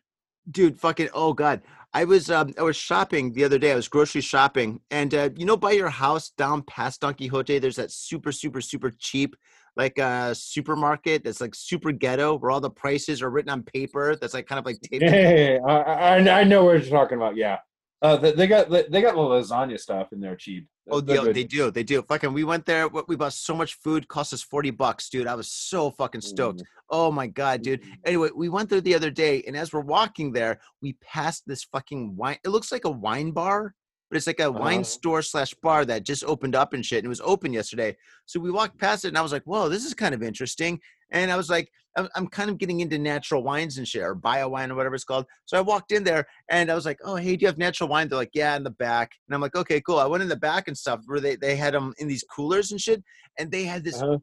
Dude 0.49 0.79
fucking 0.79 1.09
oh 1.13 1.33
god. 1.33 1.61
I 1.93 2.03
was 2.03 2.29
um 2.29 2.53
i 2.59 2.61
was 2.63 2.75
shopping 2.75 3.33
the 3.33 3.43
other 3.43 3.57
day. 3.57 3.71
I 3.71 3.75
was 3.75 3.87
grocery 3.87 4.21
shopping 4.21 4.81
and 4.91 5.13
uh 5.13 5.29
you 5.35 5.45
know 5.45 5.57
by 5.57 5.71
your 5.71 5.89
house 5.89 6.29
down 6.31 6.61
past 6.63 7.01
don 7.01 7.13
quixote 7.13 7.59
there's 7.59 7.77
that 7.77 7.91
super 7.91 8.31
super 8.31 8.61
super 8.61 8.91
cheap 8.91 9.35
like 9.75 9.97
uh 9.99 10.33
supermarket 10.33 11.23
that's 11.23 11.41
like 11.41 11.55
super 11.55 11.91
ghetto 11.91 12.35
where 12.37 12.51
all 12.51 12.59
the 12.59 12.69
prices 12.69 13.21
are 13.21 13.29
written 13.29 13.49
on 13.49 13.63
paper 13.63 14.15
that's 14.15 14.33
like 14.33 14.47
kind 14.47 14.59
of 14.59 14.65
like 14.65 14.79
taped 14.81 15.03
Hey, 15.05 15.59
I, 15.59 16.17
I 16.17 16.39
I 16.41 16.43
know 16.43 16.65
what 16.65 16.81
you're 16.81 16.89
talking 16.99 17.17
about. 17.17 17.35
Yeah, 17.35 17.57
uh, 18.01 18.15
they, 18.17 18.31
they 18.31 18.47
got 18.47 18.69
they 18.69 19.01
got 19.01 19.15
the 19.15 19.21
lasagna 19.21 19.79
stuff 19.79 20.13
in 20.13 20.19
there 20.19 20.35
cheap. 20.35 20.67
Oh, 20.89 21.03
yeah, 21.05 21.21
they 21.33 21.43
do. 21.43 21.69
They 21.69 21.83
do. 21.83 22.01
Fucking, 22.01 22.31
we 22.31 22.45
went 22.45 22.65
there. 22.65 22.87
what- 22.87 23.09
We 23.09 23.17
bought 23.17 23.33
so 23.33 23.53
much 23.53 23.73
food, 23.83 24.07
cost 24.07 24.31
us 24.31 24.41
40 24.41 24.69
bucks, 24.71 25.09
dude. 25.09 25.27
I 25.27 25.35
was 25.35 25.51
so 25.51 25.91
fucking 25.91 26.21
stoked. 26.21 26.63
Oh 26.89 27.11
my 27.11 27.27
God, 27.27 27.61
dude. 27.61 27.83
Anyway, 28.05 28.29
we 28.33 28.47
went 28.47 28.69
there 28.69 28.79
the 28.79 28.95
other 28.95 29.09
day, 29.11 29.43
and 29.45 29.57
as 29.57 29.73
we're 29.73 29.81
walking 29.81 30.31
there, 30.31 30.61
we 30.81 30.93
passed 31.03 31.43
this 31.45 31.65
fucking 31.65 32.15
wine. 32.15 32.37
It 32.45 32.49
looks 32.49 32.71
like 32.71 32.85
a 32.85 32.89
wine 32.89 33.31
bar, 33.31 33.73
but 34.09 34.15
it's 34.15 34.27
like 34.27 34.39
a 34.39 34.49
wine 34.49 34.75
Uh-huh. 34.79 34.83
store 34.85 35.21
slash 35.21 35.53
bar 35.55 35.83
that 35.83 36.05
just 36.05 36.23
opened 36.23 36.55
up 36.55 36.71
and 36.73 36.85
shit. 36.85 36.99
And 36.99 37.05
it 37.07 37.09
was 37.09 37.19
open 37.19 37.51
yesterday. 37.51 37.97
So 38.25 38.39
we 38.39 38.49
walked 38.51 38.77
past 38.77 39.03
it, 39.03 39.09
and 39.09 39.17
I 39.17 39.21
was 39.21 39.33
like, 39.33 39.43
whoa, 39.43 39.67
this 39.67 39.83
is 39.83 39.93
kind 39.93 40.15
of 40.15 40.23
interesting. 40.23 40.79
And 41.11 41.31
I 41.31 41.37
was 41.37 41.49
like, 41.49 41.69
I'm, 42.15 42.27
kind 42.27 42.49
of 42.51 42.59
getting 42.59 42.81
into 42.81 42.99
natural 42.99 43.41
wines 43.41 43.79
and 43.79 43.87
shit, 43.87 44.03
or 44.03 44.13
bio 44.13 44.49
wine 44.49 44.71
or 44.71 44.75
whatever 44.75 44.93
it's 44.93 45.03
called. 45.03 45.25
So 45.45 45.57
I 45.57 45.61
walked 45.61 45.91
in 45.91 46.03
there, 46.03 46.27
and 46.51 46.69
I 46.69 46.75
was 46.75 46.85
like, 46.85 46.99
oh, 47.03 47.15
hey, 47.15 47.35
do 47.35 47.41
you 47.41 47.47
have 47.47 47.57
natural 47.57 47.89
wine? 47.89 48.07
They're 48.07 48.19
like, 48.19 48.35
yeah, 48.35 48.55
in 48.55 48.63
the 48.63 48.69
back. 48.69 49.11
And 49.27 49.33
I'm 49.33 49.41
like, 49.41 49.55
okay, 49.55 49.81
cool. 49.81 49.97
I 49.97 50.05
went 50.05 50.21
in 50.21 50.29
the 50.29 50.35
back 50.35 50.67
and 50.67 50.77
stuff 50.77 51.01
where 51.07 51.19
they, 51.19 51.37
they 51.37 51.55
had 51.55 51.73
them 51.73 51.93
in 51.97 52.07
these 52.07 52.23
coolers 52.23 52.71
and 52.71 52.79
shit. 52.79 53.03
And 53.39 53.51
they 53.51 53.63
had 53.63 53.83
this 53.83 53.99
Uh-huh. 53.99 54.17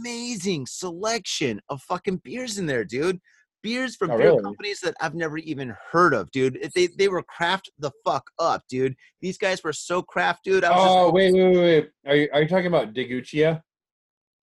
amazing 0.00 0.66
selection 0.66 1.60
of 1.68 1.80
fucking 1.82 2.22
beers 2.24 2.58
in 2.58 2.66
there, 2.66 2.84
dude. 2.84 3.20
Beers 3.62 3.94
from 3.94 4.10
Oh, 4.10 4.18
beer 4.18 4.30
really? 4.30 4.42
companies 4.42 4.80
that 4.80 4.96
I've 5.00 5.14
never 5.14 5.38
even 5.38 5.72
heard 5.92 6.14
of, 6.14 6.28
dude. 6.32 6.68
They 6.74 6.88
they 6.88 7.06
were 7.06 7.22
craft 7.22 7.70
the 7.78 7.92
fuck 8.04 8.24
up, 8.40 8.62
dude. 8.68 8.96
These 9.20 9.38
guys 9.38 9.62
were 9.62 9.72
so 9.72 10.02
craft, 10.02 10.40
dude. 10.42 10.64
I 10.64 10.70
was 10.70 10.80
Oh 10.80 11.12
wait, 11.12 11.32
wait, 11.32 11.44
wait, 11.44 11.56
wait. 11.56 11.90
Are 12.04 12.16
you 12.16 12.28
are 12.32 12.42
you 12.42 12.48
talking 12.48 12.66
about 12.66 12.92
Deguccia? 12.92 13.62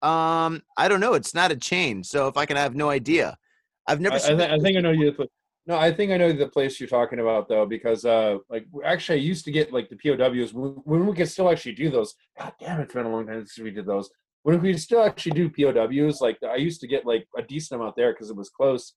Um, 0.02 0.62
I 0.78 0.88
don't 0.88 1.00
know. 1.00 1.14
It's 1.14 1.34
not 1.34 1.52
a 1.52 1.56
chain, 1.56 2.04
so 2.04 2.28
if 2.28 2.38
I 2.38 2.46
can, 2.46 2.58
I 2.58 2.62
have 2.62 2.76
no 2.76 2.90
idea. 2.90 3.38
I've 3.88 4.00
never 4.00 4.16
I, 4.16 4.20
I, 4.20 4.32
it- 4.34 4.52
I 4.52 4.60
think 4.60 4.78
I 4.78 4.82
know 4.82 4.92
you. 4.92 5.16
No, 5.68 5.78
I 5.78 5.92
think 5.94 6.12
I 6.12 6.18
know 6.18 6.32
the 6.32 6.48
place 6.48 6.80
you're 6.80 6.90
talking 6.90 7.20
about 7.20 7.48
though, 7.48 7.66
because 7.66 8.04
uh, 8.04 8.38
like 8.50 8.66
actually, 8.84 9.20
I 9.20 9.22
used 9.22 9.46
to 9.46 9.52
get 9.52 9.72
like 9.72 9.88
the 9.90 9.98
POWs 9.98 10.52
when 10.54 11.06
we 11.06 11.14
could 11.16 11.30
still 11.30 11.50
actually 11.52 11.74
do 11.74 11.92
those. 11.92 12.16
God 12.40 12.54
damn, 12.60 12.80
it's 12.82 12.94
been 12.94 13.06
a 13.06 13.10
long 13.12 13.28
time 13.28 13.46
since 13.46 13.60
we 13.64 13.70
did 13.72 13.86
those. 13.86 14.10
When 14.44 14.60
we 14.62 14.76
still 14.78 15.04
actually 15.04 15.34
do 15.34 15.50
POWs, 15.50 16.22
like 16.22 16.38
I 16.44 16.56
used 16.56 16.82
to 16.82 16.88
get 16.88 17.06
like 17.06 17.28
a 17.38 17.44
decent 17.44 17.80
amount 17.80 17.98
there 17.98 18.14
because 18.14 18.30
it 18.32 18.36
was 18.36 18.50
close. 18.50 18.94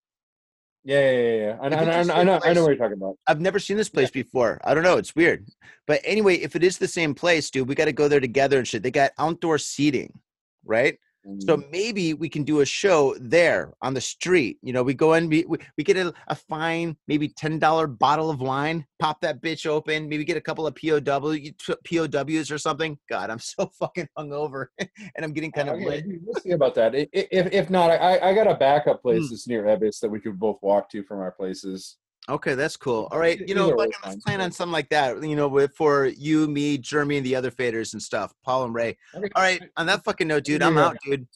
Yeah, 0.84 1.10
yeah, 1.10 1.20
yeah. 1.20 1.36
yeah. 1.36 1.58
I, 1.60 1.66
I, 1.66 1.68
I, 1.68 2.20
I 2.20 2.24
know, 2.24 2.40
I 2.42 2.52
know 2.52 2.62
what 2.62 2.68
you're 2.68 2.76
talking 2.76 2.96
about. 2.96 3.16
I've 3.26 3.40
never 3.40 3.58
seen 3.58 3.76
this 3.76 3.88
place 3.88 4.10
before. 4.10 4.60
I 4.64 4.72
don't 4.74 4.82
know. 4.82 4.96
It's 4.96 5.14
weird. 5.14 5.46
But 5.86 6.00
anyway, 6.04 6.36
if 6.36 6.56
it 6.56 6.64
is 6.64 6.78
the 6.78 6.88
same 6.88 7.14
place, 7.14 7.50
dude, 7.50 7.68
we 7.68 7.74
got 7.74 7.84
to 7.84 7.92
go 7.92 8.08
there 8.08 8.20
together 8.20 8.58
and 8.58 8.66
shit. 8.66 8.82
They 8.82 8.90
got 8.90 9.12
outdoor 9.18 9.58
seating, 9.58 10.18
right? 10.64 10.98
So 11.38 11.56
Mm. 11.56 11.70
maybe 11.70 12.14
we 12.14 12.28
can 12.28 12.42
do 12.44 12.60
a 12.60 12.64
show 12.66 13.16
there 13.20 13.72
on 13.82 13.94
the 13.94 14.00
street. 14.00 14.58
You 14.62 14.72
know, 14.72 14.82
we 14.82 14.94
go 14.94 15.14
in, 15.14 15.28
we, 15.28 15.44
we, 15.48 15.58
we 15.76 15.84
get 15.84 15.96
a, 15.96 16.12
a 16.28 16.34
fine, 16.34 16.96
maybe 17.08 17.28
$10 17.28 17.98
bottle 17.98 18.30
of 18.30 18.40
wine, 18.40 18.84
pop 18.98 19.20
that 19.22 19.40
bitch 19.40 19.66
open, 19.66 20.08
maybe 20.08 20.24
get 20.24 20.36
a 20.36 20.40
couple 20.40 20.66
of 20.66 20.74
POW, 20.74 21.36
POWs 21.84 22.50
or 22.50 22.58
something. 22.58 22.98
God, 23.08 23.30
I'm 23.30 23.38
so 23.52 23.70
fucking 23.78 24.08
hungover 24.18 24.66
and 24.78 25.24
I'm 25.24 25.32
getting 25.32 25.52
kind 25.52 25.68
of 25.68 25.76
Okay, 25.76 25.84
lit. 25.86 26.04
We'll 26.24 26.40
see 26.40 26.50
about 26.50 26.74
that. 26.76 26.92
If 26.94 27.08
if 27.12 27.70
not, 27.70 27.90
I 27.90 28.18
I 28.30 28.34
got 28.34 28.46
a 28.46 28.54
backup 28.54 29.02
Hmm. 29.02 29.02
place 29.02 29.30
that's 29.30 29.46
near 29.48 29.64
Ebisu 29.64 30.00
that 30.00 30.10
we 30.10 30.20
could 30.20 30.38
both 30.38 30.58
walk 30.62 30.90
to 30.90 31.02
from 31.04 31.20
our 31.20 31.32
places. 31.32 31.98
Okay, 32.28 32.54
that's 32.54 32.76
cool. 32.76 33.08
All 33.10 33.18
right, 33.18 33.40
you 33.48 33.54
know, 33.54 33.66
Either 33.66 33.76
way 33.76 33.84
fucking 33.86 34.10
is 34.10 34.14
let's 34.14 34.24
plan 34.24 34.40
on 34.40 34.52
something 34.52 34.72
like 34.72 34.88
that. 34.90 35.22
You 35.22 35.34
know, 35.34 35.48
with 35.48 35.74
for 35.74 36.06
you, 36.06 36.46
me, 36.46 36.78
Jeremy, 36.78 37.16
and 37.16 37.26
the 37.26 37.34
other 37.34 37.50
faders 37.50 37.94
and 37.94 38.02
stuff, 38.02 38.32
Paul 38.44 38.64
and 38.64 38.74
Ray. 38.74 38.96
All 39.14 39.20
right, 39.36 39.60
on 39.76 39.86
that 39.86 40.04
fucking 40.04 40.28
note, 40.28 40.44
dude, 40.44 40.62
I'm 40.62 40.78
out, 40.78 40.96
dude. 41.04 41.26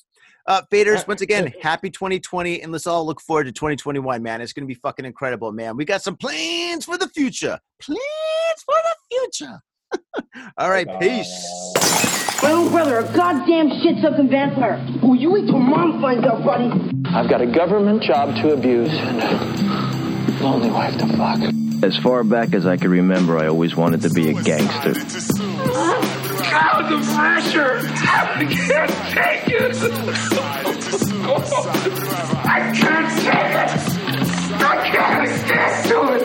Uh, 0.47 0.63
faders, 0.73 1.09
once 1.09 1.23
again, 1.23 1.53
happy 1.61 1.91
2020, 1.91 2.63
and 2.63 2.71
let's 2.71 2.87
all 2.87 3.05
look 3.05 3.21
forward 3.21 3.45
to 3.45 3.53
2021, 3.53 4.23
man. 4.23 4.41
It's 4.41 4.53
gonna 4.53 4.67
be 4.67 4.75
fucking 4.75 5.05
incredible, 5.05 5.51
man. 5.51 5.77
We 5.77 5.85
got 5.85 6.03
some 6.03 6.17
plans 6.17 6.85
for 6.85 6.97
the 6.97 7.09
future. 7.09 7.59
Plans 7.81 8.01
for 8.65 8.75
the 8.75 8.97
future. 9.11 9.61
all 10.59 10.71
right, 10.71 10.87
peace. 11.01 11.83
My 12.43 12.53
own 12.53 12.71
brother, 12.71 12.99
a 12.99 13.13
goddamn 13.13 13.71
shit-sucking 13.83 14.29
vampire. 14.29 14.85
Oh, 15.03 15.15
you 15.15 15.33
wait 15.33 15.47
till 15.47 15.59
mom 15.59 16.01
finds 16.01 16.25
out, 16.25 16.45
buddy. 16.45 16.71
I've 17.07 17.29
got 17.29 17.41
a 17.41 17.47
government 17.47 18.03
job 18.03 18.37
to 18.37 18.53
abuse 18.53 18.91
and 18.91 19.23
a 19.23 19.86
lonely 20.41 20.71
wife 20.71 20.97
to 20.99 21.07
fuck. 21.09 21.41
As 21.83 21.97
far 21.99 22.23
back 22.25 22.55
as 22.55 22.67
I 22.67 22.77
can 22.77 22.91
remember, 22.91 23.39
I 23.39 23.47
always 23.49 23.75
wanted 23.77 24.03
to 24.03 24.11
be 24.11 24.31
a 24.31 24.35
gangster. 24.43 24.95
God, 26.47 26.91
the 26.91 26.99
pressure! 27.15 27.81
I 27.85 28.47
can't 28.49 28.91
take 29.13 29.49
it! 29.61 29.77
I 32.45 32.73
can't 32.75 33.11
take 33.21 33.55
it! 33.63 33.71
I 34.59 34.61
can't 34.91 35.29
stand 35.29 35.89
to 35.89 35.99
it! 36.15 36.23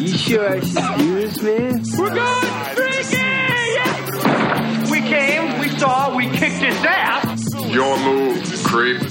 You 0.00 0.08
sure 0.16 0.54
excuse 0.54 1.42
me? 1.42 1.56
We're 1.98 2.14
going 2.14 2.50
freaking! 2.76 4.90
We 4.90 5.00
came, 5.00 5.58
we 5.58 5.68
saw, 5.78 6.14
we 6.16 6.26
kicked 6.28 6.62
his 6.62 6.84
ass! 6.84 7.44
Your 7.72 7.96
move, 7.98 8.46
creep. 8.72 9.02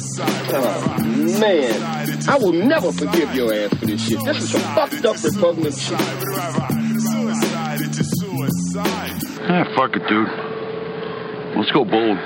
Man, 1.40 2.28
I 2.28 2.38
will 2.38 2.52
never 2.52 2.92
forgive 2.92 3.36
your 3.36 3.54
ass 3.54 3.70
for 3.76 3.86
this 3.86 4.08
shit. 4.08 4.24
This 4.26 4.38
is 4.42 4.52
some 4.52 4.62
fucked 4.74 5.06
up 5.06 5.24
repugnant 5.24 5.78
shit. 5.78 6.00
Ah, 9.44 9.66
fuck 9.76 9.96
it, 9.96 10.08
dude. 10.08 10.28
Let's 11.56 11.72
go 11.72 11.86
bold. 11.86 12.18